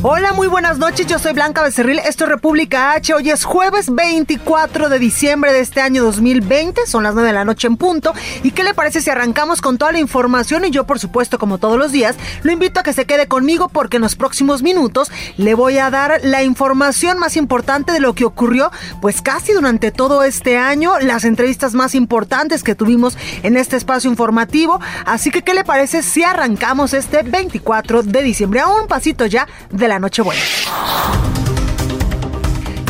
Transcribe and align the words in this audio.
Hola, 0.00 0.32
muy 0.32 0.46
buenas 0.46 0.78
noches. 0.78 1.08
Yo 1.08 1.18
soy 1.18 1.32
Blanca 1.32 1.60
Becerril. 1.60 1.98
Esto 1.98 2.22
es 2.22 2.30
República 2.30 2.92
H. 2.92 3.14
Hoy 3.14 3.30
es 3.30 3.42
jueves 3.42 3.92
24 3.92 4.88
de 4.88 5.00
diciembre 5.00 5.52
de 5.52 5.58
este 5.58 5.80
año 5.80 6.04
2020. 6.04 6.86
Son 6.86 7.02
las 7.02 7.14
9 7.14 7.26
de 7.26 7.34
la 7.34 7.44
noche 7.44 7.66
en 7.66 7.76
punto. 7.76 8.12
¿Y 8.44 8.52
qué 8.52 8.62
le 8.62 8.74
parece 8.74 9.02
si 9.02 9.10
arrancamos 9.10 9.60
con 9.60 9.76
toda 9.76 9.90
la 9.90 9.98
información? 9.98 10.64
Y 10.64 10.70
yo, 10.70 10.86
por 10.86 11.00
supuesto, 11.00 11.40
como 11.40 11.58
todos 11.58 11.78
los 11.78 11.90
días, 11.90 12.14
lo 12.44 12.52
invito 12.52 12.78
a 12.78 12.84
que 12.84 12.92
se 12.92 13.06
quede 13.06 13.26
conmigo 13.26 13.70
porque 13.70 13.96
en 13.96 14.02
los 14.02 14.14
próximos 14.14 14.62
minutos 14.62 15.10
le 15.36 15.54
voy 15.54 15.78
a 15.78 15.90
dar 15.90 16.20
la 16.22 16.44
información 16.44 17.18
más 17.18 17.36
importante 17.36 17.90
de 17.90 17.98
lo 17.98 18.14
que 18.14 18.24
ocurrió, 18.24 18.70
pues 19.02 19.20
casi 19.20 19.52
durante 19.52 19.90
todo 19.90 20.22
este 20.22 20.58
año, 20.58 20.92
las 21.00 21.24
entrevistas 21.24 21.74
más 21.74 21.96
importantes 21.96 22.62
que 22.62 22.76
tuvimos 22.76 23.18
en 23.42 23.56
este 23.56 23.76
espacio 23.76 24.08
informativo. 24.08 24.80
Así 25.06 25.32
que, 25.32 25.42
¿qué 25.42 25.54
le 25.54 25.64
parece 25.64 26.04
si 26.04 26.22
arrancamos 26.22 26.94
este 26.94 27.24
24 27.24 28.04
de 28.04 28.22
diciembre? 28.22 28.60
A 28.60 28.68
un 28.68 28.86
pasito 28.86 29.26
ya 29.26 29.48
de 29.70 29.87
la 29.88 29.98
Nochebuena. 29.98 30.42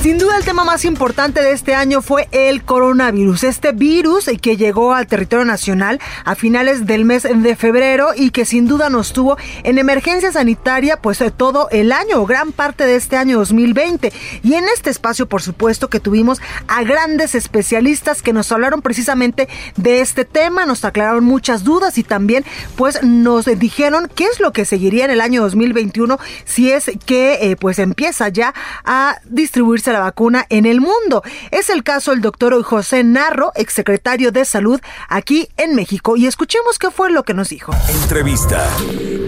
Sin 0.03 0.17
duda 0.17 0.37
el 0.37 0.45
tema 0.45 0.63
más 0.63 0.85
importante 0.85 1.43
de 1.43 1.51
este 1.51 1.75
año 1.75 2.03
fue 2.03 2.29
el 2.31 2.63
coronavirus, 2.63 3.43
este 3.43 3.73
virus 3.73 4.31
que 4.41 4.57
llegó 4.57 4.95
al 4.95 5.09
territorio 5.09 5.45
nacional 5.45 6.01
a 6.25 6.37
finales 6.37 6.87
del 6.87 7.05
mes 7.05 7.25
de 7.25 7.57
febrero 7.57 8.11
y 8.15 8.31
que 8.31 8.45
sin 8.45 8.69
duda 8.69 8.91
nos 8.91 9.13
tuvo 9.13 9.37
en 9.65 9.77
emergencia 9.77 10.31
sanitaria 10.31 11.03
pues 11.03 11.21
todo 11.37 11.69
el 11.71 11.91
año, 11.91 12.25
gran 12.27 12.53
parte 12.53 12.87
de 12.87 12.95
este 12.95 13.17
año 13.17 13.39
2020. 13.39 14.13
Y 14.45 14.55
en 14.55 14.67
este 14.73 14.89
espacio 14.89 15.29
por 15.29 15.43
supuesto 15.43 15.91
que 15.91 15.99
tuvimos 15.99 16.41
a 16.69 16.85
grandes 16.85 17.35
especialistas 17.35 18.23
que 18.23 18.33
nos 18.33 18.53
hablaron 18.53 18.83
precisamente 18.83 19.49
de 19.77 20.01
este 20.01 20.25
tema, 20.25 20.65
nos 20.65 20.85
aclararon 20.85 21.25
muchas 21.25 21.65
dudas 21.65 21.99
y 21.99 22.05
también 22.05 22.45
pues 22.77 23.03
nos 23.03 23.47
dijeron 23.47 24.09
qué 24.15 24.27
es 24.27 24.39
lo 24.39 24.53
que 24.53 24.65
seguiría 24.65 25.07
en 25.07 25.11
el 25.11 25.21
año 25.21 25.43
2021 25.43 26.21
si 26.45 26.71
es 26.71 26.89
que 27.05 27.51
eh, 27.51 27.57
pues 27.57 27.81
empieza 27.81 28.29
ya 28.29 28.55
a 28.85 29.17
distribuirse 29.25 29.88
la 29.93 30.01
vacuna 30.01 30.47
en 30.49 30.67
el 30.67 30.81
mundo. 30.81 31.23
Es 31.51 31.71
el 31.71 31.83
caso 31.83 32.11
del 32.11 32.21
doctor 32.21 32.63
José 32.63 33.05
Narro, 33.05 33.53
exsecretario 33.55 34.33
de 34.33 34.45
Salud 34.45 34.81
aquí 35.09 35.49
en 35.57 35.75
México. 35.75 36.17
Y 36.17 36.27
escuchemos 36.27 36.79
qué 36.79 36.91
fue 36.91 37.11
lo 37.11 37.23
que 37.23 37.35
nos 37.35 37.51
dijo. 37.51 37.73
Entrevista. 38.03 38.67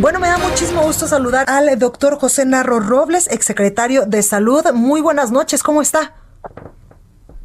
Bueno, 0.00 0.18
me 0.18 0.28
da 0.28 0.38
muchísimo 0.38 0.82
gusto 0.82 1.06
saludar 1.06 1.48
al 1.48 1.78
doctor 1.78 2.18
José 2.18 2.46
Narro 2.46 2.80
Robles, 2.80 3.28
exsecretario 3.30 4.06
de 4.06 4.22
Salud. 4.22 4.64
Muy 4.72 5.00
buenas 5.00 5.30
noches, 5.30 5.62
¿cómo 5.62 5.82
está? 5.82 6.14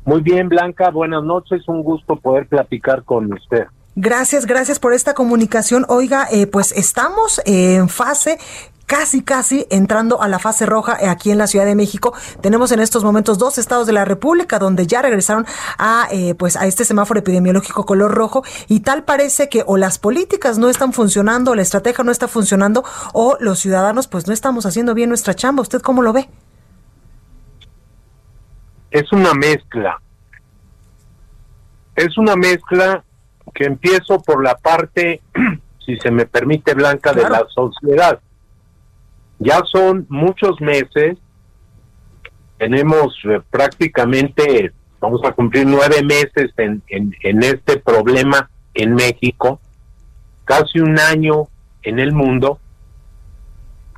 Muy 0.05 0.21
bien, 0.21 0.49
Blanca, 0.49 0.91
buenas 0.91 1.23
noches. 1.23 1.67
Un 1.67 1.83
gusto 1.83 2.15
poder 2.15 2.47
platicar 2.47 3.03
con 3.03 3.33
usted. 3.33 3.65
Gracias, 3.95 4.45
gracias 4.45 4.77
por 4.77 4.93
esta 4.93 5.13
comunicación. 5.13 5.85
Oiga, 5.87 6.27
eh, 6.29 6.47
pues 6.47 6.73
estamos 6.73 7.41
en 7.45 7.87
fase 7.87 8.37
casi, 8.85 9.23
casi 9.23 9.65
entrando 9.69 10.21
a 10.21 10.27
la 10.27 10.39
fase 10.39 10.65
roja 10.65 10.97
aquí 11.09 11.31
en 11.31 11.37
la 11.37 11.47
Ciudad 11.47 11.65
de 11.65 11.75
México. 11.75 12.13
Tenemos 12.41 12.71
en 12.71 12.79
estos 12.79 13.03
momentos 13.03 13.37
dos 13.37 13.57
estados 13.57 13.87
de 13.87 13.93
la 13.93 14.05
República 14.05 14.59
donde 14.59 14.87
ya 14.87 15.01
regresaron 15.01 15.45
a, 15.77 16.07
eh, 16.11 16.35
pues, 16.35 16.55
a 16.55 16.65
este 16.65 16.85
semáforo 16.85 17.19
epidemiológico 17.19 17.85
color 17.85 18.13
rojo 18.13 18.43
y 18.67 18.81
tal 18.81 19.03
parece 19.03 19.49
que 19.49 19.63
o 19.65 19.77
las 19.77 19.99
políticas 19.99 20.57
no 20.57 20.69
están 20.69 20.93
funcionando, 20.93 21.51
o 21.51 21.55
la 21.55 21.61
estrategia 21.61 22.03
no 22.03 22.11
está 22.11 22.27
funcionando 22.27 22.83
o 23.13 23.37
los 23.39 23.59
ciudadanos 23.59 24.07
pues 24.07 24.27
no 24.27 24.33
estamos 24.33 24.65
haciendo 24.65 24.93
bien 24.93 25.09
nuestra 25.09 25.33
chamba. 25.33 25.61
¿Usted 25.61 25.81
cómo 25.81 26.01
lo 26.01 26.13
ve? 26.13 26.29
Es 28.91 29.11
una 29.11 29.33
mezcla. 29.33 29.99
Es 31.95 32.17
una 32.17 32.35
mezcla 32.35 33.03
que 33.53 33.65
empiezo 33.65 34.21
por 34.21 34.43
la 34.43 34.55
parte, 34.55 35.21
si 35.85 35.97
se 35.97 36.11
me 36.11 36.25
permite, 36.25 36.73
blanca, 36.73 37.13
de 37.13 37.29
la 37.29 37.45
sociedad 37.53 38.19
ya 39.39 39.61
son 39.71 40.05
muchos 40.09 40.59
meses, 40.61 41.17
tenemos 42.57 43.17
eh, 43.25 43.41
prácticamente, 43.49 44.71
vamos 44.99 45.21
a 45.25 45.33
cumplir 45.33 45.65
nueve 45.67 46.03
meses 46.03 46.51
en, 46.57 46.81
en, 46.87 47.43
este 47.43 47.79
problema 47.79 48.49
en 48.73 48.95
México, 48.95 49.59
casi 50.45 50.79
un 50.79 50.99
año 50.99 51.47
en 51.83 51.99
el 51.99 52.13
mundo, 52.13 52.59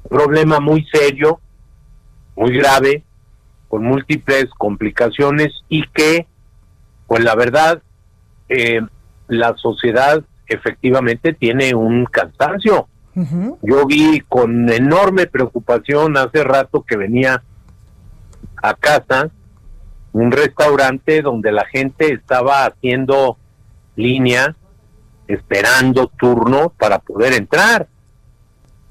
problema 0.09 0.59
muy 0.59 0.85
serio, 0.91 1.39
muy 2.35 2.57
grave, 2.57 3.03
con 3.67 3.83
múltiples 3.83 4.45
complicaciones 4.57 5.53
y 5.69 5.83
que, 5.89 6.25
pues 7.05 7.23
la 7.23 7.35
verdad, 7.35 7.81
eh, 8.49 8.81
la 9.27 9.55
sociedad 9.57 10.23
efectivamente 10.47 11.33
tiene 11.33 11.75
un 11.75 12.05
cansancio. 12.05 12.87
Yo 13.63 13.87
vi 13.87 14.21
con 14.21 14.69
enorme 14.71 15.25
preocupación 15.25 16.17
hace 16.17 16.43
rato 16.43 16.83
que 16.83 16.97
venía 16.97 17.41
a 18.61 18.73
casa 18.75 19.31
un 20.13 20.31
restaurante 20.31 21.23
donde 21.23 21.51
la 21.51 21.65
gente 21.65 22.13
estaba 22.13 22.65
haciendo 22.65 23.37
línea, 23.95 24.55
esperando 25.27 26.07
turno 26.07 26.71
para 26.77 26.99
poder 26.99 27.33
entrar. 27.33 27.87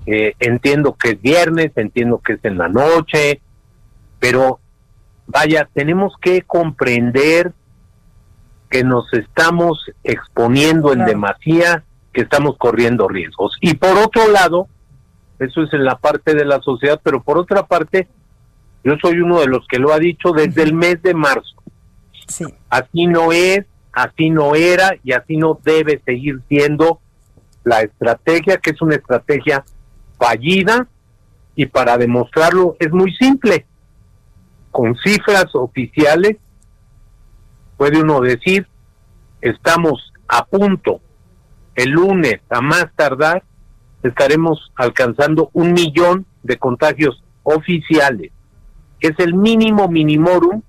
Eh, 0.06 0.34
entiendo 0.40 0.96
que 0.96 1.10
es 1.10 1.22
viernes, 1.22 1.70
entiendo 1.76 2.18
que 2.18 2.34
es 2.34 2.40
en 2.44 2.58
la 2.58 2.68
noche, 2.68 3.40
pero 4.18 4.58
vaya, 5.26 5.68
tenemos 5.72 6.14
que 6.20 6.42
comprender 6.42 7.52
que 8.70 8.82
nos 8.82 9.12
estamos 9.12 9.90
exponiendo 10.02 10.92
en 10.92 11.04
demasía 11.04 11.84
que 12.16 12.22
estamos 12.22 12.56
corriendo 12.56 13.08
riesgos. 13.08 13.58
Y 13.60 13.74
por 13.74 13.98
otro 13.98 14.26
lado, 14.30 14.68
eso 15.38 15.62
es 15.64 15.72
en 15.74 15.84
la 15.84 15.98
parte 15.98 16.34
de 16.34 16.46
la 16.46 16.62
sociedad, 16.62 16.98
pero 17.04 17.22
por 17.22 17.36
otra 17.36 17.66
parte, 17.66 18.08
yo 18.82 18.94
soy 19.02 19.20
uno 19.20 19.40
de 19.40 19.48
los 19.48 19.68
que 19.68 19.78
lo 19.78 19.92
ha 19.92 19.98
dicho 19.98 20.32
desde 20.32 20.62
el 20.62 20.72
mes 20.72 21.02
de 21.02 21.12
marzo. 21.12 21.54
Sí. 22.26 22.46
Así 22.70 23.06
no 23.06 23.32
es, 23.32 23.66
así 23.92 24.30
no 24.30 24.54
era 24.54 24.96
y 25.04 25.12
así 25.12 25.36
no 25.36 25.60
debe 25.62 26.00
seguir 26.06 26.40
siendo 26.48 27.00
la 27.64 27.82
estrategia, 27.82 28.56
que 28.56 28.70
es 28.70 28.80
una 28.80 28.94
estrategia 28.94 29.62
fallida 30.18 30.88
y 31.54 31.66
para 31.66 31.98
demostrarlo 31.98 32.76
es 32.80 32.92
muy 32.92 33.12
simple. 33.16 33.66
Con 34.70 34.96
cifras 35.04 35.54
oficiales 35.54 36.38
puede 37.76 38.00
uno 38.00 38.22
decir, 38.22 38.66
estamos 39.42 40.14
a 40.28 40.46
punto 40.46 41.02
el 41.76 41.90
lunes 41.90 42.40
a 42.50 42.60
más 42.60 42.86
tardar 42.96 43.44
estaremos 44.02 44.72
alcanzando 44.76 45.50
un 45.52 45.72
millón 45.72 46.26
de 46.42 46.56
contagios 46.56 47.22
oficiales. 47.42 48.32
Es 49.00 49.12
el 49.18 49.34
mínimo 49.34 49.88
minimorum, 49.88 50.62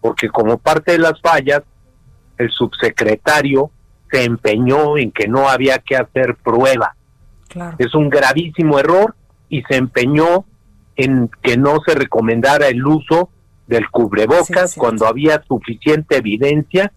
porque 0.00 0.28
como 0.28 0.58
parte 0.58 0.92
de 0.92 0.98
las 0.98 1.20
fallas, 1.20 1.62
el 2.38 2.50
subsecretario 2.50 3.70
se 4.10 4.24
empeñó 4.24 4.98
en 4.98 5.10
que 5.10 5.26
no 5.26 5.48
había 5.48 5.78
que 5.78 5.96
hacer 5.96 6.36
prueba. 6.36 6.96
Es 7.78 7.94
un 7.94 8.08
gravísimo 8.08 8.78
error 8.78 9.14
y 9.48 9.62
se 9.62 9.76
empeñó 9.76 10.44
en 10.96 11.30
que 11.42 11.56
no 11.56 11.78
se 11.86 11.94
recomendara 11.94 12.68
el 12.68 12.84
uso 12.86 13.30
del 13.66 13.88
cubrebocas 13.90 14.74
cuando 14.76 15.06
había 15.06 15.42
suficiente 15.44 16.16
evidencia 16.16 16.92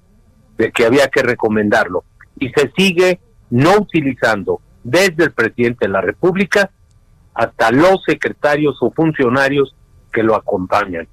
de 0.57 0.71
que 0.71 0.85
había 0.85 1.07
que 1.07 1.21
recomendarlo. 1.21 2.03
Y 2.37 2.49
se 2.49 2.71
sigue 2.77 3.19
no 3.55 3.77
utilizando 3.77 4.59
desde 4.83 5.23
el 5.23 5.31
presidente 5.31 5.85
de 5.85 5.93
la 5.93 6.01
República 6.01 6.71
hasta 7.33 7.71
los 7.71 8.03
secretarios 8.05 8.75
o 8.81 8.91
funcionarios 8.91 9.73
que 10.11 10.23
lo 10.23 10.35
acompañan. 10.35 11.07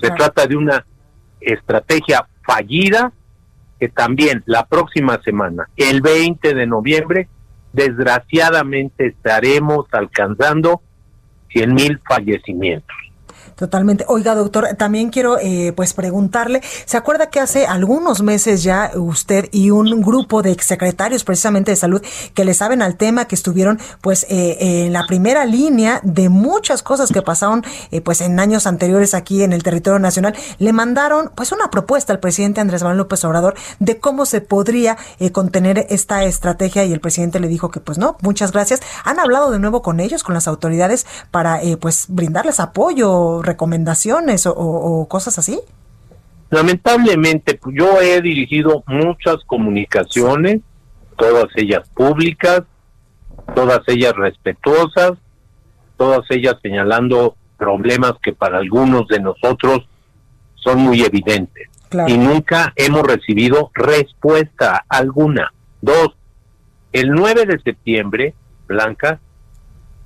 Se 0.00 0.10
trata 0.12 0.46
de 0.46 0.56
una 0.56 0.86
estrategia 1.40 2.26
fallida 2.42 3.12
que 3.78 3.88
también 3.90 4.42
la 4.46 4.64
próxima 4.64 5.20
semana, 5.22 5.68
el 5.76 6.00
20 6.00 6.54
de 6.54 6.66
noviembre, 6.66 7.28
desgraciadamente 7.74 9.08
estaremos 9.08 9.86
alcanzando 9.92 10.80
100 11.50 11.74
mil 11.74 12.00
fallecimientos. 12.08 12.96
Totalmente. 13.58 14.04
Oiga, 14.06 14.36
doctor, 14.36 14.68
también 14.78 15.10
quiero 15.10 15.36
eh, 15.40 15.72
pues 15.74 15.92
preguntarle, 15.92 16.62
¿se 16.84 16.96
acuerda 16.96 17.28
que 17.28 17.40
hace 17.40 17.66
algunos 17.66 18.22
meses 18.22 18.62
ya 18.62 18.92
usted 18.94 19.48
y 19.50 19.70
un 19.70 20.00
grupo 20.00 20.42
de 20.42 20.52
exsecretarios 20.52 21.24
precisamente 21.24 21.72
de 21.72 21.76
salud 21.76 22.00
que 22.34 22.44
le 22.44 22.54
saben 22.54 22.82
al 22.82 22.96
tema, 22.96 23.24
que 23.24 23.34
estuvieron 23.34 23.80
pues 24.00 24.26
eh, 24.28 24.86
en 24.86 24.92
la 24.92 25.08
primera 25.08 25.44
línea 25.44 26.00
de 26.04 26.28
muchas 26.28 26.84
cosas 26.84 27.10
que 27.10 27.20
pasaron 27.20 27.64
eh, 27.90 28.00
pues 28.00 28.20
en 28.20 28.38
años 28.38 28.68
anteriores 28.68 29.12
aquí 29.12 29.42
en 29.42 29.52
el 29.52 29.64
territorio 29.64 29.98
nacional, 29.98 30.36
le 30.60 30.72
mandaron 30.72 31.32
pues 31.34 31.50
una 31.50 31.68
propuesta 31.68 32.12
al 32.12 32.20
presidente 32.20 32.60
Andrés 32.60 32.84
Manuel 32.84 32.98
López 32.98 33.24
Obrador 33.24 33.54
de 33.80 33.98
cómo 33.98 34.24
se 34.24 34.40
podría 34.40 34.96
contener 35.32 35.84
esta 35.90 36.22
estrategia 36.22 36.84
y 36.84 36.92
el 36.92 37.00
presidente 37.00 37.40
le 37.40 37.48
dijo 37.48 37.72
que 37.72 37.80
pues 37.80 37.98
no, 37.98 38.16
muchas 38.20 38.52
gracias. 38.52 38.80
¿Han 39.02 39.18
hablado 39.18 39.50
de 39.50 39.58
nuevo 39.58 39.82
con 39.82 39.98
ellos, 39.98 40.22
con 40.22 40.34
las 40.34 40.46
autoridades 40.46 41.06
para 41.32 41.60
pues 41.80 42.06
brindarles 42.08 42.60
apoyo? 42.60 43.27
Recomendaciones 43.42 44.46
o, 44.46 45.06
cosas 45.08 45.38
así? 45.38 45.60
Lamentablemente, 46.50 47.54
pues, 47.54 47.76
yo 47.78 48.00
he 48.00 48.20
dirigido 48.22 48.82
muchas 48.86 49.36
comunicaciones, 49.46 50.60
todas 51.16 51.46
ellas 51.56 51.88
públicas, 51.94 52.62
todas 53.54 53.80
ellas 53.88 54.14
respetuosas, 54.14 55.12
todas 55.96 56.22
ellas 56.30 56.56
señalando 56.62 57.36
problemas 57.56 58.14
que 58.22 58.32
para 58.32 58.58
algunos 58.58 59.08
de 59.08 59.20
nosotros 59.20 59.86
son 60.54 60.80
muy 60.80 61.02
evidentes. 61.02 61.68
Y 62.06 62.18
nunca 62.18 62.72
hemos 62.76 63.02
recibido 63.02 63.70
respuesta 63.74 64.84
alguna. 64.88 65.52
Dos, 65.80 66.10
el 66.92 67.10
9 67.10 67.46
de 67.46 67.58
septiembre, 67.60 68.34
Blanca, 68.66 69.20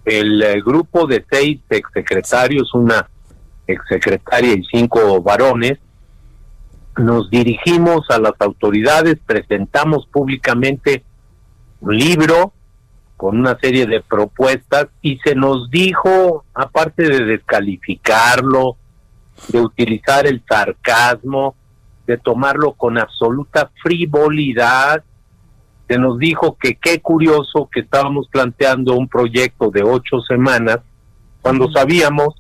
el 0.05 0.43
eh, 0.43 0.61
grupo 0.61 1.07
de 1.07 1.25
seis 1.31 1.61
exsecretarios, 1.69 2.75
una 2.75 3.09
exsecretaria 3.67 4.55
y 4.55 4.65
cinco 4.65 5.23
varones, 5.23 5.79
nos 6.97 7.31
dirigimos 7.31 8.11
a 8.11 8.19
las 8.19 8.35
autoridades, 8.39 9.19
presentamos 9.25 10.07
públicamente 10.07 11.05
un 11.81 11.97
libro 11.97 12.53
con 13.17 13.39
una 13.39 13.59
serie 13.59 13.87
de 13.87 14.01
propuestas 14.01 14.89
y 15.01 15.19
se 15.19 15.35
nos 15.35 15.71
dijo, 15.71 16.45
aparte 16.55 17.05
de 17.05 17.25
descalificarlo, 17.25 18.77
de 19.49 19.61
utilizar 19.61 20.27
el 20.27 20.43
sarcasmo, 20.49 21.55
de 22.07 22.19
tomarlo 22.19 22.73
con 22.73 22.99
absoluta 22.99 23.71
frivolidad, 23.83 25.05
se 25.89 25.99
nos 25.99 26.19
dijo 26.19 26.57
que 26.61 26.77
qué 26.77 27.01
curioso 27.01 27.69
que 27.73 27.81
estábamos 27.81 28.29
planteando 28.29 28.95
un 28.95 29.09
proyecto 29.09 29.71
de 29.71 29.83
ocho 29.83 30.21
semanas 30.21 30.79
cuando 31.41 31.71
sabíamos 31.71 32.35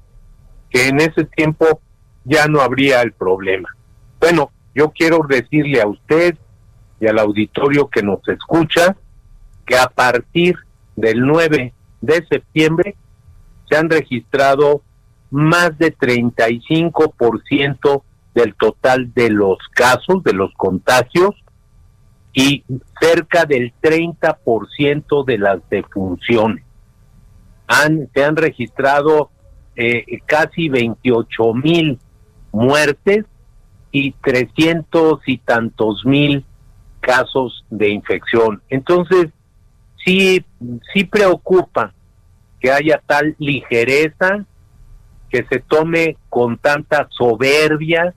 que 0.70 0.88
en 0.88 1.00
ese 1.00 1.24
tiempo 1.24 1.80
ya 2.24 2.46
no 2.46 2.60
habría 2.60 3.02
el 3.02 3.12
problema. 3.12 3.68
Bueno, 4.20 4.52
yo 4.74 4.90
quiero 4.90 5.20
decirle 5.28 5.82
a 5.82 5.88
usted 5.88 6.36
y 7.00 7.06
al 7.06 7.18
auditorio 7.18 7.88
que 7.88 8.02
nos 8.02 8.26
escucha 8.28 8.96
que 9.66 9.76
a 9.76 9.88
partir 9.88 10.56
del 10.96 11.20
9 11.20 11.74
de 12.00 12.26
septiembre 12.28 12.96
se 13.68 13.76
han 13.76 13.90
registrado 13.90 14.82
más 15.30 15.76
de 15.78 15.94
35% 15.96 18.02
del 18.34 18.54
total 18.54 19.12
de 19.14 19.30
los 19.30 19.58
casos, 19.72 20.22
de 20.22 20.32
los 20.32 20.52
contagios, 20.54 21.34
y 22.32 22.64
cerca 23.00 23.44
del 23.44 23.72
30% 23.82 25.24
de 25.24 25.38
las 25.38 25.68
defunciones. 25.68 26.64
Han, 27.66 28.08
se 28.14 28.24
han 28.24 28.36
registrado 28.36 29.30
eh, 29.76 30.04
casi 30.26 30.68
28 30.68 31.54
mil 31.54 31.98
muertes 32.52 33.24
y 33.90 34.12
300 34.12 35.20
y 35.26 35.38
tantos 35.38 36.04
mil 36.04 36.44
casos 37.00 37.64
de 37.70 37.90
infección. 37.90 38.62
Entonces, 38.68 39.28
sí, 40.04 40.44
sí 40.92 41.04
preocupa 41.04 41.92
que 42.60 42.70
haya 42.70 43.02
tal 43.04 43.34
ligereza, 43.38 44.46
que 45.28 45.44
se 45.50 45.60
tome 45.60 46.16
con 46.28 46.58
tanta 46.58 47.08
soberbia 47.10 48.14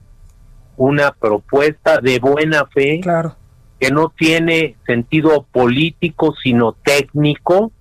una 0.77 1.11
propuesta 1.11 1.99
de 1.99 2.19
buena 2.19 2.65
fe, 2.67 2.99
claro. 3.01 3.35
Que 3.79 3.91
no 3.91 4.09
tiene 4.09 4.75
sentido 4.85 5.45
político, 5.51 6.33
sino 6.41 6.73
técnico, 6.73 7.71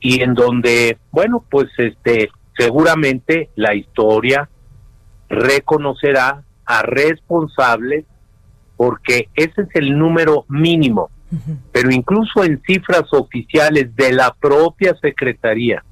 y 0.00 0.22
en 0.22 0.34
donde, 0.34 0.98
bueno, 1.10 1.44
pues 1.50 1.68
este, 1.78 2.30
seguramente 2.56 3.50
la 3.56 3.74
historia 3.74 4.48
reconocerá 5.28 6.42
a 6.64 6.82
responsables 6.82 8.04
porque 8.76 9.28
ese 9.34 9.62
es 9.62 9.68
el 9.74 9.98
número 9.98 10.44
mínimo. 10.48 11.10
Pero 11.72 11.90
incluso 11.90 12.42
en 12.42 12.62
cifras 12.62 13.12
oficiales 13.12 13.94
de 13.96 14.12
la 14.12 14.32
propia 14.32 14.96
Secretaría, 14.98 15.84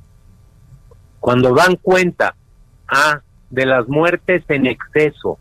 cuando 1.21 1.55
dan 1.55 1.77
cuenta 1.77 2.35
ah, 2.89 3.21
de 3.51 3.67
las 3.67 3.87
muertes 3.87 4.45
en 4.49 4.67
exceso, 4.67 5.39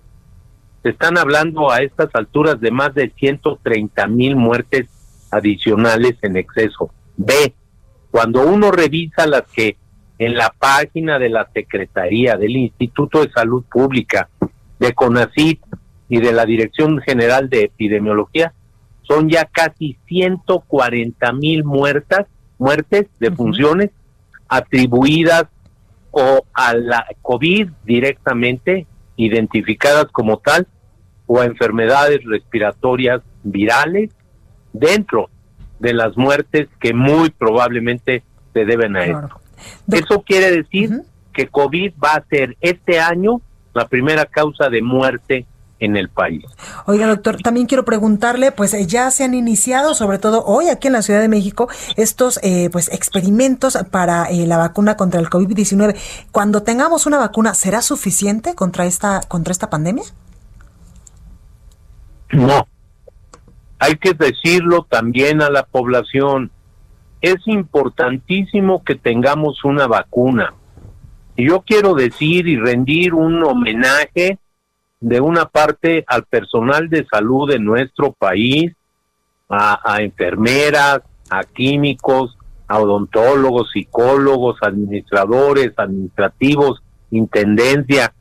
están 0.89 1.17
hablando 1.17 1.71
a 1.71 1.79
estas 1.79 2.09
alturas 2.13 2.59
de 2.61 2.71
más 2.71 2.93
de 2.93 3.11
130 3.15 4.07
mil 4.07 4.35
muertes 4.35 4.87
adicionales 5.31 6.15
en 6.21 6.37
exceso. 6.37 6.91
B, 7.17 7.53
cuando 8.11 8.45
uno 8.47 8.71
revisa 8.71 9.27
las 9.27 9.43
que 9.51 9.77
en 10.17 10.35
la 10.35 10.53
página 10.57 11.19
de 11.19 11.29
la 11.29 11.49
Secretaría, 11.53 12.37
del 12.37 12.55
Instituto 12.55 13.21
de 13.21 13.31
Salud 13.31 13.63
Pública, 13.69 14.29
de 14.79 14.93
CONACYT 14.93 15.61
y 16.07 16.19
de 16.19 16.31
la 16.31 16.45
Dirección 16.45 16.99
General 17.01 17.49
de 17.49 17.63
Epidemiología, 17.63 18.53
son 19.01 19.29
ya 19.29 19.45
casi 19.45 19.97
140 20.07 21.33
mil 21.33 21.63
muertas, 21.63 22.27
muertes 22.57 23.07
de 23.19 23.31
funciones 23.31 23.91
atribuidas 24.47 25.45
o 26.11 26.45
a 26.53 26.73
la 26.73 27.05
COVID 27.21 27.69
directamente, 27.83 28.87
identificadas 29.17 30.05
como 30.11 30.37
tal, 30.37 30.67
o 31.27 31.39
a 31.39 31.45
enfermedades 31.45 32.23
respiratorias 32.23 33.21
virales 33.43 34.11
dentro 34.73 35.29
de 35.79 35.93
las 35.93 36.17
muertes 36.17 36.67
que 36.79 36.93
muy 36.93 37.29
probablemente 37.29 38.23
se 38.53 38.65
deben 38.65 38.95
a 38.95 39.05
esto. 39.05 39.39
Eso 39.91 40.21
quiere 40.21 40.51
decir 40.51 41.01
que 41.33 41.47
COVID 41.47 41.93
va 42.03 42.13
a 42.13 42.25
ser 42.25 42.55
este 42.61 42.99
año 42.99 43.41
la 43.73 43.87
primera 43.87 44.25
causa 44.25 44.69
de 44.69 44.81
muerte 44.81 45.45
en 45.79 45.97
el 45.97 46.09
país. 46.09 46.43
Oiga, 46.85 47.07
doctor, 47.07 47.41
también 47.41 47.67
quiero 47.67 47.83
preguntarle, 47.83 48.51
pues 48.51 48.73
eh, 48.73 48.85
ya 48.87 49.11
se 49.11 49.25
han 49.25 49.33
iniciado, 49.33 49.93
sobre 49.93 50.19
todo 50.19 50.45
hoy 50.45 50.69
aquí 50.69 50.87
en 50.87 50.93
la 50.93 51.01
Ciudad 51.01 51.19
de 51.19 51.27
México, 51.27 51.67
estos 51.97 52.39
eh, 52.43 52.69
pues 52.71 52.91
experimentos 52.91 53.77
para 53.91 54.25
eh, 54.25 54.47
la 54.47 54.57
vacuna 54.57 54.95
contra 54.95 55.19
el 55.19 55.29
COVID-19. 55.29 55.95
Cuando 56.31 56.63
tengamos 56.63 57.05
una 57.05 57.17
vacuna, 57.17 57.53
¿será 57.53 57.81
suficiente 57.81 58.55
contra 58.55 58.85
esta 58.85 59.21
contra 59.27 59.51
esta 59.51 59.69
pandemia? 59.69 60.05
No. 62.35 62.67
Hay 63.79 63.95
que 63.97 64.13
decirlo 64.13 64.87
también 64.89 65.41
a 65.41 65.49
la 65.49 65.63
población 65.63 66.51
es 67.21 67.47
importantísimo 67.47 68.83
que 68.83 68.95
tengamos 68.95 69.63
una 69.63 69.87
vacuna. 69.87 70.53
Y 71.35 71.47
yo 71.47 71.61
quiero 71.61 71.95
decir 71.95 72.47
y 72.47 72.57
rendir 72.57 73.13
un 73.13 73.43
homenaje 73.43 74.37
de 74.99 75.21
una 75.21 75.45
parte 75.45 76.03
al 76.07 76.25
personal 76.25 76.87
de 76.87 77.05
salud 77.05 77.49
de 77.49 77.59
nuestro 77.59 78.11
país, 78.11 78.73
a, 79.49 79.97
enfermeras, 80.01 81.01
a 81.29 81.43
químicos, 81.43 82.37
a 82.67 82.79
odontólogos, 82.79 83.71
psicólogos, 83.71 84.57
administradores, 84.61 85.73
administrativos, 85.77 86.81
intendencia, 87.11 88.13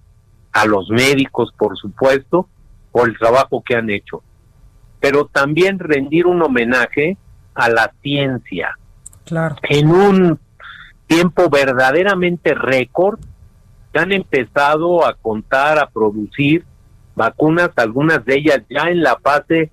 a 0.53 0.67
los 0.67 0.89
médicos, 0.89 1.53
por 1.59 1.77
supuesto, 1.77 2.49
por 2.95 3.09
el 3.09 3.19
trabajo 3.19 3.61
que 3.67 3.75
han 3.75 3.91
hecho. 3.91 4.23
Pero 5.01 5.25
también 5.25 5.81
rendir 5.81 6.29
un 6.29 6.41
homenaje 6.41 7.17
a 7.53 7.69
la 7.69 7.93
ciencia, 8.03 8.79
en 9.69 9.91
un 9.91 10.39
tiempo 11.09 11.51
verdaderamente 11.51 12.55
récord, 12.55 13.19
han 13.95 14.13
empezado 14.13 15.05
a 15.05 15.15
contar, 15.15 15.81
a 15.81 15.89
producir 15.89 16.65
vacunas, 17.17 17.71
algunas 17.75 18.25
de 18.25 18.37
ellas 18.37 18.63
ya 18.71 18.85
en 18.85 19.03
la 19.03 19.17
fase 19.17 19.73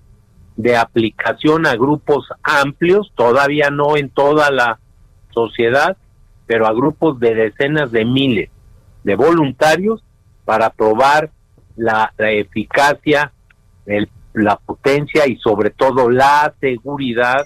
de 0.56 0.76
aplicación 0.76 1.64
a 1.64 1.76
grupos 1.76 2.26
amplios, 2.42 3.12
todavía 3.14 3.70
no 3.70 3.96
en 3.96 4.10
toda 4.10 4.50
la 4.50 4.80
sociedad, 5.30 5.96
pero 6.46 6.66
a 6.66 6.72
grupos 6.72 7.20
de 7.20 7.36
decenas 7.36 7.92
de 7.92 8.04
miles 8.04 8.50
de 9.04 9.14
voluntarios 9.14 10.02
para 10.44 10.70
probar 10.70 11.30
la, 11.76 12.12
eficacia, 12.18 13.32
la 14.32 14.56
potencia 14.56 15.26
y 15.26 15.36
sobre 15.36 15.70
todo 15.70 16.10
la 16.10 16.52
seguridad 16.60 17.44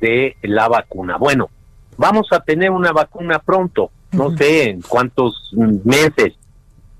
de 0.00 0.36
la 0.42 0.68
vacuna. 0.68 1.16
Bueno, 1.16 1.48
vamos 1.96 2.28
a 2.32 2.40
tener 2.40 2.70
una 2.70 2.92
vacuna 2.92 3.38
pronto, 3.38 3.90
no 4.12 4.36
sé 4.36 4.70
en 4.70 4.82
cuántos 4.82 5.52
meses, 5.84 6.34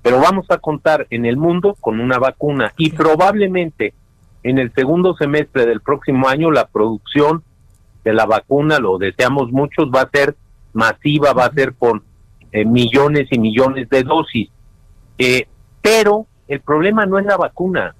pero 0.01 0.19
vamos 0.19 0.45
a 0.49 0.57
contar 0.57 1.07
en 1.09 1.25
el 1.25 1.37
mundo 1.37 1.75
con 1.79 1.99
una 1.99 2.19
vacuna 2.19 2.73
y 2.77 2.91
probablemente 2.91 3.93
en 4.43 4.59
el 4.59 4.71
segundo 4.73 5.15
semestre 5.15 5.65
del 5.65 5.81
próximo 5.81 6.27
año 6.27 6.51
la 6.51 6.67
producción 6.67 7.43
de 8.03 8.13
la 8.13 8.27
vacuna, 8.27 8.77
lo 8.77 8.99
deseamos 8.99 9.51
muchos, 9.51 9.89
va 9.89 10.01
a 10.01 10.09
ser 10.09 10.35
masiva, 10.73 11.33
va 11.33 11.45
a 11.45 11.53
ser 11.53 11.73
con 11.73 12.03
eh, 12.51 12.63
millones 12.63 13.27
y 13.31 13.39
millones 13.39 13.89
de 13.89 14.03
dosis. 14.03 14.49
Eh, 15.17 15.47
pero 15.81 16.27
el 16.47 16.61
problema 16.61 17.05
no 17.05 17.19
es 17.19 17.25
la 17.25 17.37
vacuna, 17.37 17.95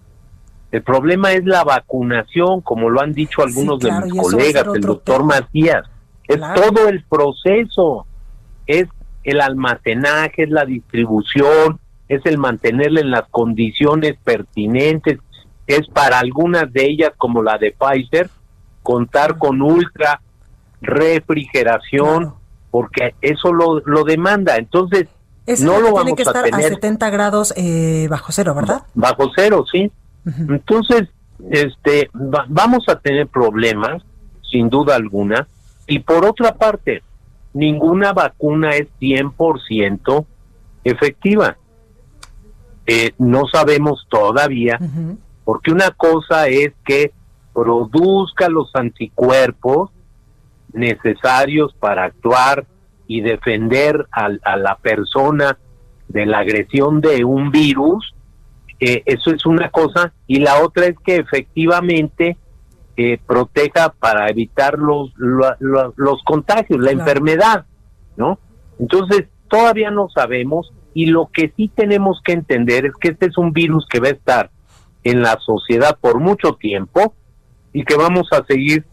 el 0.72 0.84
problema 0.84 1.32
es 1.32 1.46
la 1.46 1.64
vacunación, 1.64 2.62
como 2.62 2.90
lo 2.90 3.02
han 3.02 3.14
dicho 3.14 3.42
algunos 3.42 3.80
de 3.80 3.92
mis 3.92 4.14
colegas, 4.22 4.66
el 4.74 4.82
doctor 4.82 5.24
Macías. 5.24 5.84
Es 6.28 6.42
todo 6.56 6.90
el 6.90 7.04
proceso, 7.04 8.06
es 8.68 8.88
el 9.24 9.42
almacenaje, 9.42 10.44
es 10.44 10.50
la 10.50 10.66
distribución, 10.66 11.80
es 12.08 12.26
el 12.26 12.38
mantenerla 12.38 13.00
en 13.00 13.12
las 13.12 13.28
condiciones 13.30 14.18
pertinentes, 14.24 15.20
es 15.68 15.88
para 15.88 16.20
algunas 16.20 16.72
de 16.74 16.86
ellas, 16.86 17.12
como 17.18 17.42
la 17.42 17.58
de 17.58 17.72
Pfizer, 17.72 18.30
contar 18.84 19.38
con 19.38 19.62
ultra 19.62 20.22
refrigeración, 20.82 22.34
porque 22.70 23.16
eso 23.22 23.54
lo, 23.54 23.80
lo 23.80 24.04
demanda. 24.04 24.58
Entonces, 24.58 25.08
no 25.62 25.80
lo 25.80 25.94
vamos 25.94 26.16
que 26.16 26.24
estar 26.24 26.46
a, 26.46 26.50
tener. 26.50 26.70
70 26.70 27.10
grados 27.10 27.54
eh, 27.56 28.08
bajo 28.10 28.32
cero, 28.32 28.56
¿verdad? 28.56 28.84
Bajo 28.94 29.32
cero, 29.36 29.66
sí. 29.72 29.92
Entonces, 30.26 31.10
este, 31.52 32.10
vamos 32.14 32.86
a 32.88 32.96
tener 33.00 33.28
problemas, 33.28 34.04
sin 34.50 34.70
duda 34.70 34.96
alguna. 34.96 35.48
Y 35.88 36.00
por 36.00 36.26
otra 36.26 36.56
parte, 36.56 37.04
ninguna 37.54 38.14
vacuna 38.14 38.72
es 38.72 38.88
100% 39.00 40.26
efectiva. 40.84 41.58
Eh, 42.88 43.14
no 43.18 43.48
sabemos 43.52 44.06
todavía, 44.10 44.80
porque 45.44 45.72
una 45.72 45.92
cosa 45.92 46.48
es 46.48 46.74
que 46.86 47.12
produzca 47.54 48.50
los 48.50 48.70
anticuerpos 48.76 49.92
necesarios 50.74 51.74
para 51.80 52.04
actuar 52.04 52.66
y 53.08 53.22
defender 53.22 54.08
a, 54.12 54.30
la 54.30 54.78
persona 54.82 55.58
de 56.08 56.26
la 56.26 56.40
agresión 56.40 57.02
de 57.02 57.24
un 57.24 57.52
virus, 57.52 58.14
eh, 58.80 59.04
eso 59.06 59.32
es 59.32 59.46
una 59.46 59.70
cosa, 59.70 60.14
y 60.28 60.40
la 60.40 60.64
otra 60.64 60.86
es 60.88 60.96
que 61.04 61.18
efectivamente 61.18 62.38
eh, 62.98 63.20
proteja 63.26 63.90
para 63.90 64.30
evitar 64.30 64.78
los, 64.78 65.14
los, 65.18 66.24
contagios, 66.24 66.80
la 66.80 66.92
enfermedad, 66.92 67.66
¿no? 68.18 68.40
Entonces, 68.80 69.26
todavía 69.50 69.92
no 69.92 70.10
sabemos, 70.10 70.74
y 70.94 71.08
lo 71.08 71.30
que 71.32 71.52
sí 71.56 71.70
tenemos 71.74 72.22
que 72.24 72.34
entender 72.34 72.86
es 72.86 72.94
que 73.00 73.10
este 73.10 73.28
es 73.28 73.38
un 73.38 73.52
virus 73.52 73.86
que 73.90 74.00
va 74.00 74.08
a 74.08 74.12
estar 74.12 74.50
en 75.04 75.22
la 75.22 75.38
sociedad 75.40 75.98
por 76.00 76.20
mucho 76.20 76.54
tiempo 76.54 77.14
y 77.74 77.84
que 77.84 77.96
vamos 77.96 78.28
a 78.32 78.44
seguir 78.46 78.86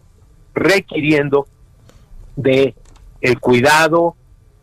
requiriendo 0.53 1.47
de 2.35 2.75
el 3.23 3.39
cuidado, 3.39 4.15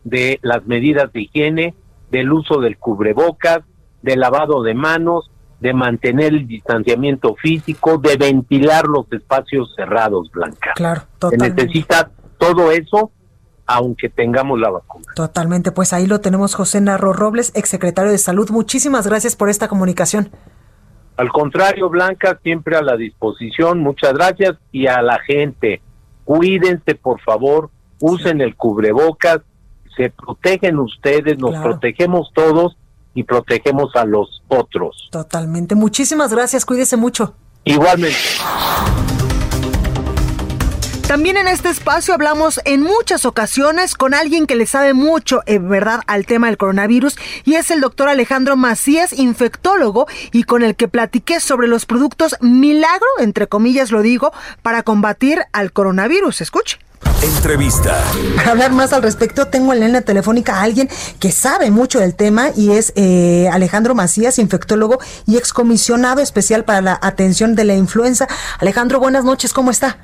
de 0.03 0.39
las 0.41 0.65
medidas 0.65 1.11
de 1.11 1.21
higiene, 1.21 1.75
del 2.09 2.31
uso 2.31 2.59
del 2.59 2.77
cubrebocas, 2.77 3.59
del 4.01 4.19
lavado 4.19 4.63
de 4.63 4.73
manos, 4.73 5.29
de 5.59 5.73
mantener 5.73 6.33
el 6.33 6.47
distanciamiento 6.47 7.35
físico, 7.35 7.97
de 7.97 8.17
ventilar 8.17 8.85
los 8.85 9.11
espacios 9.11 9.73
cerrados, 9.75 10.31
Blanca. 10.31 10.71
Claro, 10.75 11.03
totalmente. 11.19 11.61
Se 11.61 11.67
necesita 11.67 12.11
todo 12.37 12.71
eso 12.71 13.11
aunque 13.67 14.09
tengamos 14.09 14.59
la 14.59 14.69
vacuna. 14.69 15.05
Totalmente, 15.15 15.71
pues 15.71 15.93
ahí 15.93 16.05
lo 16.05 16.19
tenemos 16.19 16.55
José 16.55 16.81
Narro 16.81 17.13
Robles, 17.13 17.53
exsecretario 17.55 18.11
de 18.11 18.17
Salud. 18.17 18.49
Muchísimas 18.49 19.07
gracias 19.07 19.35
por 19.35 19.49
esta 19.49 19.69
comunicación. 19.69 20.29
Al 21.15 21.29
contrario, 21.29 21.89
Blanca, 21.89 22.37
siempre 22.43 22.75
a 22.75 22.81
la 22.81 22.97
disposición. 22.97 23.79
Muchas 23.79 24.13
gracias 24.13 24.57
y 24.71 24.87
a 24.87 25.01
la 25.01 25.19
gente. 25.19 25.81
Cuídense, 26.25 26.95
por 26.95 27.21
favor, 27.21 27.69
usen 28.01 28.41
el 28.41 28.55
cubrebocas, 28.55 29.41
se 29.95 30.09
protegen 30.09 30.79
ustedes, 30.79 31.37
nos 31.37 31.55
protegemos 31.61 32.31
todos 32.33 32.75
y 33.13 33.23
protegemos 33.23 33.95
a 33.95 34.05
los 34.05 34.41
otros. 34.47 35.09
Totalmente. 35.11 35.75
Muchísimas 35.75 36.33
gracias, 36.33 36.65
cuídese 36.65 36.97
mucho. 36.97 37.35
Igualmente. 37.63 38.17
También 41.07 41.35
en 41.35 41.49
este 41.49 41.67
espacio 41.67 42.13
hablamos 42.13 42.61
en 42.63 42.83
muchas 42.83 43.25
ocasiones 43.25 43.95
con 43.95 44.13
alguien 44.13 44.47
que 44.47 44.55
le 44.55 44.65
sabe 44.65 44.93
mucho, 44.93 45.41
en 45.45 45.67
verdad, 45.67 45.99
al 46.07 46.25
tema 46.25 46.47
del 46.47 46.55
coronavirus 46.55 47.17
y 47.43 47.55
es 47.55 47.69
el 47.69 47.81
doctor 47.81 48.07
Alejandro 48.07 48.55
Macías, 48.55 49.11
infectólogo, 49.11 50.07
y 50.31 50.43
con 50.43 50.63
el 50.63 50.77
que 50.77 50.87
platiqué 50.87 51.41
sobre 51.41 51.67
los 51.67 51.85
productos 51.85 52.37
milagro, 52.39 53.07
entre 53.19 53.47
comillas 53.47 53.91
lo 53.91 54.01
digo, 54.01 54.31
para 54.61 54.83
combatir 54.83 55.41
al 55.51 55.73
coronavirus. 55.73 56.39
Escuche. 56.39 56.79
Entrevista. 57.21 58.03
Para 58.35 58.51
hablar 58.51 58.71
más 58.71 58.93
al 58.93 59.03
respecto, 59.03 59.47
tengo 59.47 59.73
en 59.73 59.79
la 59.79 59.85
línea 59.85 60.01
telefónica 60.01 60.57
a 60.57 60.63
alguien 60.63 60.89
que 61.19 61.31
sabe 61.31 61.69
mucho 61.69 61.99
del 61.99 62.15
tema 62.15 62.49
y 62.55 62.71
es 62.71 62.93
eh, 62.95 63.47
Alejandro 63.51 63.93
Macías, 63.93 64.39
infectólogo 64.39 64.99
y 65.27 65.37
excomisionado 65.37 66.21
especial 66.21 66.63
para 66.65 66.81
la 66.81 66.99
atención 67.01 67.55
de 67.55 67.65
la 67.65 67.75
influenza. 67.75 68.27
Alejandro, 68.59 68.99
buenas 68.99 69.23
noches, 69.23 69.53
¿cómo 69.53 69.69
está? 69.69 69.97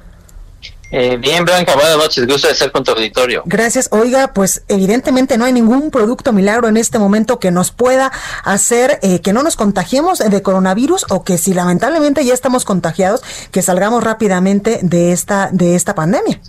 Eh, 0.90 1.18
bien, 1.18 1.44
Blanca, 1.44 1.74
buenas 1.76 1.98
noches, 1.98 2.26
gusto 2.26 2.48
de 2.48 2.54
estar 2.54 2.72
con 2.72 2.84
tu 2.84 2.92
auditorio. 2.92 3.44
Gracias. 3.46 3.90
Oiga, 3.92 4.34
pues 4.34 4.64
evidentemente 4.70 5.38
no 5.38 5.46
hay 5.46 5.52
ningún 5.52 5.92
producto 5.92 6.32
milagro 6.32 6.68
en 6.68 6.78
este 6.78 6.98
momento 6.98 7.40
que 7.40 7.52
nos 7.52 7.72
pueda 7.72 8.12
hacer 8.44 9.00
eh, 9.02 9.20
que 9.20 9.34
no 9.34 9.44
nos 9.44 9.58
contagiemos 9.58 10.20
de 10.20 10.42
coronavirus 10.42 11.06
o 11.10 11.24
que 11.24 11.38
si 11.38 11.54
lamentablemente 11.54 12.24
ya 12.24 12.34
estamos 12.34 12.64
contagiados, 12.64 13.22
que 13.52 13.62
salgamos 13.62 14.04
rápidamente 14.04 14.80
de 14.82 15.12
esta, 15.12 15.50
de 15.52 15.76
esta 15.76 15.94
pandemia. 15.94 16.40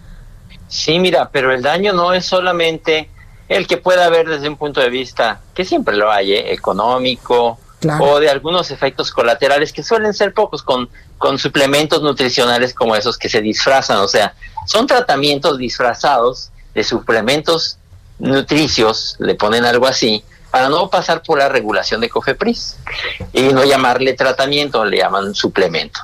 Sí, 0.69 0.99
mira, 0.99 1.31
pero 1.31 1.53
el 1.53 1.63
daño 1.63 1.93
no 1.93 2.13
es 2.13 2.27
solamente 2.27 3.09
el 3.49 3.67
que 3.67 3.79
pueda 3.79 4.07
haber 4.07 4.29
desde 4.29 4.49
un 4.49 4.57
punto 4.57 4.81
de 4.81 4.91
vista, 4.91 5.41
que 5.55 5.65
siempre 5.65 5.97
lo 5.97 6.11
hay, 6.11 6.33
¿eh? 6.33 6.53
económico, 6.53 7.59
o 8.01 8.21
de 8.21 8.29
algunos 8.29 8.71
efectos 8.71 9.11
colaterales 9.11 9.73
que 9.73 9.83
suelen 9.83 10.13
ser 10.13 10.35
pocos 10.35 10.63
con, 10.63 10.89
con 11.17 11.39
suplementos 11.39 12.03
nutricionales 12.03 12.75
como 12.75 12.97
esos 12.97 13.17
que 13.17 13.29
se 13.29 13.41
disfrazan, 13.41 13.99
o 13.99 14.09
sea, 14.09 14.35
son 14.67 14.87
tratamientos 14.87 15.59
disfrazados 15.59 16.51
de 16.75 16.85
suplementos 16.85 17.79
nutricios, 18.19 19.17
le 19.19 19.35
ponen 19.35 19.65
algo 19.65 19.87
así, 19.87 20.25
para 20.51 20.69
no 20.69 20.89
pasar 20.91 21.23
por 21.23 21.39
la 21.39 21.49
regulación 21.49 22.01
de 22.01 22.09
COFEPRIS 22.09 22.77
y 23.33 23.43
no 23.53 23.65
llamarle 23.65 24.15
tratamiento, 24.15 24.85
le 24.85 24.99
llaman 24.99 25.35
suplemento. 25.35 26.01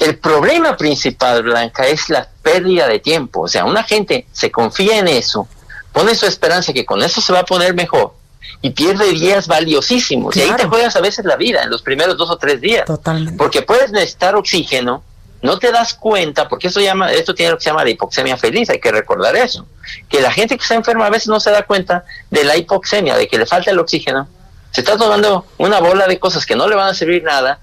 El 0.00 0.18
problema 0.18 0.76
principal, 0.76 1.42
Blanca, 1.42 1.86
es 1.86 2.08
la 2.08 2.26
pérdida 2.42 2.88
de 2.88 2.98
tiempo. 3.00 3.42
O 3.42 3.48
sea, 3.48 3.66
una 3.66 3.84
gente 3.84 4.26
se 4.32 4.50
confía 4.50 4.98
en 4.98 5.08
eso, 5.08 5.46
pone 5.92 6.14
su 6.14 6.26
esperanza 6.26 6.72
que 6.72 6.86
con 6.86 7.02
eso 7.02 7.20
se 7.20 7.32
va 7.32 7.40
a 7.40 7.44
poner 7.44 7.74
mejor 7.74 8.14
y 8.62 8.70
pierde 8.70 9.10
días 9.10 9.46
valiosísimos. 9.46 10.34
Y 10.36 10.40
ahí 10.40 10.52
te 10.56 10.64
juegas 10.64 10.96
a 10.96 11.00
veces 11.00 11.24
la 11.24 11.36
vida 11.36 11.62
en 11.62 11.70
los 11.70 11.82
primeros 11.82 12.16
dos 12.16 12.30
o 12.30 12.36
tres 12.36 12.60
días. 12.60 12.86
Totalmente. 12.86 13.36
Porque 13.36 13.62
puedes 13.62 13.92
necesitar 13.92 14.34
oxígeno, 14.36 15.02
no 15.42 15.58
te 15.58 15.70
das 15.70 15.94
cuenta, 15.94 16.48
porque 16.48 16.68
esto, 16.68 16.80
llama, 16.80 17.12
esto 17.12 17.34
tiene 17.34 17.52
lo 17.52 17.58
que 17.58 17.64
se 17.64 17.70
llama 17.70 17.84
la 17.84 17.90
hipoxemia 17.90 18.36
feliz, 18.36 18.68
hay 18.70 18.80
que 18.80 18.92
recordar 18.92 19.36
eso. 19.36 19.66
Que 20.08 20.20
la 20.20 20.30
gente 20.30 20.56
que 20.56 20.62
está 20.62 20.74
enferma 20.74 21.06
a 21.06 21.10
veces 21.10 21.28
no 21.28 21.40
se 21.40 21.50
da 21.50 21.62
cuenta 21.62 22.04
de 22.30 22.44
la 22.44 22.56
hipoxemia, 22.56 23.16
de 23.16 23.28
que 23.28 23.38
le 23.38 23.46
falta 23.46 23.70
el 23.70 23.78
oxígeno. 23.78 24.28
Se 24.70 24.82
está 24.82 24.96
tomando 24.96 25.46
una 25.58 25.80
bola 25.80 26.06
de 26.06 26.18
cosas 26.18 26.46
que 26.46 26.56
no 26.56 26.68
le 26.68 26.74
van 26.76 26.88
a 26.88 26.94
servir 26.94 27.22
nada. 27.22 27.58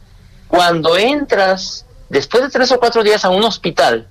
Cuando 0.48 0.98
entras 0.98 1.86
después 2.09 2.43
de 2.43 2.49
tres 2.49 2.71
o 2.71 2.79
cuatro 2.79 3.03
días 3.03 3.25
a 3.25 3.29
un 3.29 3.43
hospital, 3.43 4.07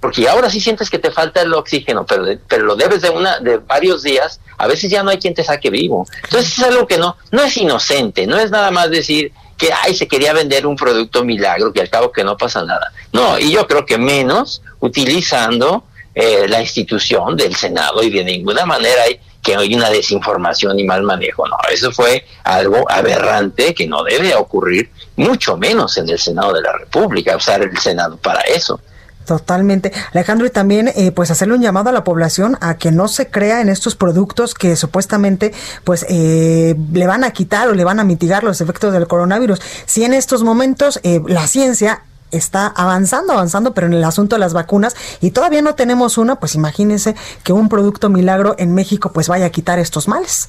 porque 0.00 0.28
ahora 0.28 0.48
sí 0.48 0.60
sientes 0.60 0.88
que 0.88 0.98
te 0.98 1.10
falta 1.10 1.42
el 1.42 1.52
oxígeno, 1.52 2.06
pero, 2.06 2.24
pero 2.48 2.64
lo 2.64 2.74
debes 2.74 3.02
de 3.02 3.10
una 3.10 3.38
de 3.38 3.58
varios 3.58 4.02
días, 4.02 4.40
a 4.56 4.66
veces 4.66 4.90
ya 4.90 5.02
no 5.02 5.10
hay 5.10 5.18
quien 5.18 5.34
te 5.34 5.44
saque 5.44 5.68
vivo. 5.70 6.06
Entonces 6.24 6.56
es 6.58 6.64
algo 6.64 6.86
que 6.86 6.96
no 6.96 7.16
no 7.30 7.42
es 7.42 7.56
inocente, 7.56 8.26
no 8.26 8.38
es 8.38 8.50
nada 8.50 8.70
más 8.70 8.90
decir 8.90 9.32
que 9.58 9.70
ay 9.72 9.94
se 9.94 10.08
quería 10.08 10.32
vender 10.32 10.66
un 10.66 10.76
producto 10.76 11.22
milagro 11.22 11.72
que 11.72 11.82
al 11.82 11.90
cabo 11.90 12.12
que 12.12 12.24
no 12.24 12.36
pasa 12.36 12.64
nada. 12.64 12.92
No, 13.12 13.38
y 13.38 13.52
yo 13.52 13.66
creo 13.66 13.84
que 13.84 13.98
menos 13.98 14.62
utilizando 14.80 15.84
eh, 16.14 16.48
la 16.48 16.60
institución 16.60 17.36
del 17.36 17.54
Senado 17.54 18.02
y 18.02 18.10
de 18.10 18.24
ninguna 18.24 18.64
manera 18.64 19.02
hay 19.02 19.20
que 19.42 19.56
hay 19.56 19.74
una 19.74 19.90
desinformación 19.90 20.78
y 20.78 20.84
mal 20.84 21.02
manejo. 21.02 21.46
No, 21.48 21.56
eso 21.72 21.90
fue 21.92 22.24
algo 22.44 22.90
aberrante 22.90 23.74
que 23.74 23.86
no 23.86 24.02
debe 24.04 24.34
ocurrir, 24.34 24.90
mucho 25.16 25.56
menos 25.56 25.96
en 25.96 26.08
el 26.08 26.18
Senado 26.18 26.52
de 26.52 26.62
la 26.62 26.72
República, 26.72 27.36
usar 27.36 27.62
el 27.62 27.76
Senado 27.78 28.16
para 28.16 28.40
eso. 28.42 28.80
Totalmente. 29.30 29.92
Alejandro, 30.12 30.46
y 30.46 30.50
también 30.50 30.88
eh, 30.88 31.12
pues 31.12 31.30
hacerle 31.30 31.54
un 31.54 31.62
llamado 31.62 31.90
a 31.90 31.92
la 31.92 32.02
población 32.02 32.56
a 32.60 32.78
que 32.78 32.90
no 32.90 33.06
se 33.06 33.30
crea 33.30 33.60
en 33.60 33.68
estos 33.68 33.94
productos 33.94 34.54
que 34.54 34.74
supuestamente 34.74 35.52
pues 35.84 36.04
eh, 36.08 36.74
le 36.92 37.06
van 37.06 37.22
a 37.22 37.30
quitar 37.30 37.68
o 37.68 37.74
le 37.74 37.84
van 37.84 38.00
a 38.00 38.04
mitigar 38.04 38.42
los 38.42 38.60
efectos 38.60 38.92
del 38.92 39.06
coronavirus. 39.06 39.60
Si 39.86 40.04
en 40.04 40.14
estos 40.14 40.42
momentos 40.42 40.98
eh, 41.04 41.20
la 41.26 41.46
ciencia 41.46 42.02
está 42.30 42.66
avanzando, 42.66 43.32
avanzando, 43.32 43.74
pero 43.74 43.86
en 43.86 43.94
el 43.94 44.04
asunto 44.04 44.36
de 44.36 44.40
las 44.40 44.52
vacunas 44.52 44.96
y 45.20 45.30
todavía 45.30 45.62
no 45.62 45.74
tenemos 45.74 46.18
una, 46.18 46.36
pues 46.36 46.54
imagínense 46.54 47.14
que 47.44 47.52
un 47.52 47.68
producto 47.68 48.08
milagro 48.08 48.54
en 48.58 48.74
México 48.74 49.12
pues 49.12 49.28
vaya 49.28 49.46
a 49.46 49.50
quitar 49.50 49.78
estos 49.78 50.08
males. 50.08 50.48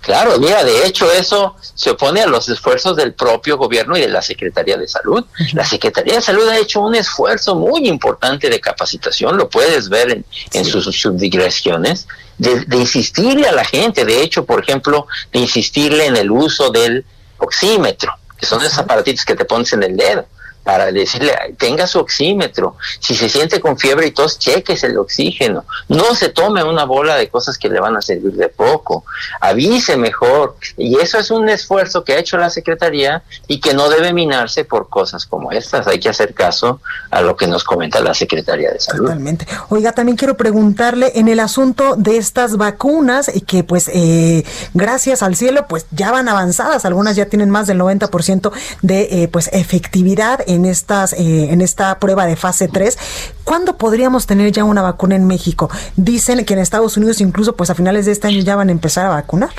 Claro, 0.00 0.38
mira, 0.38 0.62
de 0.62 0.86
hecho 0.86 1.10
eso 1.10 1.56
se 1.74 1.90
opone 1.90 2.20
a 2.20 2.26
los 2.26 2.48
esfuerzos 2.48 2.96
del 2.96 3.12
propio 3.14 3.56
gobierno 3.56 3.96
y 3.96 4.02
de 4.02 4.08
la 4.08 4.22
Secretaría 4.22 4.76
de 4.76 4.86
Salud. 4.86 5.24
La 5.52 5.64
Secretaría 5.64 6.14
de 6.14 6.20
Salud 6.20 6.48
ha 6.48 6.58
hecho 6.58 6.80
un 6.80 6.94
esfuerzo 6.94 7.56
muy 7.56 7.88
importante 7.88 8.48
de 8.48 8.60
capacitación, 8.60 9.36
lo 9.36 9.48
puedes 9.48 9.88
ver 9.88 10.22
en, 10.52 10.64
sus 10.64 10.84
subdigresiones, 10.84 12.06
de, 12.38 12.64
de 12.66 12.76
insistirle 12.76 13.48
a 13.48 13.52
la 13.52 13.64
gente, 13.64 14.04
de 14.04 14.22
hecho, 14.22 14.44
por 14.44 14.62
ejemplo, 14.62 15.06
de 15.32 15.40
insistirle 15.40 16.06
en 16.06 16.16
el 16.16 16.30
uso 16.30 16.70
del 16.70 17.04
oxímetro, 17.38 18.12
que 18.38 18.46
son 18.46 18.62
esos 18.62 18.78
aparatitos 18.78 19.24
que 19.24 19.34
te 19.34 19.44
pones 19.44 19.72
en 19.72 19.82
el 19.82 19.96
dedo 19.96 20.26
para 20.64 20.90
decirle, 20.90 21.32
tenga 21.58 21.86
su 21.86 21.98
oxímetro, 21.98 22.76
si 22.98 23.14
se 23.14 23.28
siente 23.28 23.60
con 23.60 23.78
fiebre 23.78 24.06
y 24.06 24.10
tos, 24.10 24.38
cheques 24.38 24.82
el 24.82 24.96
oxígeno, 24.96 25.64
no 25.88 26.14
se 26.14 26.30
tome 26.30 26.64
una 26.64 26.84
bola 26.84 27.16
de 27.16 27.28
cosas 27.28 27.58
que 27.58 27.68
le 27.68 27.78
van 27.78 27.96
a 27.96 28.02
servir 28.02 28.32
de 28.32 28.48
poco, 28.48 29.04
avise 29.40 29.96
mejor, 29.98 30.56
y 30.78 30.98
eso 30.98 31.18
es 31.18 31.30
un 31.30 31.48
esfuerzo 31.50 32.02
que 32.02 32.14
ha 32.14 32.18
hecho 32.18 32.38
la 32.38 32.48
Secretaría 32.48 33.22
y 33.46 33.60
que 33.60 33.74
no 33.74 33.90
debe 33.90 34.14
minarse 34.14 34.64
por 34.64 34.88
cosas 34.88 35.26
como 35.26 35.52
estas, 35.52 35.86
hay 35.86 36.00
que 36.00 36.08
hacer 36.08 36.32
caso 36.32 36.80
a 37.10 37.20
lo 37.20 37.36
que 37.36 37.46
nos 37.46 37.62
comenta 37.62 38.00
la 38.00 38.14
Secretaría 38.14 38.70
de 38.70 38.80
Salud. 38.80 39.04
Totalmente. 39.04 39.46
Oiga, 39.68 39.92
también 39.92 40.16
quiero 40.16 40.36
preguntarle 40.36 41.12
en 41.16 41.28
el 41.28 41.40
asunto 41.40 41.94
de 41.96 42.16
estas 42.16 42.56
vacunas, 42.56 43.30
y 43.34 43.42
que 43.42 43.64
pues 43.64 43.90
eh, 43.92 44.44
gracias 44.72 45.22
al 45.22 45.36
cielo, 45.36 45.66
pues 45.68 45.86
ya 45.90 46.10
van 46.10 46.28
avanzadas, 46.28 46.86
algunas 46.86 47.16
ya 47.16 47.26
tienen 47.26 47.50
más 47.50 47.66
del 47.66 47.78
90% 47.78 48.50
de 48.80 49.02
eh, 49.10 49.28
pues 49.28 49.50
efectividad 49.52 50.40
en 50.46 50.53
estas 50.64 51.12
eh, 51.12 51.52
en 51.52 51.60
esta 51.60 51.98
prueba 51.98 52.26
de 52.26 52.36
fase 52.36 52.68
3. 52.68 52.98
¿Cuándo 53.44 53.76
podríamos 53.76 54.26
tener 54.26 54.52
ya 54.52 54.64
una 54.64 54.82
vacuna 54.82 55.16
en 55.16 55.26
México? 55.26 55.70
Dicen 55.96 56.44
que 56.44 56.54
en 56.54 56.60
Estados 56.60 56.96
Unidos 56.96 57.20
incluso 57.20 57.56
pues 57.56 57.70
a 57.70 57.74
finales 57.74 58.06
de 58.06 58.12
este 58.12 58.28
año 58.28 58.40
ya 58.40 58.56
van 58.56 58.68
a 58.68 58.72
empezar 58.72 59.06
a 59.06 59.10
vacunar. 59.10 59.52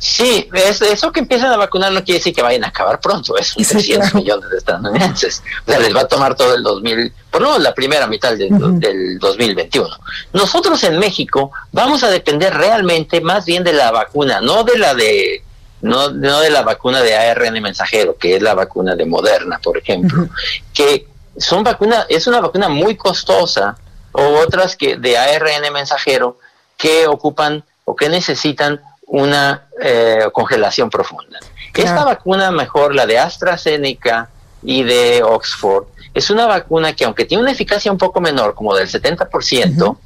Sí, 0.00 0.48
eso 0.54 1.12
que 1.12 1.20
empiezan 1.20 1.52
a 1.52 1.58
vacunar 1.58 1.92
no 1.92 2.02
quiere 2.02 2.20
decir 2.20 2.34
que 2.34 2.40
vayan 2.40 2.64
a 2.64 2.68
acabar 2.68 3.00
pronto, 3.00 3.36
es 3.36 3.54
un 3.54 3.64
300 3.64 4.14
millones 4.14 4.48
de 4.48 4.56
estadounidenses. 4.56 5.42
O 5.66 5.70
sea, 5.70 5.78
les 5.78 5.94
va 5.94 6.00
a 6.00 6.08
tomar 6.08 6.34
todo 6.34 6.54
el 6.54 6.62
2000, 6.62 7.12
por 7.30 7.42
lo 7.42 7.48
menos 7.48 7.62
la 7.62 7.74
primera 7.74 8.06
mitad 8.06 8.34
del, 8.34 8.80
del 8.80 9.18
2021. 9.18 9.88
Nosotros 10.32 10.82
en 10.84 10.98
México 10.98 11.52
vamos 11.72 12.02
a 12.02 12.08
depender 12.08 12.54
realmente 12.54 13.20
más 13.20 13.44
bien 13.44 13.62
de 13.62 13.74
la 13.74 13.90
vacuna, 13.90 14.40
no 14.40 14.64
de 14.64 14.78
la 14.78 14.94
de 14.94 15.44
no, 15.82 16.10
no 16.10 16.40
de 16.40 16.50
la 16.50 16.62
vacuna 16.62 17.00
de 17.00 17.16
ARN 17.16 17.60
mensajero, 17.62 18.16
que 18.16 18.36
es 18.36 18.42
la 18.42 18.54
vacuna 18.54 18.94
de 18.94 19.06
Moderna, 19.06 19.58
por 19.62 19.78
ejemplo, 19.78 20.28
que 20.74 21.06
son 21.36 21.64
vacunas, 21.64 22.06
es 22.08 22.26
una 22.26 22.40
vacuna 22.40 22.68
muy 22.68 22.96
costosa, 22.96 23.76
o 24.12 24.22
otras 24.40 24.76
que 24.76 24.96
de 24.96 25.16
ARN 25.16 25.72
mensajero 25.72 26.38
que 26.76 27.06
ocupan 27.06 27.62
o 27.84 27.94
que 27.94 28.08
necesitan 28.08 28.80
una 29.06 29.66
eh, 29.80 30.28
congelación 30.32 30.90
profunda. 30.90 31.38
Esta 31.74 32.04
vacuna 32.04 32.50
mejor, 32.50 32.94
la 32.94 33.06
de 33.06 33.18
AstraZeneca 33.18 34.28
y 34.62 34.82
de 34.82 35.22
Oxford, 35.22 35.86
es 36.12 36.30
una 36.30 36.46
vacuna 36.46 36.94
que 36.94 37.04
aunque 37.04 37.24
tiene 37.24 37.42
una 37.42 37.52
eficacia 37.52 37.92
un 37.92 37.98
poco 37.98 38.20
menor, 38.20 38.54
como 38.54 38.74
del 38.74 38.88
70%, 38.88 39.96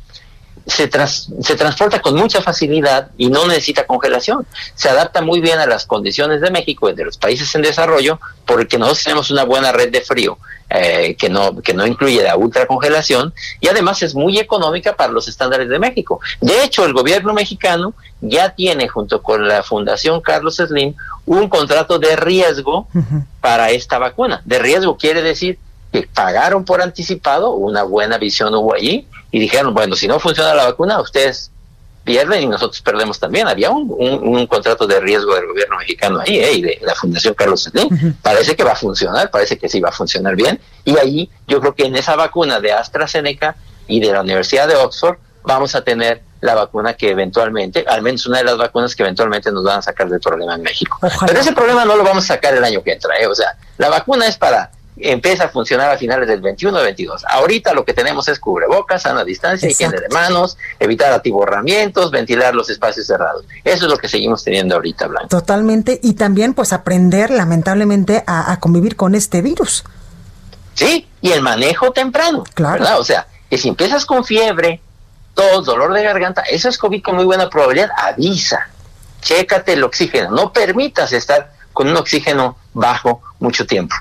se, 0.66 0.90
se 1.40 1.56
transporta 1.56 2.00
con 2.00 2.16
mucha 2.16 2.40
facilidad 2.40 3.10
y 3.16 3.28
no 3.28 3.46
necesita 3.46 3.86
congelación. 3.86 4.46
Se 4.74 4.88
adapta 4.88 5.20
muy 5.22 5.40
bien 5.40 5.58
a 5.58 5.66
las 5.66 5.86
condiciones 5.86 6.40
de 6.40 6.50
México 6.50 6.88
y 6.88 6.94
de 6.94 7.04
los 7.04 7.18
países 7.18 7.54
en 7.54 7.62
desarrollo 7.62 8.18
porque 8.46 8.78
nosotros 8.78 9.04
tenemos 9.04 9.30
una 9.30 9.44
buena 9.44 9.72
red 9.72 9.90
de 9.90 10.00
frío 10.00 10.38
eh, 10.70 11.14
que, 11.18 11.28
no, 11.28 11.60
que 11.60 11.74
no 11.74 11.86
incluye 11.86 12.22
la 12.22 12.36
ultracongelación 12.36 13.34
y 13.60 13.68
además 13.68 14.02
es 14.02 14.14
muy 14.14 14.38
económica 14.38 14.96
para 14.96 15.12
los 15.12 15.28
estándares 15.28 15.68
de 15.68 15.78
México. 15.78 16.20
De 16.40 16.64
hecho, 16.64 16.84
el 16.84 16.94
gobierno 16.94 17.34
mexicano 17.34 17.94
ya 18.20 18.54
tiene 18.54 18.88
junto 18.88 19.22
con 19.22 19.46
la 19.46 19.62
Fundación 19.62 20.20
Carlos 20.22 20.56
Slim 20.56 20.94
un 21.26 21.48
contrato 21.48 21.98
de 21.98 22.16
riesgo 22.16 22.88
para 23.40 23.70
esta 23.70 23.98
vacuna. 23.98 24.40
De 24.44 24.58
riesgo 24.58 24.96
quiere 24.96 25.22
decir 25.22 25.58
que 25.94 26.08
pagaron 26.12 26.64
por 26.64 26.82
anticipado, 26.82 27.52
una 27.52 27.84
buena 27.84 28.18
visión 28.18 28.52
hubo 28.52 28.74
allí, 28.74 29.06
y 29.30 29.38
dijeron, 29.38 29.72
bueno, 29.74 29.94
si 29.94 30.08
no 30.08 30.18
funciona 30.18 30.52
la 30.52 30.64
vacuna, 30.64 31.00
ustedes 31.00 31.52
pierden 32.02 32.42
y 32.42 32.46
nosotros 32.48 32.82
perdemos 32.82 33.20
también. 33.20 33.46
Había 33.46 33.70
un, 33.70 34.44
contrato 34.48 34.88
de 34.88 34.98
riesgo 34.98 35.36
del 35.36 35.46
gobierno 35.46 35.78
mexicano 35.78 36.18
ahí 36.18 36.40
¿eh? 36.40 36.52
y 36.54 36.62
de 36.62 36.80
la 36.82 36.96
Fundación 36.96 37.34
Carlos 37.34 37.62
Slim. 37.62 38.16
Parece 38.22 38.56
que 38.56 38.64
va 38.64 38.72
a 38.72 38.76
funcionar, 38.76 39.30
parece 39.30 39.56
que 39.56 39.68
sí 39.68 39.78
va 39.78 39.90
a 39.90 39.92
funcionar 39.92 40.34
bien. 40.34 40.58
Y 40.84 40.98
ahí 40.98 41.30
yo 41.46 41.60
creo 41.60 41.76
que 41.76 41.84
en 41.84 41.94
esa 41.94 42.16
vacuna 42.16 42.58
de 42.58 42.72
AstraZeneca 42.72 43.54
y 43.86 44.00
de 44.00 44.12
la 44.12 44.22
Universidad 44.22 44.66
de 44.66 44.74
Oxford 44.74 45.18
vamos 45.44 45.76
a 45.76 45.84
tener 45.84 46.22
la 46.40 46.56
vacuna 46.56 46.94
que 46.94 47.10
eventualmente, 47.10 47.84
al 47.86 48.02
menos 48.02 48.26
una 48.26 48.38
de 48.38 48.44
las 48.44 48.56
vacunas 48.56 48.96
que 48.96 49.04
eventualmente 49.04 49.52
nos 49.52 49.62
van 49.62 49.78
a 49.78 49.82
sacar 49.82 50.08
del 50.08 50.18
problema 50.18 50.56
en 50.56 50.62
México. 50.62 50.98
Pero 51.24 51.38
ese 51.38 51.52
problema 51.52 51.84
no 51.84 51.94
lo 51.94 52.02
vamos 52.02 52.24
a 52.24 52.34
sacar 52.34 52.52
el 52.52 52.64
año 52.64 52.82
que 52.82 52.94
entra. 52.94 53.16
¿eh? 53.16 53.28
O 53.28 53.34
sea, 53.34 53.56
la 53.78 53.90
vacuna 53.90 54.26
es 54.26 54.36
para 54.36 54.72
empieza 54.96 55.44
a 55.44 55.48
funcionar 55.48 55.90
a 55.90 55.98
finales 55.98 56.28
del 56.28 56.40
21 56.40 56.80
22. 56.80 57.24
Ahorita 57.28 57.72
lo 57.72 57.84
que 57.84 57.94
tenemos 57.94 58.28
es 58.28 58.38
cubrebocas, 58.38 59.02
sana 59.02 59.24
distancia, 59.24 59.68
higiene 59.68 59.98
de 59.98 60.08
manos, 60.08 60.56
evitar 60.78 61.12
atiborramientos, 61.12 62.10
ventilar 62.10 62.54
los 62.54 62.70
espacios 62.70 63.06
cerrados. 63.06 63.44
Eso 63.64 63.86
es 63.86 63.90
lo 63.90 63.98
que 63.98 64.08
seguimos 64.08 64.44
teniendo 64.44 64.76
ahorita, 64.76 65.06
Blanca. 65.06 65.28
Totalmente. 65.28 65.98
Y 66.02 66.14
también, 66.14 66.54
pues, 66.54 66.72
aprender, 66.72 67.30
lamentablemente, 67.30 68.22
a, 68.26 68.58
convivir 68.60 68.96
con 68.96 69.14
este 69.14 69.42
virus. 69.42 69.84
Sí, 70.74 71.08
y 71.20 71.32
el 71.32 71.42
manejo 71.42 71.92
temprano. 71.92 72.44
Claro. 72.54 72.98
O 72.98 73.04
sea, 73.04 73.26
que 73.50 73.58
si 73.58 73.68
empiezas 73.68 74.06
con 74.06 74.24
fiebre, 74.24 74.80
tos, 75.34 75.66
dolor 75.66 75.92
de 75.92 76.02
garganta, 76.02 76.42
eso 76.42 76.68
es 76.68 76.78
COVID 76.78 77.02
con 77.02 77.16
muy 77.16 77.24
buena 77.24 77.50
probabilidad, 77.50 77.90
avisa. 77.96 78.68
Chécate 79.20 79.74
el 79.74 79.84
oxígeno. 79.84 80.30
No 80.30 80.52
permitas 80.52 81.12
estar 81.12 81.52
con 81.72 81.88
un 81.88 81.96
oxígeno 81.96 82.56
bajo 82.72 83.22
mucho 83.40 83.66
tiempo. 83.66 83.94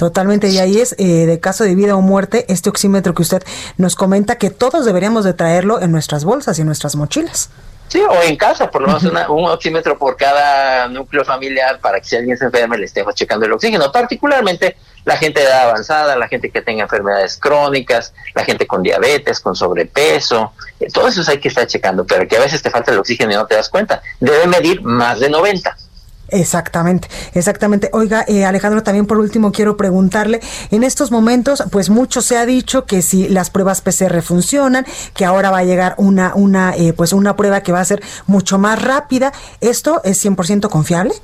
Totalmente, 0.00 0.48
y 0.48 0.56
ahí 0.56 0.78
es 0.78 0.94
eh, 0.96 1.26
de 1.26 1.40
caso 1.40 1.62
de 1.62 1.74
vida 1.74 1.94
o 1.94 2.00
muerte 2.00 2.46
este 2.48 2.70
oxímetro 2.70 3.12
que 3.12 3.20
usted 3.20 3.42
nos 3.76 3.96
comenta 3.96 4.38
que 4.38 4.48
todos 4.48 4.86
deberíamos 4.86 5.26
de 5.26 5.34
traerlo 5.34 5.78
en 5.78 5.92
nuestras 5.92 6.24
bolsas 6.24 6.56
y 6.56 6.62
en 6.62 6.68
nuestras 6.68 6.96
mochilas. 6.96 7.50
Sí, 7.88 8.00
o 8.00 8.22
en 8.22 8.36
casa, 8.36 8.70
por 8.70 8.80
lo 8.80 8.86
menos 8.86 9.04
un 9.28 9.44
oxímetro 9.44 9.98
por 9.98 10.16
cada 10.16 10.88
núcleo 10.88 11.22
familiar 11.22 11.80
para 11.80 12.00
que 12.00 12.08
si 12.08 12.16
alguien 12.16 12.38
se 12.38 12.46
enferme 12.46 12.78
le 12.78 12.86
estemos 12.86 13.14
checando 13.14 13.44
el 13.44 13.52
oxígeno, 13.52 13.92
particularmente 13.92 14.78
la 15.04 15.18
gente 15.18 15.40
de 15.40 15.48
edad 15.48 15.68
avanzada, 15.68 16.16
la 16.16 16.28
gente 16.28 16.48
que 16.48 16.62
tenga 16.62 16.84
enfermedades 16.84 17.36
crónicas, 17.36 18.14
la 18.34 18.42
gente 18.42 18.66
con 18.66 18.82
diabetes, 18.82 19.38
con 19.38 19.54
sobrepeso, 19.54 20.54
eh, 20.80 20.86
todo 20.90 21.08
eso 21.08 21.30
hay 21.30 21.40
que 21.40 21.48
estar 21.48 21.66
checando, 21.66 22.06
pero 22.06 22.26
que 22.26 22.38
a 22.38 22.40
veces 22.40 22.62
te 22.62 22.70
falta 22.70 22.90
el 22.90 22.98
oxígeno 22.98 23.32
y 23.32 23.34
no 23.34 23.46
te 23.46 23.54
das 23.54 23.68
cuenta. 23.68 24.00
Debe 24.18 24.46
medir 24.46 24.80
más 24.80 25.20
de 25.20 25.28
90. 25.28 25.76
Exactamente, 26.30 27.08
exactamente. 27.34 27.90
Oiga, 27.92 28.24
eh, 28.28 28.44
Alejandro, 28.44 28.82
también 28.82 29.06
por 29.06 29.18
último 29.18 29.52
quiero 29.52 29.76
preguntarle, 29.76 30.40
en 30.70 30.84
estos 30.84 31.10
momentos, 31.10 31.62
pues 31.70 31.90
mucho 31.90 32.22
se 32.22 32.36
ha 32.36 32.46
dicho 32.46 32.84
que 32.86 33.02
si 33.02 33.28
las 33.28 33.50
pruebas 33.50 33.80
PCR 33.80 34.22
funcionan, 34.22 34.86
que 35.14 35.24
ahora 35.24 35.50
va 35.50 35.58
a 35.58 35.64
llegar 35.64 35.94
una, 35.98 36.32
una, 36.34 36.74
eh, 36.76 36.92
pues 36.92 37.12
una 37.12 37.36
prueba 37.36 37.62
que 37.62 37.72
va 37.72 37.80
a 37.80 37.84
ser 37.84 38.02
mucho 38.26 38.58
más 38.58 38.80
rápida, 38.80 39.32
¿esto 39.60 40.00
es 40.04 40.24
100% 40.24 40.68
confiable? 40.68 41.14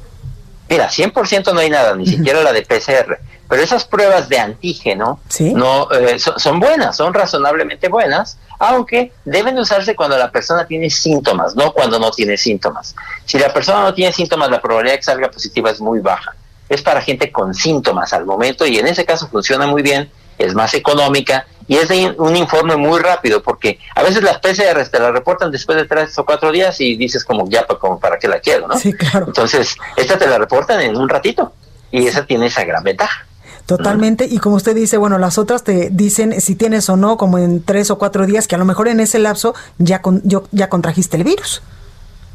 Mira, 0.68 0.88
100% 0.88 1.52
no 1.52 1.60
hay 1.60 1.70
nada, 1.70 1.94
ni 1.94 2.06
siquiera 2.06 2.42
la 2.42 2.52
de 2.52 2.62
PCR. 2.62 3.18
Pero 3.48 3.62
esas 3.62 3.84
pruebas 3.84 4.28
de 4.28 4.38
antígeno 4.38 5.20
no 5.54 5.88
eh, 5.92 6.18
son, 6.18 6.58
buenas, 6.58 6.96
son 6.96 7.14
razonablemente 7.14 7.88
buenas, 7.88 8.38
aunque 8.58 9.12
deben 9.24 9.58
usarse 9.58 9.94
cuando 9.94 10.16
la 10.16 10.30
persona 10.30 10.66
tiene 10.66 10.90
síntomas, 10.90 11.54
no 11.54 11.72
cuando 11.72 11.98
no 11.98 12.10
tiene 12.10 12.36
síntomas. 12.36 12.94
Si 13.24 13.38
la 13.38 13.52
persona 13.52 13.82
no 13.82 13.94
tiene 13.94 14.12
síntomas, 14.12 14.50
la 14.50 14.60
probabilidad 14.60 14.94
de 14.94 14.98
que 14.98 15.04
salga 15.04 15.30
positiva 15.30 15.70
es 15.70 15.80
muy 15.80 16.00
baja. 16.00 16.34
Es 16.68 16.82
para 16.82 17.00
gente 17.00 17.30
con 17.30 17.54
síntomas 17.54 18.12
al 18.12 18.26
momento 18.26 18.66
y 18.66 18.78
en 18.78 18.86
ese 18.86 19.04
caso 19.04 19.28
funciona 19.28 19.66
muy 19.66 19.82
bien, 19.82 20.10
es 20.38 20.54
más 20.54 20.74
económica 20.74 21.46
y 21.68 21.76
es 21.76 21.88
de 21.88 22.14
un 22.18 22.36
informe 22.36 22.76
muy 22.76 23.00
rápido 23.00 23.42
porque 23.42 23.78
a 23.94 24.02
veces 24.02 24.22
las 24.22 24.38
PCR 24.38 24.88
te 24.88 24.98
la 24.98 25.10
reportan 25.10 25.50
después 25.50 25.76
de 25.78 25.84
tres 25.84 26.16
o 26.18 26.24
cuatro 26.24 26.52
días 26.52 26.80
y 26.80 26.96
dices 26.96 27.24
como 27.24 27.48
ya 27.48 27.66
como 27.66 27.98
para 27.98 28.18
qué 28.18 28.28
la 28.28 28.40
quiero, 28.40 28.68
¿no? 28.68 28.78
Sí, 28.78 28.92
claro. 28.92 29.26
Entonces, 29.26 29.76
esta 29.96 30.18
te 30.18 30.26
la 30.26 30.38
reportan 30.38 30.80
en 30.80 30.96
un 30.96 31.08
ratito 31.08 31.52
y 31.90 32.06
esa 32.06 32.24
tiene 32.24 32.46
esa 32.46 32.64
gran 32.64 32.82
ventaja. 32.82 33.26
Totalmente. 33.66 34.26
Y 34.30 34.38
como 34.38 34.56
usted 34.56 34.74
dice, 34.74 34.96
bueno, 34.96 35.18
las 35.18 35.38
otras 35.38 35.64
te 35.64 35.90
dicen 35.90 36.40
si 36.40 36.54
tienes 36.54 36.88
o 36.88 36.96
no, 36.96 37.16
como 37.16 37.38
en 37.38 37.62
tres 37.62 37.90
o 37.90 37.98
cuatro 37.98 38.24
días, 38.24 38.46
que 38.46 38.54
a 38.54 38.58
lo 38.58 38.64
mejor 38.64 38.88
en 38.88 39.00
ese 39.00 39.18
lapso 39.18 39.54
ya, 39.78 40.02
con, 40.02 40.22
yo, 40.24 40.44
ya 40.52 40.68
contrajiste 40.68 41.16
el 41.16 41.24
virus. 41.24 41.62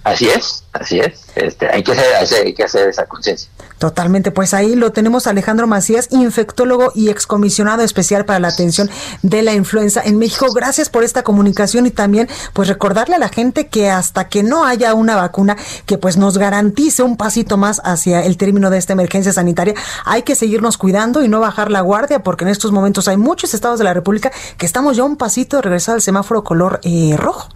Así 0.04 0.28
es, 0.28 0.64
así 0.74 1.00
es. 1.00 1.26
Este, 1.36 1.70
hay, 1.70 1.84
que 1.84 1.92
hacer, 1.92 2.46
hay 2.46 2.54
que 2.54 2.64
hacer 2.64 2.90
esa 2.90 3.06
conciencia. 3.06 3.50
Totalmente, 3.78 4.32
pues 4.32 4.54
ahí 4.54 4.76
lo 4.76 4.92
tenemos 4.92 5.26
Alejandro 5.28 5.66
Macías, 5.66 6.08
infectólogo 6.12 6.92
y 6.94 7.10
excomisionado 7.10 7.84
especial 7.84 8.26
para 8.26 8.40
la 8.40 8.50
atención 8.50 8.90
de 9.24 9.42
la 9.42 9.54
influenza 9.54 10.02
en 10.04 10.18
México. 10.18 10.54
Gracias 10.54 10.90
por 10.90 11.04
esta 11.04 11.24
comunicación 11.24 11.86
y 11.86 11.92
también 11.92 12.30
pues 12.54 12.68
recordarle 12.68 13.16
a 13.16 13.20
la 13.20 13.30
gente 13.30 13.68
que 13.68 13.90
hasta 13.90 14.28
que 14.28 14.44
no 14.44 14.66
haya 14.66 14.94
una 14.94 15.16
vacuna 15.16 15.58
que 15.86 15.98
pues 15.98 16.18
nos 16.18 16.38
garantice 16.38 17.02
un 17.04 17.18
pasito 17.18 17.58
más 17.58 17.82
hacia 17.84 18.24
el 18.24 18.38
término 18.38 18.70
de 18.70 18.78
esta 18.78 18.94
emergencia 18.94 19.34
sanitaria, 19.34 19.74
hay 20.06 20.24
que 20.24 20.36
seguirnos 20.36 20.78
cuidando 20.78 21.24
y 21.24 21.28
no 21.28 21.40
bajar 21.40 21.72
la 21.72 21.82
guardia 21.82 22.24
porque 22.24 22.44
en 22.44 22.50
estos 22.50 22.72
momentos 22.72 23.08
hay 23.08 23.18
muchos 23.18 23.54
estados 23.54 23.80
de 23.80 23.86
la 23.86 23.94
República 23.94 24.32
que 24.58 24.66
estamos 24.66 24.98
ya 24.98 25.04
un 25.04 25.18
pasito 25.18 25.58
de 25.58 25.64
regresar 25.64 25.96
al 25.96 26.02
semáforo 26.02 26.44
color 26.44 26.80
eh, 26.84 27.16
rojo. 27.18 27.50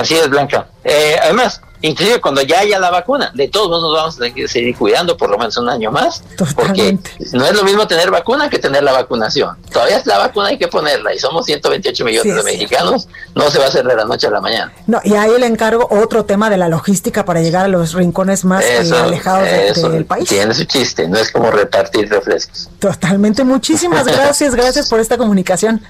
Así 0.00 0.14
es, 0.14 0.28
Blanca. 0.30 0.66
Eh, 0.82 1.16
además, 1.22 1.60
inclusive 1.82 2.20
cuando 2.20 2.42
ya 2.42 2.60
haya 2.60 2.78
la 2.78 2.90
vacuna, 2.90 3.30
de 3.34 3.48
todos 3.48 3.68
modos 3.68 3.82
nos 3.82 3.94
vamos 3.94 4.14
a 4.14 4.18
tener 4.18 4.34
que 4.34 4.48
seguir 4.48 4.76
cuidando 4.76 5.16
por 5.16 5.30
lo 5.30 5.38
menos 5.38 5.56
un 5.56 5.68
año 5.68 5.90
más, 5.90 6.22
porque 6.54 6.98
no 7.32 7.44
es 7.44 7.54
lo 7.54 7.64
mismo 7.64 7.86
tener 7.86 8.10
vacuna 8.10 8.48
que 8.48 8.58
tener 8.58 8.82
la 8.82 8.92
vacunación. 8.92 9.56
Todavía 9.70 9.98
es 9.98 10.06
la 10.06 10.18
vacuna 10.18 10.48
hay 10.48 10.58
que 10.58 10.68
ponerla 10.68 11.14
y 11.14 11.18
somos 11.18 11.46
128 11.46 12.04
millones 12.04 12.34
de 12.34 12.42
mexicanos, 12.42 13.08
no 13.34 13.50
se 13.50 13.58
va 13.58 13.66
a 13.66 13.68
hacer 13.68 13.86
de 13.86 13.94
la 13.94 14.04
noche 14.04 14.26
a 14.26 14.30
la 14.30 14.40
mañana. 14.40 14.72
No, 14.86 15.00
y 15.04 15.14
ahí 15.14 15.38
le 15.38 15.46
encargo 15.46 15.86
otro 15.90 16.24
tema 16.24 16.50
de 16.50 16.56
la 16.56 16.68
logística 16.68 17.24
para 17.24 17.40
llegar 17.40 17.66
a 17.66 17.68
los 17.68 17.92
rincones 17.92 18.44
más 18.44 18.64
eh, 18.64 18.90
alejados 18.94 19.48
del 19.92 20.06
país. 20.06 20.28
Tiene 20.28 20.54
su 20.54 20.64
chiste, 20.64 21.08
no 21.08 21.18
es 21.18 21.30
como 21.30 21.50
repartir 21.50 22.08
refrescos. 22.08 22.70
Totalmente, 22.78 23.44
muchísimas 23.44 24.06
gracias, 24.06 24.54
gracias 24.54 24.88
por 24.88 25.00
esta 25.00 25.18
comunicación. 25.18 25.82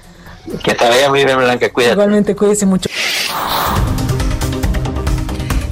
Que 0.63 0.73
te 0.75 0.87
vaya 0.87 1.09
muy 1.09 1.23
bien, 1.23 1.37
Blanca, 1.37 1.71
cuídate. 1.71 1.93
Igualmente, 1.93 2.35
cuídese 2.35 2.65
mucho. 2.65 2.89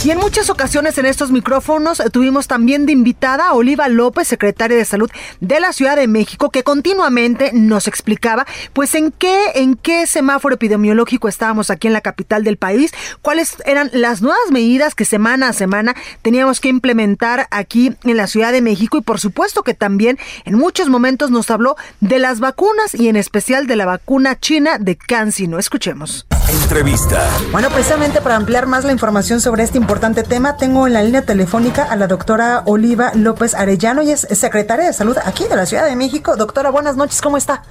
Y 0.01 0.11
en 0.11 0.17
muchas 0.17 0.49
ocasiones 0.49 0.97
en 0.97 1.05
estos 1.05 1.29
micrófonos 1.29 1.99
eh, 1.99 2.09
tuvimos 2.09 2.47
también 2.47 2.85
de 2.85 2.93
invitada 2.93 3.49
a 3.49 3.53
Oliva 3.53 3.89
López, 3.89 4.29
secretaria 4.29 4.77
de 4.77 4.85
Salud 4.85 5.11
de 5.41 5.59
la 5.59 5.73
Ciudad 5.73 5.97
de 5.97 6.07
México, 6.07 6.51
que 6.51 6.63
continuamente 6.63 7.51
nos 7.53 7.85
explicaba 7.85 8.47
pues 8.71 8.95
en 8.95 9.11
qué 9.11 9.51
en 9.55 9.75
qué 9.75 10.07
semáforo 10.07 10.55
epidemiológico 10.55 11.27
estábamos 11.27 11.69
aquí 11.69 11.87
en 11.87 11.93
la 11.93 11.99
capital 11.99 12.45
del 12.45 12.55
país, 12.55 12.93
cuáles 13.21 13.57
eran 13.65 13.89
las 13.91 14.21
nuevas 14.21 14.51
medidas 14.51 14.95
que 14.95 15.03
semana 15.03 15.49
a 15.49 15.53
semana 15.53 15.95
teníamos 16.21 16.61
que 16.61 16.69
implementar 16.69 17.49
aquí 17.51 17.93
en 18.03 18.15
la 18.15 18.27
Ciudad 18.27 18.53
de 18.53 18.61
México 18.61 18.97
y 18.97 19.01
por 19.01 19.19
supuesto 19.19 19.63
que 19.63 19.73
también 19.73 20.17
en 20.45 20.55
muchos 20.55 20.87
momentos 20.87 21.29
nos 21.29 21.51
habló 21.51 21.75
de 21.99 22.19
las 22.19 22.39
vacunas 22.39 22.95
y 22.95 23.09
en 23.09 23.17
especial 23.17 23.67
de 23.67 23.75
la 23.75 23.85
vacuna 23.85 24.39
china 24.39 24.77
de 24.79 24.95
CanSino. 24.95 25.59
Escuchemos. 25.59 26.25
Entrevista. 26.49 27.29
Bueno, 27.51 27.69
precisamente 27.69 28.21
para 28.21 28.35
ampliar 28.35 28.65
más 28.65 28.83
la 28.85 28.91
información 28.91 29.41
sobre 29.41 29.63
este 29.63 29.77
importante 29.89 30.21
tema, 30.21 30.55
tengo 30.55 30.85
en 30.85 30.93
la 30.93 31.01
línea 31.01 31.23
telefónica 31.23 31.83
a 31.83 31.95
la 31.95 32.05
doctora 32.05 32.61
Oliva 32.67 33.11
López 33.15 33.55
Arellano, 33.55 34.03
y 34.03 34.11
es 34.11 34.19
secretaria 34.33 34.85
de 34.85 34.93
Salud 34.93 35.17
aquí 35.25 35.45
de 35.45 35.55
la 35.55 35.65
Ciudad 35.65 35.83
de 35.85 35.95
México. 35.95 36.35
Doctora, 36.37 36.69
buenas 36.69 36.95
noches, 36.95 37.23
¿cómo 37.23 37.37
está? 37.37 37.63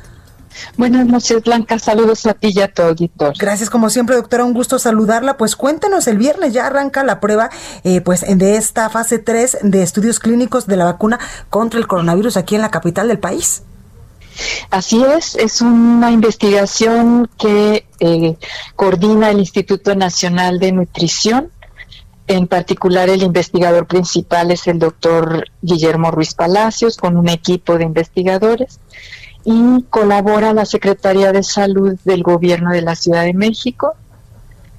Buenas 0.76 1.06
noches, 1.06 1.44
Blanca. 1.44 1.78
Saludos 1.78 2.26
a 2.26 2.34
ti 2.34 2.50
y 2.52 2.60
a 2.60 2.66
todo 2.66 2.92
Gracias, 3.38 3.70
como 3.70 3.88
siempre, 3.88 4.16
doctora. 4.16 4.44
Un 4.44 4.52
gusto 4.52 4.80
saludarla. 4.80 5.36
Pues 5.36 5.54
cuéntenos, 5.54 6.08
el 6.08 6.18
viernes 6.18 6.52
ya 6.52 6.66
arranca 6.66 7.04
la 7.04 7.20
prueba 7.20 7.50
eh, 7.84 8.00
pues 8.00 8.24
de 8.26 8.56
esta 8.56 8.90
fase 8.90 9.20
3 9.20 9.58
de 9.62 9.84
estudios 9.84 10.18
clínicos 10.18 10.66
de 10.66 10.76
la 10.76 10.86
vacuna 10.86 11.20
contra 11.50 11.78
el 11.78 11.86
coronavirus 11.86 12.36
aquí 12.36 12.56
en 12.56 12.62
la 12.62 12.72
capital 12.72 13.06
del 13.06 13.20
país. 13.20 13.62
Así 14.70 15.04
es, 15.04 15.36
es 15.36 15.60
una 15.60 16.10
investigación 16.10 17.30
que 17.38 17.86
eh, 18.00 18.36
coordina 18.74 19.30
el 19.30 19.38
Instituto 19.38 19.94
Nacional 19.94 20.58
de 20.58 20.72
Nutrición. 20.72 21.52
En 22.28 22.46
particular, 22.46 23.08
el 23.08 23.22
investigador 23.22 23.86
principal 23.86 24.50
es 24.50 24.66
el 24.68 24.78
doctor 24.78 25.46
Guillermo 25.62 26.10
Ruiz 26.10 26.34
Palacios, 26.34 26.98
con 26.98 27.16
un 27.16 27.28
equipo 27.28 27.78
de 27.78 27.84
investigadores, 27.84 28.80
y 29.44 29.82
colabora 29.84 30.52
la 30.52 30.66
Secretaría 30.66 31.32
de 31.32 31.42
Salud 31.42 31.98
del 32.04 32.22
Gobierno 32.22 32.70
de 32.72 32.82
la 32.82 32.94
Ciudad 32.96 33.24
de 33.24 33.32
México 33.32 33.94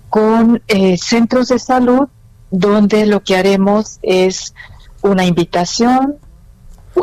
con 0.10 0.62
eh, 0.68 0.98
centros 0.98 1.48
de 1.48 1.60
salud, 1.60 2.08
donde 2.52 3.06
lo 3.06 3.24
que 3.24 3.36
haremos 3.36 4.00
es 4.02 4.54
una 5.02 5.26
invitación, 5.26 6.18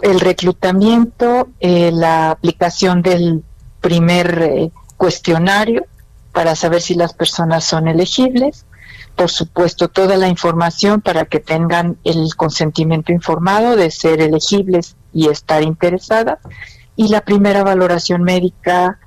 el 0.02 0.20
reclutamiento, 0.20 1.48
eh, 1.60 1.90
la 1.92 2.30
aplicación 2.30 3.02
del 3.02 3.42
primer 3.80 4.42
eh, 4.42 4.70
cuestionario 4.96 5.86
para 6.32 6.54
saber 6.54 6.82
si 6.82 6.94
las 6.94 7.14
personas 7.14 7.64
son 7.64 7.88
elegibles, 7.88 8.65
por 9.16 9.30
supuesto 9.30 9.88
toda 9.88 10.16
la 10.16 10.28
información 10.28 11.00
para 11.00 11.24
que 11.24 11.40
tengan 11.40 11.96
el 12.04 12.36
consentimiento 12.36 13.12
informado 13.12 13.74
de 13.74 13.90
ser 13.90 14.20
elegibles 14.20 14.96
y 15.12 15.28
estar 15.28 15.62
interesadas, 15.62 16.38
y 16.94 17.08
la 17.08 17.22
primera 17.22 17.64
valoración 17.64 18.22
médica, 18.22 18.98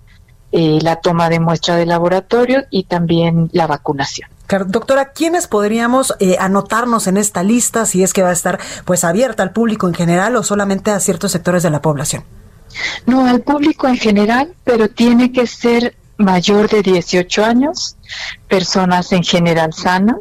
eh, 0.51 0.79
la 0.81 0.97
toma 0.97 1.29
de 1.29 1.39
muestra 1.39 1.75
de 1.75 1.85
laboratorio 1.85 2.63
y 2.69 2.83
también 2.83 3.49
la 3.53 3.67
vacunación 3.67 4.29
doctora, 4.67 5.11
¿quiénes 5.11 5.47
podríamos 5.47 6.15
eh, 6.19 6.37
anotarnos 6.39 7.07
en 7.07 7.17
esta 7.17 7.43
lista 7.43 7.85
si 7.85 8.03
es 8.03 8.13
que 8.13 8.23
va 8.23 8.29
a 8.29 8.33
estar 8.33 8.59
pues 8.85 9.03
abierta 9.03 9.43
al 9.43 9.51
público 9.51 9.87
en 9.87 9.93
general 9.93 10.35
o 10.35 10.43
solamente 10.43 10.91
a 10.91 10.99
ciertos 10.99 11.31
sectores 11.31 11.61
de 11.63 11.69
la 11.69 11.81
población? 11.81 12.23
No, 13.05 13.25
al 13.25 13.41
público 13.41 13.87
en 13.87 13.97
general, 13.97 14.53
pero 14.63 14.89
tiene 14.89 15.31
que 15.31 15.45
ser 15.45 15.95
mayor 16.19 16.69
de 16.69 16.83
18 16.83 17.43
años, 17.43 17.97
personas 18.47 19.11
en 19.11 19.23
general 19.23 19.73
sanas. 19.73 20.17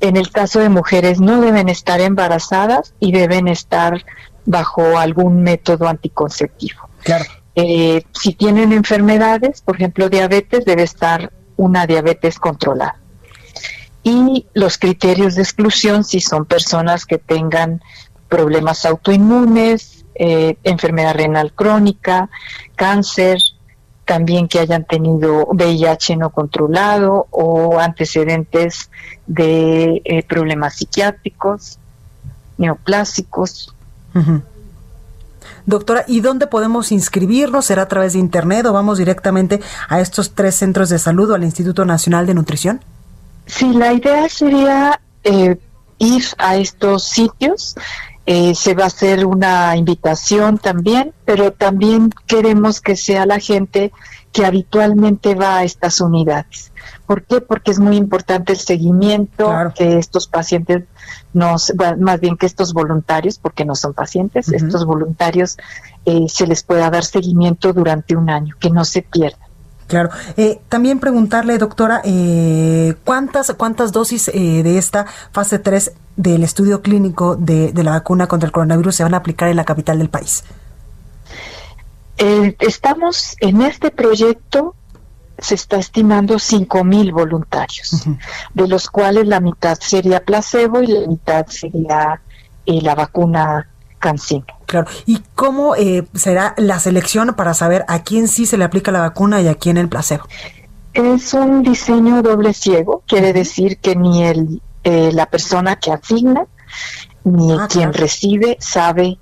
En 0.00 0.16
el 0.16 0.30
caso 0.30 0.60
de 0.60 0.68
mujeres 0.68 1.20
no 1.20 1.40
deben 1.40 1.68
estar 1.68 2.00
embarazadas 2.00 2.94
y 3.00 3.10
deben 3.12 3.48
estar 3.48 4.04
bajo 4.44 4.98
algún 4.98 5.42
método 5.42 5.88
anticonceptivo. 5.88 6.88
Claro. 7.02 7.24
Eh, 7.54 8.04
si 8.12 8.34
tienen 8.34 8.72
enfermedades, 8.72 9.62
por 9.62 9.76
ejemplo 9.76 10.08
diabetes, 10.08 10.64
debe 10.64 10.84
estar 10.84 11.32
una 11.56 11.86
diabetes 11.86 12.38
controlada 12.38 13.02
y 14.02 14.46
los 14.54 14.78
criterios 14.78 15.36
de 15.36 15.42
exclusión 15.42 16.04
si 16.04 16.20
son 16.20 16.44
personas 16.44 17.06
que 17.06 17.18
tengan 17.18 17.82
problemas 18.28 18.84
autoinmunes, 18.84 20.04
eh, 20.14 20.56
enfermedad 20.64 21.14
renal 21.14 21.52
crónica, 21.52 22.28
cáncer, 22.76 23.38
también 24.12 24.46
que 24.46 24.58
hayan 24.58 24.84
tenido 24.84 25.46
VIH 25.46 26.18
no 26.18 26.28
controlado 26.28 27.28
o 27.30 27.78
antecedentes 27.80 28.90
de 29.26 30.02
eh, 30.04 30.22
problemas 30.22 30.74
psiquiátricos, 30.74 31.78
neoplásicos. 32.58 33.74
Doctora, 35.64 36.04
¿y 36.06 36.20
dónde 36.20 36.46
podemos 36.46 36.92
inscribirnos? 36.92 37.64
¿Será 37.64 37.84
a 37.84 37.88
través 37.88 38.12
de 38.12 38.18
Internet 38.18 38.66
o 38.66 38.74
vamos 38.74 38.98
directamente 38.98 39.62
a 39.88 39.98
estos 40.00 40.34
tres 40.34 40.56
centros 40.56 40.90
de 40.90 40.98
salud 40.98 41.30
o 41.30 41.34
al 41.34 41.44
Instituto 41.44 41.86
Nacional 41.86 42.26
de 42.26 42.34
Nutrición? 42.34 42.84
Sí, 43.46 43.72
la 43.72 43.94
idea 43.94 44.28
sería 44.28 45.00
eh, 45.24 45.56
ir 45.96 46.24
a 46.36 46.56
estos 46.56 47.04
sitios. 47.04 47.76
Eh, 48.24 48.54
se 48.54 48.74
va 48.74 48.84
a 48.84 48.86
hacer 48.86 49.26
una 49.26 49.76
invitación 49.76 50.58
también, 50.58 51.12
pero 51.24 51.52
también 51.52 52.10
queremos 52.26 52.80
que 52.80 52.94
sea 52.94 53.26
la 53.26 53.40
gente 53.40 53.92
que 54.32 54.46
habitualmente 54.46 55.34
va 55.34 55.58
a 55.58 55.64
estas 55.64 56.00
unidades. 56.00 56.72
¿Por 57.06 57.24
qué? 57.24 57.40
Porque 57.40 57.70
es 57.72 57.78
muy 57.78 57.96
importante 57.96 58.52
el 58.52 58.58
seguimiento 58.58 59.52
que 59.74 59.98
estos 59.98 60.28
pacientes 60.28 60.84
nos, 61.32 61.72
más 61.98 62.20
bien 62.20 62.36
que 62.36 62.46
estos 62.46 62.72
voluntarios, 62.72 63.38
porque 63.38 63.64
no 63.64 63.74
son 63.74 63.92
pacientes, 63.92 64.48
estos 64.48 64.86
voluntarios 64.86 65.56
eh, 66.04 66.26
se 66.28 66.46
les 66.46 66.62
pueda 66.62 66.90
dar 66.90 67.04
seguimiento 67.04 67.72
durante 67.72 68.16
un 68.16 68.30
año, 68.30 68.54
que 68.58 68.70
no 68.70 68.84
se 68.84 69.02
pierdan. 69.02 69.41
Claro. 69.92 70.08
Eh, 70.38 70.58
también 70.70 71.00
preguntarle, 71.00 71.58
doctora, 71.58 72.00
eh, 72.02 72.94
¿cuántas, 73.04 73.52
¿cuántas 73.58 73.92
dosis 73.92 74.28
eh, 74.28 74.62
de 74.62 74.78
esta 74.78 75.04
fase 75.32 75.58
3 75.58 75.92
del 76.16 76.44
estudio 76.44 76.80
clínico 76.80 77.36
de, 77.36 77.74
la 77.74 77.90
vacuna 77.90 78.26
contra 78.26 78.46
el 78.46 78.52
coronavirus 78.52 78.96
se 78.96 79.02
van 79.02 79.12
a 79.12 79.18
aplicar 79.18 79.50
en 79.50 79.56
la 79.56 79.66
capital 79.66 79.98
del 79.98 80.08
país? 80.08 80.44
estamos 82.60 83.36
en 83.40 83.60
este 83.60 83.90
proyecto, 83.90 84.74
se 85.36 85.56
está 85.56 85.76
estimando 85.76 86.38
5 86.38 86.84
mil 86.84 87.12
voluntarios, 87.12 88.06
de 88.54 88.68
los 88.68 88.88
cuales 88.88 89.26
la 89.26 89.40
mitad 89.40 89.76
sería 89.78 90.24
placebo 90.24 90.82
y 90.82 90.86
la 90.86 91.06
mitad 91.06 91.46
sería 91.48 92.22
la 92.64 92.94
vacuna 92.94 93.68
Claro. 94.66 94.86
¿Y 95.06 95.20
cómo 95.34 95.76
eh, 95.76 96.06
será 96.14 96.54
la 96.58 96.78
selección 96.80 97.34
para 97.34 97.54
saber 97.54 97.84
a 97.88 98.02
quién 98.02 98.28
sí 98.28 98.46
se 98.46 98.56
le 98.56 98.64
aplica 98.64 98.90
la 98.90 99.00
vacuna 99.00 99.40
y 99.40 99.48
a 99.48 99.54
quién 99.54 99.76
el 99.76 99.88
placebo? 99.88 100.24
Es 100.94 101.32
un 101.32 101.62
diseño 101.62 102.22
doble 102.22 102.52
ciego, 102.52 103.02
quiere 103.06 103.32
decir 103.32 103.78
que 103.78 103.96
ni 103.96 104.24
el, 104.24 104.62
eh, 104.84 105.10
la 105.12 105.26
persona 105.26 105.76
que 105.76 105.92
asigna 105.92 106.46
ni 107.24 107.52
ah, 107.52 107.68
quien 107.70 107.92
recibe 107.92 108.56
sabe 108.60 109.18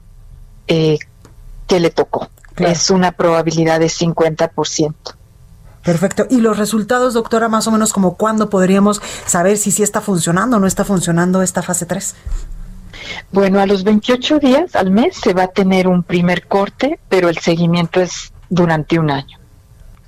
eh, 0.67 0.99
que 1.67 1.81
le 1.81 1.91
tocó. 1.91 2.29
Es 2.57 2.91
una 2.91 3.13
probabilidad 3.13 3.81
de 3.81 3.87
50%. 3.87 4.95
Perfecto. 5.85 6.27
¿Y 6.29 6.41
los 6.41 6.59
resultados, 6.59 7.15
doctora, 7.15 7.49
más 7.49 7.67
o 7.67 7.71
menos 7.71 7.93
como 7.93 8.17
cuándo 8.17 8.51
podríamos 8.51 9.01
saber 9.25 9.57
si 9.57 9.71
sí 9.71 9.83
está 9.83 10.01
funcionando 10.01 10.59
o 10.59 10.61
no 10.61 10.67
está 10.67 10.85
funcionando 10.85 11.43
esta 11.43 11.63
fase 11.63 11.87
3? 11.87 12.15
Bueno, 13.33 13.61
a 13.61 13.67
los 13.67 13.85
28 13.85 14.39
días 14.39 14.77
al 14.77 14.91
mes 14.91 15.17
se 15.17 15.33
va 15.33 15.45
a 15.45 15.49
tener 15.49 15.89
un 15.89 16.03
primer 16.03 16.47
corte, 16.47 16.99
pero 17.09 17.29
el 17.29 17.39
seguimiento 17.39 18.01
es 18.01 18.33
durante 18.49 18.99
un 18.99 19.11
año. 19.11 19.39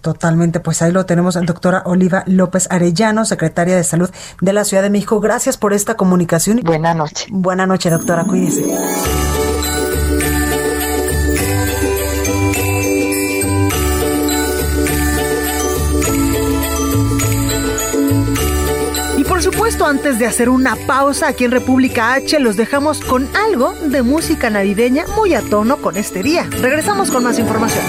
Totalmente, 0.03 0.59
pues 0.59 0.83
ahí 0.83 0.91
lo 0.91 1.07
tenemos, 1.07 1.39
doctora 1.47 1.83
Oliva 1.87 2.25
López 2.27 2.67
Arellano, 2.71 3.25
secretaria 3.25 3.77
de 3.77 3.85
Salud 3.85 4.11
de 4.41 4.53
la 4.53 4.65
Ciudad 4.65 4.83
de 4.83 4.91
México. 4.91 5.21
Gracias 5.21 5.57
por 5.57 5.73
esta 5.73 5.95
comunicación. 5.95 6.61
Buenas 6.65 6.97
noches. 6.97 7.29
Buenas 7.31 7.69
noches, 7.69 7.93
doctora, 7.93 8.25
cuídese. 8.25 8.65
Supuesto, 19.73 19.87
antes 19.87 20.19
de 20.19 20.27
hacer 20.27 20.49
una 20.49 20.77
pausa 20.77 21.29
aquí 21.29 21.45
en 21.45 21.51
República 21.51 22.15
H, 22.15 22.39
los 22.41 22.57
dejamos 22.57 23.01
con 23.01 23.29
algo 23.35 23.73
de 23.73 24.03
música 24.03 24.51
navideña 24.51 25.05
muy 25.17 25.35
a 25.35 25.41
tono 25.41 25.79
con 25.79 25.97
este 25.97 26.23
día. 26.23 26.47
Regresamos 26.61 27.11
con 27.11 27.25
más 27.25 27.39
información. 27.39 27.85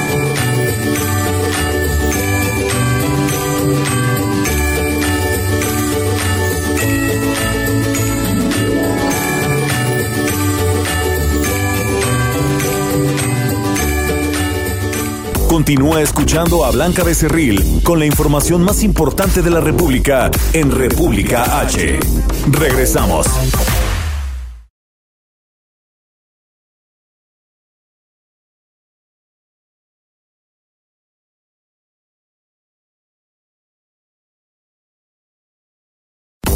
Continúa 15.53 16.01
escuchando 16.01 16.65
a 16.65 16.71
Blanca 16.71 17.03
Becerril 17.03 17.83
con 17.83 17.99
la 17.99 18.07
información 18.07 18.63
más 18.63 18.81
importante 18.81 19.43
de 19.43 19.51
la 19.51 19.61
República 19.61 20.31
en 20.51 20.71
República 20.71 21.59
H. 21.59 21.99
Regresamos. 22.49 23.27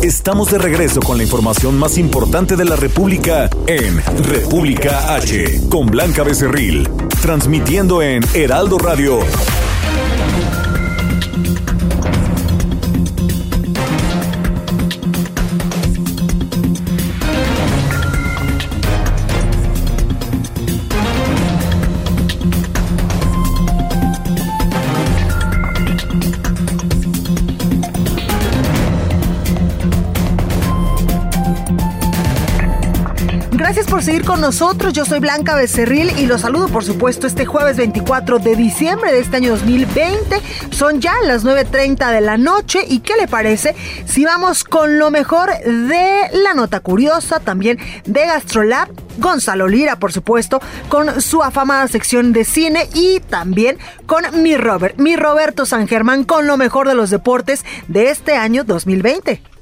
Estamos 0.07 0.49
de 0.51 0.57
regreso 0.57 1.01
con 1.01 1.17
la 1.17 1.23
información 1.23 1.77
más 1.77 1.97
importante 1.97 2.55
de 2.55 2.63
la 2.63 2.77
República 2.77 3.49
en 3.67 4.01
República 4.23 5.13
H 5.15 5.67
con 5.69 5.87
Blanca 5.87 6.23
Becerril, 6.23 6.87
transmitiendo 7.21 8.01
en 8.01 8.23
Heraldo 8.33 8.77
Radio. 8.77 9.19
Seguir 34.07 34.23
con 34.23 34.39
nosotros. 34.39 34.93
Yo 34.93 35.03
soy 35.03 35.19
Blanca 35.19 35.53
Becerril 35.53 36.17
y 36.17 36.27
los 36.27 36.39
saludo, 36.39 36.69
por 36.69 36.85
supuesto, 36.85 37.27
este 37.27 37.45
jueves 37.45 37.75
24 37.75 38.39
de 38.39 38.55
diciembre 38.55 39.11
de 39.11 39.19
este 39.19 39.35
año 39.35 39.51
2020. 39.51 40.41
Son 40.69 41.01
ya 41.01 41.13
las 41.25 41.43
9.30 41.43 42.13
de 42.13 42.21
la 42.21 42.37
noche. 42.37 42.85
¿Y 42.87 42.99
qué 42.99 43.17
le 43.19 43.27
parece 43.27 43.75
si 44.05 44.23
vamos 44.23 44.63
con 44.63 44.97
lo 44.97 45.11
mejor 45.11 45.49
de 45.49 46.29
la 46.31 46.53
nota 46.53 46.79
curiosa, 46.79 47.41
también 47.41 47.79
de 48.05 48.25
Gastrolab? 48.25 48.87
Gonzalo 49.17 49.67
Lira, 49.67 49.99
por 49.99 50.13
supuesto, 50.13 50.61
con 50.87 51.21
su 51.21 51.43
afamada 51.43 51.85
sección 51.89 52.31
de 52.31 52.45
cine 52.45 52.87
y 52.93 53.19
también 53.19 53.77
con 54.05 54.23
mi 54.41 54.55
Robert, 54.55 54.97
mi 54.97 55.17
Roberto 55.17 55.65
San 55.65 55.85
Germán, 55.85 56.23
con 56.23 56.47
lo 56.47 56.55
mejor 56.55 56.87
de 56.87 56.95
los 56.95 57.09
deportes 57.09 57.65
de 57.89 58.09
este 58.09 58.37
año 58.37 58.63
2020. 58.63 59.56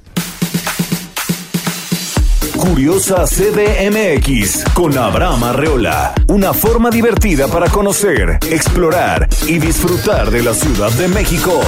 Curiosa 2.58 3.26
CDMX 3.26 4.64
con 4.74 4.98
Abraham 4.98 5.44
Arreola. 5.44 6.14
Una 6.28 6.54
forma 6.54 6.90
divertida 6.90 7.48
para 7.48 7.70
conocer, 7.70 8.40
explorar 8.50 9.28
y 9.48 9.60
disfrutar 9.60 10.32
de 10.32 10.42
la 10.42 10.54
Ciudad 10.54 10.92
de 10.92 11.08
México. 11.08 11.62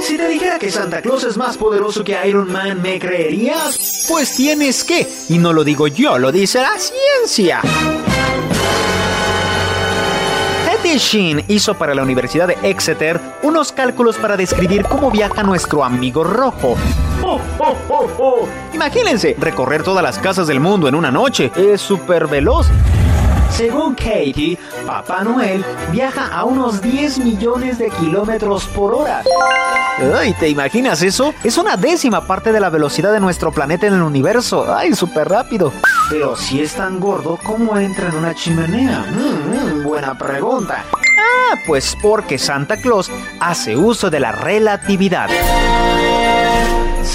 Si 0.00 0.16
te 0.16 0.28
dijera 0.28 0.58
que 0.58 0.70
Santa 0.70 1.02
Claus 1.02 1.24
es 1.24 1.36
más 1.36 1.56
poderoso 1.56 2.02
que 2.02 2.16
Iron 2.26 2.50
Man, 2.50 2.80
¿me 2.80 2.98
creerías? 2.98 4.06
Pues 4.08 4.34
tienes 4.34 4.84
que. 4.84 5.06
Y 5.28 5.38
no 5.38 5.52
lo 5.52 5.64
digo 5.64 5.86
yo, 5.86 6.18
lo 6.18 6.32
dice 6.32 6.60
la 6.60 6.72
ciencia. 6.78 7.60
Eddie 10.86 10.98
Sheen 10.98 11.44
hizo 11.48 11.74
para 11.74 11.96
la 11.96 12.02
Universidad 12.04 12.46
de 12.46 12.56
Exeter 12.62 13.20
unos 13.42 13.72
cálculos 13.72 14.16
para 14.18 14.36
describir 14.36 14.84
cómo 14.84 15.10
viaja 15.10 15.42
nuestro 15.42 15.82
amigo 15.82 16.22
rojo. 16.22 16.76
Imagínense, 18.72 19.34
recorrer 19.36 19.82
todas 19.82 20.04
las 20.04 20.16
casas 20.20 20.46
del 20.46 20.60
mundo 20.60 20.86
en 20.86 20.94
una 20.94 21.10
noche. 21.10 21.50
Es 21.56 21.80
súper 21.80 22.28
veloz. 22.28 22.68
Según 23.56 23.94
Katie, 23.94 24.58
Papá 24.86 25.24
Noel 25.24 25.64
viaja 25.90 26.26
a 26.26 26.44
unos 26.44 26.82
10 26.82 27.20
millones 27.20 27.78
de 27.78 27.88
kilómetros 27.88 28.66
por 28.66 28.92
hora. 28.92 29.22
Ay, 30.14 30.34
¿te 30.34 30.50
imaginas 30.50 31.00
eso? 31.00 31.32
Es 31.42 31.56
una 31.56 31.78
décima 31.78 32.26
parte 32.26 32.52
de 32.52 32.60
la 32.60 32.68
velocidad 32.68 33.14
de 33.14 33.20
nuestro 33.20 33.52
planeta 33.52 33.86
en 33.86 33.94
el 33.94 34.02
universo. 34.02 34.66
Ay, 34.76 34.94
súper 34.94 35.30
rápido. 35.30 35.72
Pero 36.10 36.36
si 36.36 36.60
es 36.60 36.74
tan 36.74 37.00
gordo, 37.00 37.38
¿cómo 37.42 37.78
entra 37.78 38.10
en 38.10 38.16
una 38.16 38.34
chimenea? 38.34 39.06
Mm, 39.10 39.78
mm, 39.78 39.82
buena 39.84 40.18
pregunta. 40.18 40.84
Ah, 40.92 41.56
pues 41.66 41.96
porque 42.02 42.36
Santa 42.36 42.76
Claus 42.76 43.10
hace 43.40 43.74
uso 43.74 44.10
de 44.10 44.20
la 44.20 44.32
relatividad. 44.32 45.30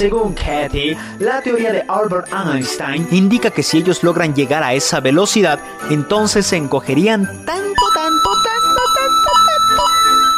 Según 0.01 0.33
Katy, 0.33 0.97
la 1.19 1.43
teoría 1.43 1.71
de 1.71 1.85
Albert 1.87 2.27
Einstein 2.33 3.07
indica 3.11 3.51
que 3.51 3.61
si 3.61 3.77
ellos 3.77 4.01
logran 4.01 4.33
llegar 4.33 4.63
a 4.63 4.73
esa 4.73 4.99
velocidad, 4.99 5.59
entonces 5.91 6.47
se 6.47 6.57
encogerían 6.57 7.23
tanto, 7.45 7.83
tanto, 7.93 8.29
tanto, 8.43 8.81
tanto, 8.95 9.31
tanto, 9.45 9.83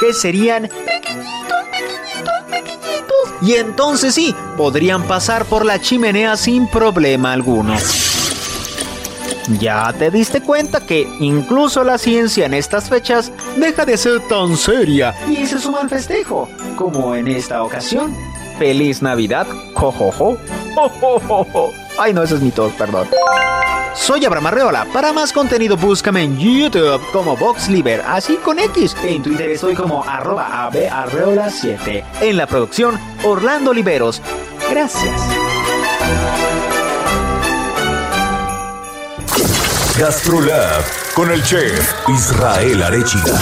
que 0.01 0.11
serían 0.11 0.63
pequeñitos, 0.63 1.63
pequeñitos, 1.71 2.43
pequeñitos. 2.51 3.41
Y 3.41 3.53
entonces 3.53 4.13
sí, 4.13 4.35
podrían 4.57 5.03
pasar 5.03 5.45
por 5.45 5.63
la 5.63 5.79
chimenea 5.79 6.35
sin 6.35 6.67
problema 6.67 7.31
alguno. 7.31 7.77
Ya 9.61 9.93
te 9.93 10.11
diste 10.11 10.41
cuenta 10.41 10.85
que 10.85 11.07
incluso 11.21 11.85
la 11.85 11.97
ciencia 11.97 12.47
en 12.47 12.53
estas 12.53 12.89
fechas 12.89 13.31
deja 13.55 13.85
de 13.85 13.95
ser 13.95 14.19
tan 14.27 14.57
seria 14.57 15.15
y 15.29 15.45
se 15.45 15.57
suma 15.57 15.79
al 15.79 15.89
festejo, 15.89 16.49
como 16.75 17.15
en 17.15 17.29
esta 17.29 17.63
ocasión. 17.63 18.32
Feliz 18.63 19.01
Navidad, 19.01 19.45
jojojo. 19.73 20.37
Jo, 20.73 21.73
Ay, 21.99 22.13
no, 22.13 22.23
ese 22.23 22.35
es 22.35 22.41
mi 22.41 22.49
tos, 22.49 22.71
perdón. 22.71 23.09
Soy 23.93 24.23
Abraham 24.23 24.45
Arreola. 24.47 24.87
Para 24.93 25.11
más 25.11 25.33
contenido, 25.33 25.75
búscame 25.75 26.23
en 26.23 26.39
YouTube 26.39 27.01
como 27.11 27.35
VoxLiber, 27.35 28.01
así 28.07 28.37
con 28.37 28.59
X. 28.59 28.95
En 29.03 29.21
Twitter 29.21 29.49
estoy 29.49 29.73
como 29.75 30.01
arroba 30.05 30.71
abarreola7. 30.71 32.05
En 32.21 32.37
la 32.37 32.47
producción, 32.47 32.97
Orlando 33.25 33.71
Oliveros. 33.71 34.21
Gracias. 34.71 35.21
Gastrolab 39.99 40.83
con 41.13 41.29
el 41.31 41.43
chef 41.43 41.93
Israel 42.07 42.81
Arechiga. 42.81 43.37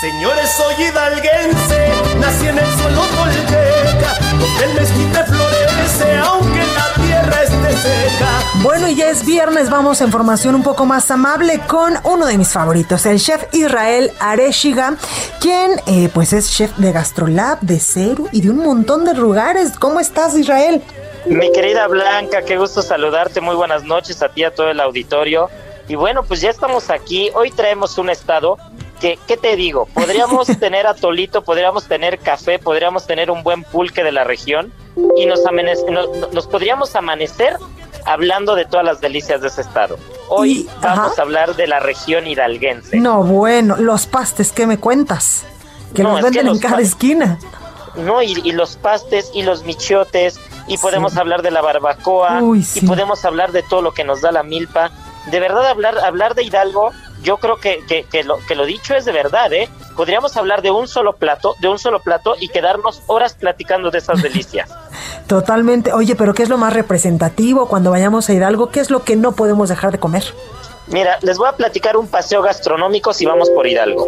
Señores, 0.00 0.50
soy 0.56 0.84
hidalguense, 0.84 1.89
nací 2.20 2.46
en 2.46 2.58
el 2.58 2.66
suelo 2.78 3.02
tolteca, 3.16 4.18
donde 4.38 4.64
el 4.64 4.74
mezquite 4.74 5.24
florece, 5.24 6.16
aunque 6.18 6.58
la 6.58 7.02
tierra 7.02 7.42
esté 7.42 7.72
seca. 7.72 8.28
Bueno, 8.62 8.88
y 8.88 8.94
ya 8.94 9.10
es 9.10 9.24
viernes, 9.24 9.70
vamos 9.70 10.00
a 10.00 10.04
información 10.04 10.54
un 10.54 10.62
poco 10.62 10.84
más 10.84 11.10
amable 11.10 11.60
con 11.66 11.94
uno 12.04 12.26
de 12.26 12.36
mis 12.36 12.52
favoritos, 12.52 13.06
el 13.06 13.18
chef 13.18 13.42
Israel 13.52 14.12
Areshiga, 14.20 14.96
quien 15.40 15.80
eh, 15.86 16.10
pues 16.12 16.32
es 16.32 16.50
chef 16.50 16.76
de 16.76 16.92
Gastrolab, 16.92 17.60
de 17.60 17.80
Ceru 17.80 18.28
y 18.32 18.42
de 18.42 18.50
un 18.50 18.58
montón 18.58 19.04
de 19.04 19.14
lugares. 19.14 19.72
¿Cómo 19.78 19.98
estás, 19.98 20.36
Israel? 20.36 20.82
Mi 21.26 21.50
querida 21.52 21.86
Blanca, 21.86 22.42
qué 22.42 22.56
gusto 22.56 22.82
saludarte, 22.82 23.40
muy 23.40 23.54
buenas 23.54 23.84
noches 23.84 24.22
a 24.22 24.28
ti, 24.28 24.44
a 24.44 24.54
todo 24.54 24.70
el 24.70 24.80
auditorio. 24.80 25.48
Y 25.88 25.94
bueno, 25.94 26.22
pues 26.22 26.40
ya 26.40 26.50
estamos 26.50 26.88
aquí, 26.88 27.30
hoy 27.34 27.50
traemos 27.50 27.98
un 27.98 28.10
estado 28.10 28.58
que, 29.00 29.18
¿qué 29.26 29.36
te 29.36 29.56
digo? 29.56 29.86
Podríamos 29.86 30.46
tener 30.60 30.86
atolito, 30.86 31.42
podríamos 31.42 31.86
tener 31.86 32.18
café, 32.18 32.58
podríamos 32.58 33.06
tener 33.06 33.30
un 33.30 33.42
buen 33.42 33.64
pulque 33.64 34.04
de 34.04 34.12
la 34.12 34.24
región, 34.24 34.72
y 35.16 35.26
nos, 35.26 35.40
nos, 36.32 36.46
podríamos 36.46 36.94
amanecer 36.94 37.56
hablando 38.04 38.54
de 38.54 38.64
todas 38.64 38.84
las 38.84 39.00
delicias 39.00 39.40
de 39.40 39.48
ese 39.48 39.62
estado. 39.62 39.98
Hoy 40.28 40.68
vamos 40.82 41.18
a 41.18 41.22
hablar 41.22 41.56
de 41.56 41.66
la 41.66 41.80
región 41.80 42.26
hidalguense. 42.26 42.96
No, 42.96 43.22
bueno, 43.22 43.76
los 43.76 44.06
pastes, 44.06 44.52
¿qué 44.52 44.66
me 44.66 44.78
cuentas? 44.78 45.44
Que 45.94 46.02
los 46.02 46.20
venden 46.22 46.48
en 46.48 46.58
cada 46.58 46.80
esquina. 46.80 47.38
No, 47.96 48.22
y, 48.22 48.52
los 48.52 48.76
pastes 48.76 49.30
y 49.34 49.42
los 49.42 49.64
michiotes, 49.64 50.38
y 50.68 50.78
podemos 50.78 51.16
hablar 51.16 51.42
de 51.42 51.50
la 51.50 51.60
barbacoa, 51.60 52.40
y 52.54 52.86
podemos 52.86 53.24
hablar 53.24 53.52
de 53.52 53.62
todo 53.62 53.82
lo 53.82 53.92
que 53.92 54.04
nos 54.04 54.20
da 54.20 54.30
la 54.32 54.42
milpa. 54.42 54.90
De 55.30 55.40
verdad, 55.40 55.66
hablar, 55.68 55.98
hablar 55.98 56.34
de 56.34 56.44
Hidalgo, 56.44 56.92
yo 57.22 57.38
creo 57.38 57.56
que, 57.56 57.84
que, 57.86 58.04
que, 58.04 58.24
lo, 58.24 58.38
que 58.46 58.54
lo 58.54 58.64
dicho 58.64 58.94
es 58.94 59.04
de 59.04 59.12
verdad, 59.12 59.52
¿eh? 59.52 59.68
Podríamos 59.96 60.36
hablar 60.36 60.62
de 60.62 60.70
un 60.70 60.88
solo 60.88 61.14
plato, 61.14 61.54
de 61.60 61.68
un 61.68 61.78
solo 61.78 62.00
plato 62.00 62.34
y 62.38 62.48
quedarnos 62.48 63.02
horas 63.06 63.34
platicando 63.34 63.90
de 63.90 63.98
esas 63.98 64.22
delicias. 64.22 64.70
Totalmente. 65.26 65.92
Oye, 65.92 66.16
pero 66.16 66.34
¿qué 66.34 66.42
es 66.42 66.48
lo 66.48 66.58
más 66.58 66.72
representativo 66.72 67.68
cuando 67.68 67.90
vayamos 67.90 68.28
a 68.28 68.32
Hidalgo? 68.32 68.70
¿Qué 68.70 68.80
es 68.80 68.90
lo 68.90 69.04
que 69.04 69.16
no 69.16 69.32
podemos 69.32 69.68
dejar 69.68 69.92
de 69.92 69.98
comer? 69.98 70.24
Mira, 70.86 71.18
les 71.22 71.38
voy 71.38 71.48
a 71.48 71.52
platicar 71.52 71.96
un 71.96 72.08
paseo 72.08 72.42
gastronómico 72.42 73.12
si 73.12 73.24
vamos 73.24 73.48
por 73.50 73.66
Hidalgo. 73.66 74.06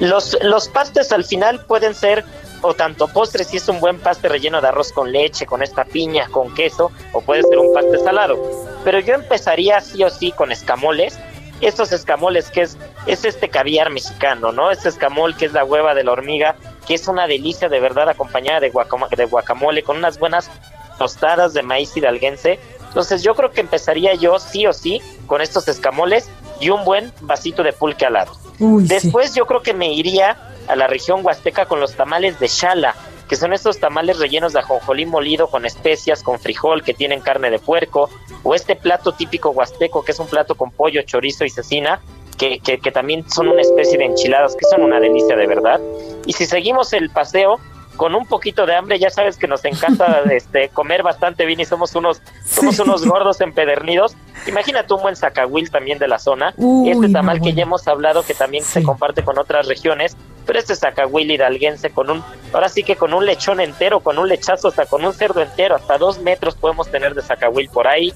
Los, 0.00 0.36
los 0.42 0.68
pastes 0.68 1.12
al 1.12 1.24
final 1.24 1.64
pueden 1.66 1.94
ser 1.94 2.24
o 2.62 2.74
tanto 2.74 3.06
postres 3.08 3.48
si 3.48 3.58
es 3.58 3.68
un 3.68 3.78
buen 3.78 4.00
paste 4.00 4.28
relleno 4.28 4.60
de 4.60 4.68
arroz 4.68 4.92
con 4.92 5.12
leche, 5.12 5.46
con 5.46 5.62
esta 5.62 5.84
piña, 5.84 6.28
con 6.30 6.52
queso, 6.52 6.90
o 7.12 7.20
puede 7.20 7.42
ser 7.42 7.58
un 7.58 7.72
paste 7.72 7.98
salado. 7.98 8.36
Pero 8.82 8.98
yo 9.00 9.14
empezaría 9.14 9.80
sí 9.80 10.02
o 10.02 10.10
sí 10.10 10.32
con 10.32 10.50
escamoles. 10.50 11.16
Estos 11.60 11.92
escamoles 11.92 12.50
que 12.50 12.62
es, 12.62 12.76
es 13.06 13.24
este 13.24 13.48
caviar 13.48 13.90
mexicano, 13.90 14.52
¿no? 14.52 14.70
Este 14.70 14.88
escamol 14.88 15.36
que 15.36 15.46
es 15.46 15.52
la 15.52 15.64
hueva 15.64 15.94
de 15.94 16.04
la 16.04 16.12
hormiga, 16.12 16.56
que 16.86 16.94
es 16.94 17.08
una 17.08 17.26
delicia 17.26 17.68
de 17.68 17.80
verdad 17.80 18.08
acompañada 18.08 18.60
de, 18.60 18.70
guacamole, 18.70 19.16
de 19.16 19.24
guacamole 19.24 19.82
con 19.82 19.96
unas 19.96 20.18
buenas 20.18 20.50
tostadas 20.98 21.54
de 21.54 21.62
maíz 21.62 21.96
hidalguense. 21.96 22.58
Entonces 22.88 23.22
yo 23.22 23.34
creo 23.34 23.50
que 23.50 23.60
empezaría 23.60 24.14
yo 24.14 24.38
sí 24.38 24.66
o 24.66 24.72
sí 24.72 25.00
con 25.26 25.40
estos 25.40 25.68
escamoles 25.68 26.28
y 26.60 26.70
un 26.70 26.84
buen 26.84 27.12
vasito 27.22 27.62
de 27.62 27.72
pulque 27.72 28.06
al 28.06 28.14
lado. 28.14 28.32
Después 28.58 29.34
yo 29.34 29.46
creo 29.46 29.62
que 29.62 29.74
me 29.74 29.92
iría 29.92 30.36
a 30.66 30.76
la 30.76 30.86
región 30.86 31.20
huasteca 31.24 31.66
con 31.66 31.80
los 31.80 31.94
tamales 31.94 32.40
de 32.40 32.48
chala, 32.48 32.94
que 33.28 33.36
son 33.36 33.52
estos 33.52 33.78
tamales 33.78 34.18
rellenos 34.18 34.52
de 34.52 34.60
ajonjolí 34.60 35.06
molido 35.06 35.48
con 35.48 35.66
especias, 35.66 36.22
con 36.22 36.38
frijol, 36.38 36.82
que 36.82 36.94
tienen 36.94 37.20
carne 37.20 37.50
de 37.50 37.58
puerco, 37.58 38.08
o 38.42 38.54
este 38.54 38.76
plato 38.76 39.12
típico 39.12 39.50
huasteco, 39.50 40.04
que 40.04 40.12
es 40.12 40.18
un 40.18 40.26
plato 40.26 40.54
con 40.54 40.70
pollo, 40.70 41.02
chorizo 41.02 41.44
y 41.44 41.50
cecina, 41.50 42.00
que, 42.38 42.60
que, 42.60 42.78
que 42.78 42.92
también 42.92 43.28
son 43.28 43.48
una 43.48 43.62
especie 43.62 43.98
de 43.98 44.04
enchiladas, 44.04 44.54
que 44.54 44.66
son 44.66 44.82
una 44.82 45.00
delicia 45.00 45.36
de 45.36 45.46
verdad. 45.46 45.80
Y 46.26 46.32
si 46.34 46.46
seguimos 46.46 46.92
el 46.92 47.10
paseo, 47.10 47.58
con 47.96 48.14
un 48.14 48.26
poquito 48.26 48.66
de 48.66 48.74
hambre, 48.74 48.98
ya 48.98 49.10
sabes 49.10 49.36
que 49.36 49.48
nos 49.48 49.64
encanta 49.64 50.22
este 50.30 50.68
comer 50.68 51.02
bastante 51.02 51.46
bien 51.46 51.60
y 51.60 51.64
somos 51.64 51.94
unos 51.94 52.22
somos 52.44 52.78
unos 52.78 53.06
gordos 53.06 53.40
empedernidos. 53.40 54.16
Imagínate 54.46 54.94
un 54.94 55.02
buen 55.02 55.16
zacahuil 55.16 55.70
también 55.70 55.98
de 55.98 56.08
la 56.08 56.18
zona, 56.18 56.54
este 56.86 57.08
tamal 57.08 57.40
que 57.40 57.52
ya 57.52 57.62
hemos 57.62 57.88
hablado 57.88 58.22
que 58.22 58.34
también 58.34 58.64
se 58.64 58.82
comparte 58.82 59.24
con 59.24 59.38
otras 59.38 59.66
regiones, 59.66 60.16
pero 60.46 60.58
este 60.58 60.76
zacahuil 60.76 61.30
hidalguense 61.30 61.90
con 61.90 62.10
un, 62.10 62.22
ahora 62.52 62.68
sí 62.68 62.84
que 62.84 62.96
con 62.96 63.12
un 63.12 63.26
lechón 63.26 63.60
entero, 63.60 64.00
con 64.00 64.18
un 64.18 64.28
lechazo, 64.28 64.68
hasta 64.68 64.86
con 64.86 65.04
un 65.04 65.12
cerdo 65.12 65.42
entero, 65.42 65.74
hasta 65.74 65.98
dos 65.98 66.20
metros 66.20 66.54
podemos 66.54 66.88
tener 66.88 67.14
de 67.14 67.22
zacahuil 67.22 67.68
por 67.68 67.88
ahí. 67.88 68.14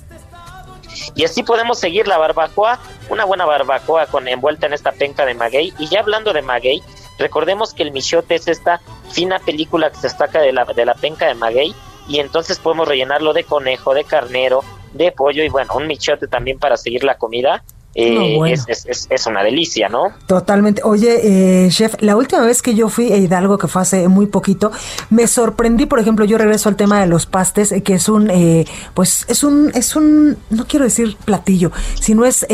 Y 1.15 1.25
así 1.25 1.43
podemos 1.43 1.79
seguir 1.79 2.07
la 2.07 2.19
barbacoa, 2.19 2.79
una 3.09 3.25
buena 3.25 3.45
barbacoa 3.45 4.07
con 4.07 4.29
envuelta 4.29 4.67
en 4.67 4.73
esta 4.73 4.93
penca 4.93 5.25
de 5.25 5.35
maguey. 5.35 5.73
Y 5.79 5.89
ya 5.89 6.01
hablando 6.01 6.33
de 6.33 6.43
maguey, 6.43 6.83
recordemos 7.21 7.73
que 7.75 7.85
el 7.85 7.93
michote 7.93 8.35
es 8.35 8.49
esta 8.49 8.81
fina 9.11 9.39
película 9.39 9.91
que 9.91 9.97
se 9.97 10.09
destaca 10.09 10.41
de 10.41 10.53
la, 10.53 10.65
de 10.65 10.85
la 10.85 10.95
penca 10.95 11.27
de 11.27 11.35
maguey 11.35 11.75
y 12.09 12.19
entonces 12.19 12.59
podemos 12.59 12.89
rellenarlo 12.89 13.33
de 13.33 13.45
conejo, 13.45 13.95
de 13.95 14.05
carnero, 14.05 14.65
de 14.93 15.13
pollo 15.13 15.45
y 15.45 15.49
bueno, 15.49 15.75
un 15.77 15.87
michote 15.87 16.27
también 16.27 16.59
para 16.59 16.77
seguir 16.77 17.05
la 17.05 17.17
comida. 17.17 17.63
Eh, 17.93 18.39
es, 18.69 19.27
una 19.27 19.43
delicia, 19.43 19.89
¿no? 19.89 20.13
Totalmente. 20.29 20.81
Oye, 20.85 21.65
eh, 21.65 21.69
chef, 21.71 21.97
la 21.99 22.17
última 22.17 22.47
vez 22.47 22.63
que 22.63 22.77
yo 22.77 22.89
fui 22.89 23.13
a 23.13 23.17
Hidalgo, 23.17 23.59
que 23.59 23.67
fue 23.67 23.83
hace 23.83 24.07
muy 24.07 24.27
poquito, 24.27 24.71
me 25.11 25.27
sorprendí, 25.27 25.87
por 25.87 25.99
ejemplo, 25.99 26.25
yo 26.25 26.39
regreso 26.39 26.69
al 26.69 26.77
tema 26.77 27.01
de 27.01 27.09
los 27.09 27.27
pastes, 27.27 27.73
eh, 27.73 27.83
que 27.83 27.95
es 27.95 28.09
un, 28.09 28.31
pues, 28.95 29.27
es 29.29 29.43
un, 29.43 29.73
es 29.75 29.97
un, 29.97 30.39
no 30.51 30.67
quiero 30.69 30.85
decir 30.85 31.17
platillo, 31.25 31.73
sino 32.01 32.25
es, 32.25 32.47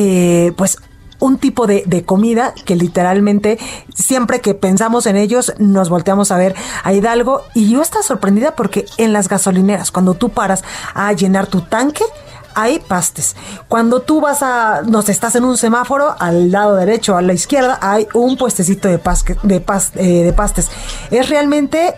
pues, 0.57 0.79
un 1.27 1.39
tipo 1.39 1.67
de, 1.67 1.83
de, 1.87 2.05
comida 2.05 2.55
que 2.65 2.77
literalmente 2.77 3.59
siempre 3.95 4.41
que 4.41 4.55
pensamos 4.55 5.07
en 5.07 5.17
ellos 5.17 5.53
nos 5.59 5.89
volteamos 5.89 6.31
a 6.31 6.37
ver 6.37 6.55
a 6.85 6.93
Hidalgo 6.93 7.43
y 7.53 7.71
yo 7.71 7.83
estaba 7.83 8.03
sorprendida 8.03 8.55
porque 8.55 8.87
en 8.97 9.12
las 9.12 9.29
gasolineras 9.29 9.91
cuando 9.91 10.15
tú 10.15 10.29
paras 10.29 10.62
a 10.95 11.12
llenar 11.12 11.47
tu 11.47 11.62
tanque 11.62 12.05
hay 12.57 12.79
pastes. 12.79 13.37
Cuando 13.69 14.01
tú 14.01 14.23
vas 14.23 14.43
a, 14.43 14.81
no 14.81 15.03
sé, 15.03 15.12
estás 15.12 15.35
en 15.35 15.45
un 15.45 15.59
semáforo, 15.59 16.17
al 16.19 16.51
lado 16.51 16.75
derecho 16.75 17.12
o 17.12 17.17
a 17.19 17.23
la 17.23 17.35
izquierda, 17.35 17.79
hay 17.83 18.09
un 18.15 18.39
puestecito 18.39 18.89
de, 18.89 18.99
de, 19.43 19.57
eh, 19.97 20.25
de 20.25 20.33
pastes. 20.33 20.71
Es 21.11 21.29
realmente 21.29 21.95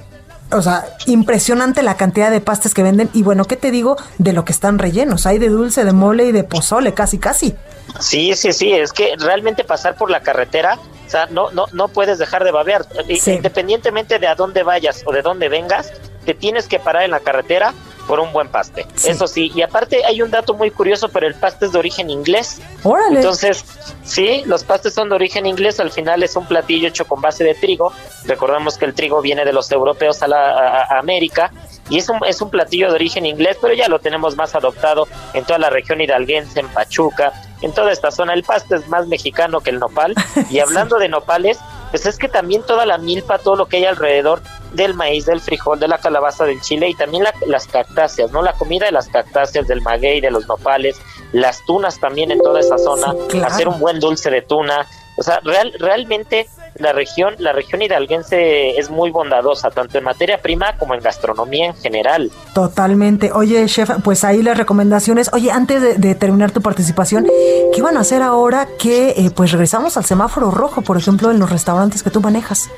o 0.51 0.63
sea, 0.63 0.87
impresionante 1.07 1.83
la 1.83 1.97
cantidad 1.97 2.31
de 2.31 2.41
pastes 2.41 2.75
que 2.75 2.83
venden. 2.83 3.11
Y 3.13 3.23
bueno, 3.23 3.45
¿qué 3.45 3.57
te 3.57 3.71
digo 3.71 3.97
de 4.19 4.33
lo 4.33 4.45
que 4.45 4.53
están 4.53 4.79
rellenos? 4.79 5.27
Hay 5.27 5.39
de 5.39 5.49
dulce, 5.49 5.85
de 5.85 5.93
mole 5.93 6.27
y 6.27 6.33
de 6.33 6.45
pozole, 6.45 6.95
casi, 6.95 7.19
casi. 7.19 7.55
Sí, 8.01 8.35
sí, 8.35 8.53
sí, 8.53 8.73
es 8.73 8.93
que 8.93 9.15
realmente 9.19 9.65
pasar 9.65 9.97
por 9.97 10.11
la 10.11 10.21
carretera, 10.21 10.79
o 11.07 11.11
sea, 11.11 11.27
no, 11.27 11.51
no, 11.51 11.67
no 11.73 11.89
puedes 11.89 12.19
dejar 12.19 12.45
de 12.45 12.51
babear. 12.51 12.87
Independientemente 13.09 14.19
de 14.19 14.27
a 14.27 14.35
dónde 14.35 14.63
vayas 14.63 15.03
o 15.07 15.13
de 15.13 15.23
dónde 15.23 15.49
vengas, 15.49 15.93
te 16.25 16.35
tienes 16.35 16.67
que 16.69 16.79
parar 16.79 17.03
en 17.05 17.11
la 17.11 17.21
carretera 17.21 17.73
por 18.09 18.19
un 18.21 18.33
buen 18.33 18.49
paste. 18.49 18.87
Eso 19.05 19.27
sí, 19.29 19.53
y 19.55 19.61
aparte 19.61 20.05
hay 20.05 20.23
un 20.23 20.31
dato 20.31 20.55
muy 20.55 20.71
curioso, 20.71 21.11
pero 21.11 21.27
el 21.27 21.35
paste 21.35 21.67
es 21.67 21.73
de 21.73 21.79
origen 21.79 22.09
inglés. 22.09 22.61
Órale. 22.83 23.17
Entonces, 23.17 23.65
sí, 24.03 24.43
los 24.47 24.65
pastes 24.65 24.95
son 24.95 25.11
de 25.11 25.15
origen 25.15 25.45
inglés, 25.45 25.79
al 25.79 25.91
final 25.91 26.23
es 26.23 26.35
un 26.35 26.47
platillo 26.47 26.89
hecho 26.89 27.05
con 27.05 27.21
base 27.21 27.45
de 27.45 27.55
trigo. 27.55 27.93
Recordemos 28.25 28.79
que 28.79 28.87
el 28.87 28.95
trigo 28.95 29.21
viene 29.21 29.45
de 29.45 29.53
los 29.53 29.71
europeos 29.71 30.23
a, 30.23 30.29
la, 30.29 30.85
América 30.99 31.53
y 31.91 31.99
es 31.99 32.09
un, 32.09 32.19
es 32.27 32.41
un 32.41 32.49
platillo 32.51 32.89
de 32.89 32.95
origen 32.95 33.27
inglés, 33.27 33.59
pero 33.61 33.75
ya 33.75 33.89
lo 33.89 33.99
tenemos 33.99 34.37
más 34.37 34.55
adoptado 34.55 35.07
en 35.35 35.45
toda 35.45 35.59
la 35.59 35.69
región 35.69 36.01
hidalguense, 36.01 36.61
en 36.61 36.69
Pachuca, 36.69 37.33
en 37.61 37.73
toda 37.73 37.93
esta 37.93 38.11
zona. 38.11 38.33
El 38.33 38.43
paste 38.43 38.77
es 38.77 38.89
más 38.89 39.07
mexicano 39.07 39.61
que 39.61 39.71
el 39.71 39.79
nopal. 39.79 40.15
Y 40.51 40.61
hablando 40.61 40.99
de 40.99 41.09
nopales, 41.09 41.59
pues 41.91 42.07
es 42.07 42.19
que 42.19 42.29
también 42.29 42.63
toda 42.63 42.87
la 42.87 42.99
milpa, 42.99 43.39
todo 43.39 43.57
lo 43.57 43.67
que 43.67 43.79
hay 43.79 43.85
alrededor 43.85 44.43
del 44.73 44.95
maíz, 44.95 45.27
del 45.27 45.41
frijol, 45.41 45.81
de 45.81 45.89
la 45.89 45.99
calabaza, 45.99 46.45
del 46.45 46.61
chile 46.61 46.89
y 46.89 46.95
también 46.95 47.25
las 47.47 47.67
cactáceas, 47.67 48.31
¿no? 48.31 48.43
La 48.43 48.53
comida 48.53 48.87
de 48.87 48.93
las 48.93 49.09
cactáceas, 49.09 49.67
del 49.67 49.81
maguey, 49.83 50.21
de 50.21 50.31
los 50.31 50.47
nopales, 50.47 51.01
las 51.33 51.65
tunas 51.65 51.99
también 51.99 52.31
en 52.31 52.41
toda 52.41 52.61
esa 52.61 52.79
zona, 52.79 53.15
hacer 53.45 53.69
un 53.69 53.79
buen 53.79 54.01
dulce 54.01 54.31
de 54.31 54.43
tuna. 54.43 54.87
O 55.17 55.23
sea, 55.23 55.41
real, 55.41 55.73
realmente 55.79 56.49
la 56.79 56.93
región, 56.93 57.35
la 57.39 57.53
región 57.53 57.83
hidalguense 57.83 58.79
es 58.79 58.91
muy 58.91 59.11
bondadosa, 59.11 59.71
tanto 59.71 59.99
en 59.99 60.05
materia 60.05 60.41
prima 60.41 60.77
como 60.79 60.95
en 60.95 61.01
gastronomía 61.01 61.67
en 61.67 61.75
general. 61.75 62.31
Totalmente. 62.55 63.31
Oye, 63.33 63.65
chef, 63.67 63.91
pues 64.03 64.25
ahí 64.25 64.43
las 64.43 64.57
recomendaciones. 64.57 65.31
Oye, 65.33 65.51
antes 65.51 66.01
de, 66.01 66.15
terminar 66.15 66.51
tu 66.51 66.63
participación, 66.63 67.27
¿qué 67.75 67.83
van 67.83 67.97
a 67.97 68.01
hacer 68.01 68.23
ahora 68.23 68.69
que 68.79 69.11
eh, 69.11 69.31
pues 69.35 69.53
regresamos 69.53 69.97
al 69.97 70.05
semáforo 70.05 70.51
rojo, 70.51 70.83
por 70.83 70.97
ejemplo, 70.97 71.31
en 71.31 71.39
los 71.39 71.51
restaurantes 71.51 72.03
que 72.03 72.11
tú 72.11 72.21
manejas? 72.21 72.71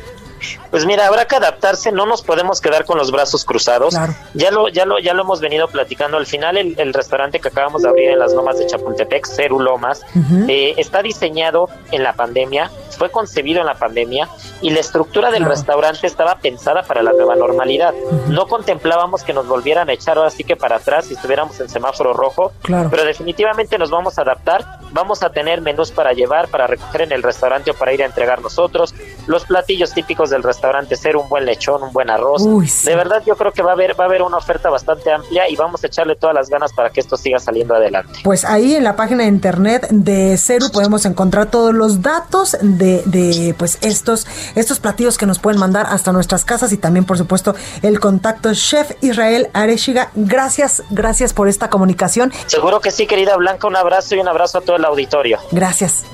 Pues 0.70 0.86
mira, 0.86 1.06
habrá 1.06 1.26
que 1.26 1.36
adaptarse, 1.36 1.92
no 1.92 2.06
nos 2.06 2.22
podemos 2.22 2.60
quedar 2.60 2.84
con 2.84 2.98
los 2.98 3.10
brazos 3.10 3.44
cruzados. 3.44 3.94
Ya 4.34 4.50
lo, 4.50 4.68
ya 4.68 4.84
lo, 4.84 4.98
ya 4.98 5.14
lo 5.14 5.22
hemos 5.22 5.40
venido 5.40 5.68
platicando. 5.68 6.16
Al 6.16 6.26
final, 6.26 6.56
el, 6.56 6.94
restaurante 6.94 7.40
que 7.40 7.48
acabamos 7.48 7.82
de 7.82 7.88
abrir 7.88 8.10
en 8.10 8.18
las 8.18 8.32
lomas 8.32 8.58
de 8.58 8.66
Chapultepec, 8.66 9.26
Ceru 9.26 9.60
Lomas, 9.60 10.02
eh, 10.48 10.74
está 10.76 11.02
diseñado 11.02 11.68
en 11.92 12.02
la 12.02 12.12
pandemia, 12.12 12.70
fue 12.98 13.10
concebido 13.10 13.60
en 13.60 13.66
la 13.66 13.74
pandemia 13.74 14.28
y 14.60 14.70
la 14.70 14.80
estructura 14.80 15.30
del 15.30 15.44
restaurante 15.44 16.06
estaba 16.06 16.36
pensada 16.36 16.82
para 16.82 17.02
la 17.02 17.12
nueva 17.12 17.36
normalidad. 17.36 17.94
No 18.28 18.46
contemplábamos 18.46 19.22
que 19.22 19.32
nos 19.32 19.46
volvieran 19.46 19.88
a 19.88 19.92
echar 19.92 20.18
ahora 20.18 20.30
sí 20.30 20.44
que 20.44 20.56
para 20.56 20.76
atrás 20.76 21.06
si 21.06 21.14
estuviéramos 21.14 21.58
en 21.60 21.68
semáforo 21.68 22.12
rojo, 22.12 22.52
pero 22.62 23.04
definitivamente 23.04 23.78
nos 23.78 23.90
vamos 23.90 24.18
a 24.18 24.22
adaptar. 24.22 24.80
Vamos 24.92 25.22
a 25.22 25.30
tener 25.30 25.60
menús 25.60 25.92
para 25.92 26.12
llevar, 26.12 26.48
para 26.48 26.66
recoger 26.66 27.02
en 27.02 27.12
el 27.12 27.22
restaurante 27.22 27.70
o 27.70 27.74
para 27.74 27.92
ir 27.92 28.02
a 28.02 28.06
entregar 28.06 28.42
nosotros. 28.42 28.94
Los 29.26 29.44
platillos 29.44 29.92
típicos 29.92 30.29
del 30.30 30.42
restaurante 30.42 30.96
ser 30.96 31.16
un 31.16 31.28
buen 31.28 31.44
lechón, 31.44 31.82
un 31.82 31.92
buen 31.92 32.10
arroz. 32.10 32.44
De 32.84 32.96
verdad 32.96 33.22
yo 33.26 33.36
creo 33.36 33.52
que 33.52 33.62
va 33.62 33.70
a 33.70 33.74
haber 33.74 33.98
va 33.98 34.04
a 34.04 34.06
haber 34.06 34.22
una 34.22 34.36
oferta 34.36 34.70
bastante 34.70 35.12
amplia 35.12 35.48
y 35.48 35.56
vamos 35.56 35.82
a 35.84 35.86
echarle 35.86 36.16
todas 36.16 36.34
las 36.34 36.48
ganas 36.48 36.72
para 36.72 36.90
que 36.90 37.00
esto 37.00 37.16
siga 37.16 37.38
saliendo 37.38 37.74
adelante. 37.74 38.20
Pues 38.24 38.44
ahí 38.44 38.74
en 38.74 38.84
la 38.84 38.96
página 38.96 39.24
de 39.24 39.28
internet 39.28 39.88
de 39.90 40.36
Ceru 40.38 40.70
podemos 40.70 41.04
encontrar 41.04 41.50
todos 41.50 41.74
los 41.74 42.02
datos 42.02 42.56
de, 42.60 43.02
de 43.04 43.54
pues 43.58 43.78
estos 43.82 44.26
estos 44.54 44.80
platillos 44.80 45.18
que 45.18 45.26
nos 45.26 45.38
pueden 45.38 45.60
mandar 45.60 45.86
hasta 45.88 46.12
nuestras 46.12 46.44
casas 46.44 46.72
y 46.72 46.76
también 46.76 47.04
por 47.04 47.18
supuesto 47.18 47.54
el 47.82 48.00
contacto 48.00 48.52
Chef 48.54 48.92
Israel 49.00 49.48
Areshiga. 49.52 50.10
Gracias, 50.14 50.82
gracias 50.90 51.32
por 51.32 51.48
esta 51.48 51.68
comunicación. 51.70 52.32
Seguro 52.46 52.80
que 52.80 52.90
sí, 52.90 53.06
querida 53.06 53.36
Blanca, 53.36 53.66
un 53.66 53.76
abrazo 53.76 54.14
y 54.14 54.18
un 54.18 54.28
abrazo 54.28 54.58
a 54.58 54.60
todo 54.60 54.76
el 54.76 54.84
auditorio. 54.84 55.38
Gracias. 55.50 56.04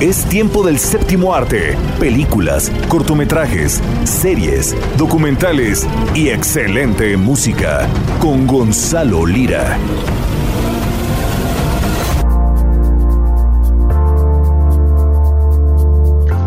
Es 0.00 0.26
tiempo 0.26 0.62
del 0.62 0.78
séptimo 0.78 1.34
arte. 1.34 1.74
Películas, 1.98 2.70
cortometrajes, 2.88 3.80
series, 4.04 4.76
documentales 4.98 5.86
y 6.14 6.28
excelente 6.28 7.16
música. 7.16 7.88
Con 8.20 8.46
Gonzalo 8.46 9.24
Lira. 9.24 9.78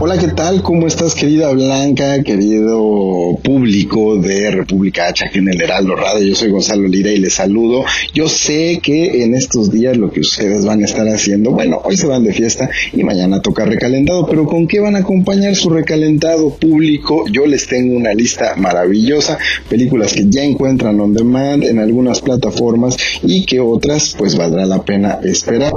Hola, 0.02 0.18
¿qué 0.18 0.30
tal? 0.30 0.64
¿Cómo 0.64 0.88
estás, 0.88 1.14
querida 1.14 1.52
Blanca, 1.52 2.24
querido 2.24 3.38
público 3.44 4.16
de 4.16 4.50
República 4.50 5.08
H 5.08 5.26
aquí 5.26 5.40
en 5.40 5.50
el 5.50 5.62
Heraldo 5.62 5.94
Radio? 5.94 6.26
Yo 6.26 6.36
soy 6.36 6.52
Gonzalo 6.52 6.88
Lira 6.88 7.12
y 7.12 7.18
les 7.18 7.34
saludo. 7.34 7.84
Yo 8.14 8.30
sé 8.30 8.80
que 8.82 9.24
en 9.24 9.36
estos 9.36 9.70
días 9.72 9.98
lo 9.98 10.10
que 10.10 10.22
ustedes 10.22 10.64
van 10.64 10.82
a 10.84 10.86
estar 10.86 11.06
haciendo, 11.06 11.52
bueno, 11.52 11.82
hoy 11.84 11.98
se 11.98 12.08
van 12.08 12.24
de 12.24 12.32
fiesta 12.32 12.70
y 12.94 13.04
mañana 13.04 13.42
toca 13.42 13.66
recalentado, 13.66 14.26
pero 14.26 14.46
¿con 14.46 14.68
qué 14.68 14.80
van 14.80 14.96
a 14.96 15.00
acompañar 15.00 15.54
su 15.58 15.70
recalentado 15.70 16.56
público? 16.56 17.26
Yo 17.30 17.46
les 17.46 17.68
tengo 17.68 17.94
una 17.98 18.14
lista 18.14 18.56
maravillosa, 18.56 19.38
películas 19.68 20.14
que 20.14 20.30
ya 20.30 20.44
encuentran 20.44 20.98
on 21.02 21.14
demand 21.14 21.66
en 21.66 21.78
algunas 21.78 22.22
plataformas 22.22 22.96
y 23.22 23.46
que 23.46 23.60
otras 23.60 24.16
pues 24.18 24.38
valdrá 24.38 24.66
la 24.66 24.82
pena 24.82 25.20
esperar. 25.26 25.74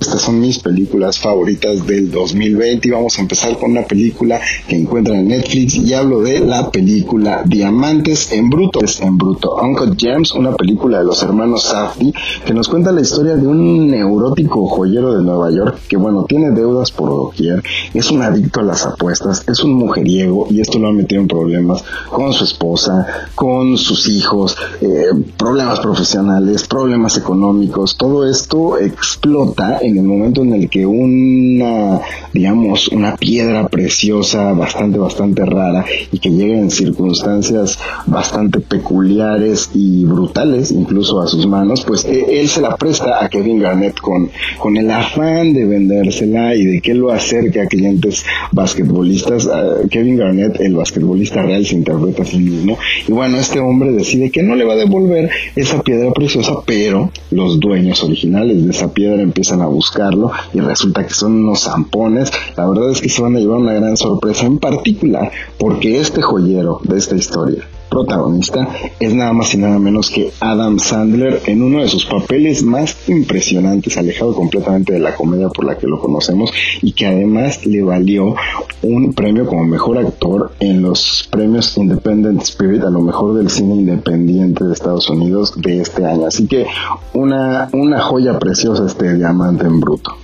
Estas 0.00 0.22
son 0.22 0.40
mis 0.40 0.58
películas 0.58 1.18
favoritas 1.18 1.86
del 1.86 2.10
2020 2.10 2.88
y 2.88 2.90
vamos 2.90 3.18
a 3.18 3.20
empezar 3.20 3.58
con 3.58 3.72
una 3.72 3.82
película 3.82 4.40
que 4.66 4.76
encuentran 4.76 5.18
en 5.18 5.28
Netflix 5.28 5.74
y 5.74 5.92
hablo 5.92 6.22
de 6.22 6.40
la 6.40 6.70
película 6.70 7.42
Diamantes 7.44 8.32
en 8.32 8.48
Bruto. 8.48 8.80
En 9.00 9.18
Bruto. 9.18 9.56
Uncle 9.56 9.92
James, 9.98 10.32
una 10.32 10.54
película 10.54 11.00
de 11.00 11.04
los 11.04 11.22
hermanos 11.22 11.64
Safdie 11.64 12.14
que 12.46 12.54
nos 12.54 12.68
cuenta 12.68 12.92
la 12.92 13.02
historia 13.02 13.36
de 13.36 13.46
un 13.46 13.90
neurótico 13.90 14.66
joyero 14.68 15.14
de 15.14 15.22
Nueva 15.22 15.50
York 15.50 15.80
que 15.86 15.98
bueno, 15.98 16.24
tiene 16.24 16.50
deudas 16.52 16.90
por 16.90 17.10
doquier, 17.10 17.62
es 17.92 18.10
un 18.10 18.22
adicto 18.22 18.60
a 18.60 18.62
las 18.62 18.86
apuestas, 18.86 19.44
es 19.46 19.62
un 19.62 19.74
mujeriego 19.74 20.46
y 20.48 20.62
esto 20.62 20.78
lo 20.78 20.88
ha 20.88 20.92
metido 20.92 21.20
en 21.20 21.28
problemas 21.28 21.84
con 22.10 22.32
su 22.32 22.44
esposa, 22.44 23.06
con 23.34 23.76
sus 23.76 24.08
hijos, 24.08 24.56
eh, 24.80 25.08
problemas 25.36 25.78
profesionales, 25.80 26.66
problemas 26.66 27.18
económicos, 27.18 27.98
todo 27.98 28.26
esto 28.26 28.78
explota 28.78 29.78
en 29.82 29.89
el 29.96 30.04
momento 30.04 30.42
en 30.42 30.54
el 30.54 30.68
que 30.68 30.86
una, 30.86 32.00
digamos, 32.32 32.88
una 32.88 33.16
piedra 33.16 33.68
preciosa, 33.68 34.52
bastante, 34.52 34.98
bastante 34.98 35.44
rara 35.44 35.84
y 36.12 36.18
que 36.18 36.30
llega 36.30 36.58
en 36.58 36.70
circunstancias 36.70 37.78
bastante 38.06 38.60
peculiares 38.60 39.70
y 39.74 40.04
brutales, 40.04 40.70
incluso 40.70 41.20
a 41.20 41.26
sus 41.26 41.46
manos, 41.46 41.84
pues 41.84 42.04
e, 42.04 42.40
él 42.40 42.48
se 42.48 42.60
la 42.60 42.76
presta 42.76 43.24
a 43.24 43.28
Kevin 43.28 43.60
Garnett 43.60 43.98
con, 44.00 44.30
con 44.58 44.76
el 44.76 44.90
afán 44.90 45.52
de 45.52 45.64
vendérsela 45.64 46.54
y 46.54 46.64
de 46.64 46.80
que 46.80 46.94
lo 46.94 47.10
acerque 47.10 47.60
a 47.60 47.66
clientes 47.66 48.24
basquetbolistas. 48.52 49.48
Kevin 49.90 50.16
Garnett, 50.16 50.60
el 50.60 50.74
basquetbolista 50.74 51.42
real, 51.42 51.64
se 51.64 51.76
interpreta 51.76 52.22
a 52.22 52.26
sí 52.26 52.38
mismo. 52.38 52.78
Y 53.06 53.12
bueno, 53.12 53.38
este 53.38 53.60
hombre 53.60 53.92
decide 53.92 54.30
que 54.30 54.42
no 54.42 54.54
le 54.54 54.64
va 54.64 54.74
a 54.74 54.76
devolver 54.76 55.30
esa 55.56 55.82
piedra 55.82 56.10
preciosa, 56.12 56.54
pero 56.64 57.10
los 57.30 57.60
dueños 57.60 58.02
originales 58.02 58.64
de 58.64 58.70
esa 58.70 58.92
piedra 58.92 59.22
empiezan 59.22 59.62
a 59.62 59.68
buscarlo 59.80 60.30
y 60.52 60.60
resulta 60.60 61.06
que 61.06 61.14
son 61.14 61.44
unos 61.44 61.60
zampones. 61.60 62.30
La 62.54 62.68
verdad 62.68 62.90
es 62.90 63.00
que 63.00 63.08
se 63.08 63.22
van 63.22 63.34
a 63.36 63.38
llevar 63.38 63.58
una 63.58 63.72
gran 63.72 63.96
sorpresa 63.96 64.44
en 64.44 64.58
particular 64.58 65.32
porque 65.58 66.00
este 66.00 66.20
joyero 66.20 66.80
de 66.84 66.98
esta 66.98 67.16
historia 67.16 67.66
protagonista 67.90 68.68
es 68.98 69.12
nada 69.12 69.32
más 69.32 69.52
y 69.52 69.58
nada 69.58 69.78
menos 69.78 70.10
que 70.10 70.32
Adam 70.40 70.78
Sandler 70.78 71.42
en 71.46 71.62
uno 71.62 71.80
de 71.80 71.88
sus 71.88 72.06
papeles 72.06 72.62
más 72.62 72.96
impresionantes, 73.08 73.98
alejado 73.98 74.34
completamente 74.34 74.92
de 74.92 75.00
la 75.00 75.14
comedia 75.14 75.48
por 75.48 75.64
la 75.64 75.76
que 75.76 75.86
lo 75.86 76.00
conocemos 76.00 76.52
y 76.80 76.92
que 76.92 77.06
además 77.06 77.66
le 77.66 77.82
valió 77.82 78.36
un 78.82 79.12
premio 79.12 79.46
como 79.46 79.64
mejor 79.64 79.98
actor 79.98 80.52
en 80.60 80.82
los 80.82 81.28
premios 81.30 81.76
Independent 81.76 82.42
Spirit, 82.42 82.82
a 82.82 82.90
lo 82.90 83.00
mejor 83.00 83.36
del 83.36 83.50
cine 83.50 83.74
independiente 83.74 84.64
de 84.64 84.72
Estados 84.72 85.10
Unidos 85.10 85.52
de 85.56 85.80
este 85.80 86.06
año. 86.06 86.26
Así 86.26 86.46
que 86.46 86.66
una, 87.12 87.68
una 87.72 88.00
joya 88.00 88.38
preciosa 88.38 88.86
este 88.86 89.16
diamante 89.16 89.66
en 89.66 89.80
bruto. 89.80 90.16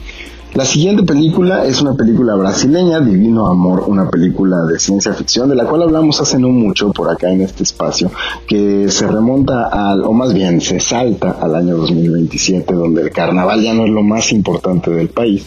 La 0.56 0.64
siguiente 0.64 1.02
película 1.02 1.66
es 1.66 1.82
una 1.82 1.92
película 1.92 2.34
brasileña, 2.34 2.98
Divino 3.00 3.46
Amor, 3.46 3.84
una 3.88 4.08
película 4.08 4.64
de 4.64 4.78
ciencia 4.78 5.12
ficción 5.12 5.50
de 5.50 5.54
la 5.54 5.66
cual 5.66 5.82
hablamos 5.82 6.18
hace 6.22 6.38
no 6.38 6.48
mucho 6.48 6.92
por 6.92 7.10
acá 7.10 7.30
en 7.30 7.42
este 7.42 7.62
espacio, 7.62 8.10
que 8.48 8.88
se 8.88 9.06
remonta 9.06 9.66
al, 9.66 10.02
o 10.02 10.14
más 10.14 10.32
bien 10.32 10.62
se 10.62 10.80
salta 10.80 11.32
al 11.42 11.56
año 11.56 11.76
2027, 11.76 12.72
donde 12.72 13.02
el 13.02 13.10
carnaval 13.10 13.62
ya 13.62 13.74
no 13.74 13.84
es 13.84 13.90
lo 13.90 14.02
más 14.02 14.32
importante 14.32 14.90
del 14.90 15.08
país 15.08 15.44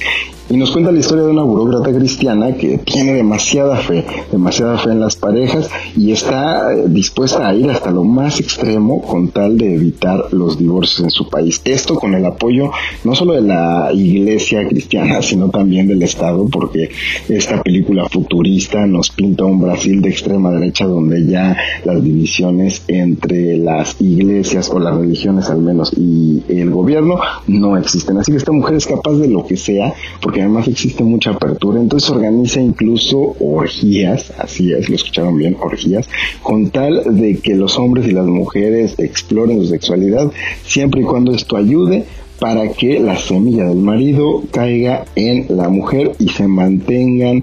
y 0.50 0.58
nos 0.58 0.72
cuenta 0.72 0.92
la 0.92 1.00
historia 1.00 1.26
de 1.26 1.32
una 1.32 1.44
burócrata 1.44 1.96
cristiana 1.96 2.56
que 2.56 2.80
tiene 2.80 3.14
demasiada 3.14 3.78
fe, 3.78 4.06
demasiada 4.32 4.78
fe 4.80 4.90
en 4.90 5.00
las 5.00 5.16
parejas 5.16 5.70
y 5.96 6.12
está 6.12 6.74
eh, 6.74 6.86
dispuesta 6.88 7.48
a 7.48 7.54
ir 7.54 7.70
hasta 7.70 7.92
lo 7.92 8.04
más 8.04 8.40
extremo 8.40 9.02
con 9.02 9.30
tal 9.30 9.58
de 9.58 9.76
evitar 9.76 10.34
los 10.34 10.58
divorcios 10.58 11.02
en 11.02 11.12
su 11.12 11.30
país. 11.30 11.62
Esto 11.66 11.96
con 11.96 12.16
el 12.16 12.26
apoyo 12.26 12.72
no 13.04 13.14
solo 13.14 13.34
de 13.34 13.42
la 13.42 13.92
iglesia 13.94 14.68
cristiana, 14.68 14.99
sino 15.22 15.50
también 15.50 15.88
del 15.88 16.02
Estado, 16.04 16.48
porque 16.48 16.90
esta 17.28 17.62
película 17.62 18.08
futurista 18.10 18.86
nos 18.86 19.10
pinta 19.10 19.46
un 19.46 19.62
Brasil 19.62 20.02
de 20.02 20.10
extrema 20.10 20.52
derecha 20.52 20.86
donde 20.86 21.26
ya 21.26 21.56
las 21.84 22.04
divisiones 22.04 22.84
entre 22.88 23.58
las 23.58 24.00
iglesias 24.00 24.70
o 24.70 24.80
las 24.80 24.96
religiones 24.96 25.50
al 25.50 25.62
menos 25.62 25.92
y 25.96 26.44
el 26.50 26.70
gobierno 26.70 27.20
no 27.48 27.78
existen. 27.78 28.18
Así 28.18 28.32
que 28.32 28.38
esta 28.38 28.52
mujer 28.52 28.76
es 28.76 28.86
capaz 28.86 29.14
de 29.14 29.28
lo 29.28 29.46
que 29.46 29.58
sea, 29.58 29.94
porque 30.22 30.42
además 30.42 30.68
existe 30.68 31.04
mucha 31.04 31.32
apertura, 31.32 31.80
entonces 31.80 32.10
organiza 32.10 32.60
incluso 32.60 33.36
orgías, 33.40 34.32
así 34.38 34.72
es, 34.72 34.90
lo 34.90 34.96
escucharon 34.96 35.38
bien, 35.38 35.58
orgías, 35.60 36.08
con 36.42 36.70
tal 36.70 37.18
de 37.18 37.38
que 37.38 37.56
los 37.56 37.78
hombres 37.78 38.08
y 38.08 38.12
las 38.12 38.26
mujeres 38.26 38.96
exploren 38.98 39.62
su 39.62 39.68
sexualidad, 39.68 40.32
siempre 40.64 41.02
y 41.02 41.04
cuando 41.04 41.34
esto 41.34 41.58
ayude 41.58 42.06
para 42.40 42.70
que 42.70 43.00
la 43.00 43.18
semilla 43.18 43.66
del 43.66 43.80
marido 43.80 44.44
caiga 44.52 45.06
en 45.16 45.46
la 45.50 45.70
mujer 45.70 46.14
y 46.20 46.30
se 46.30 46.48
mantengan 46.48 47.42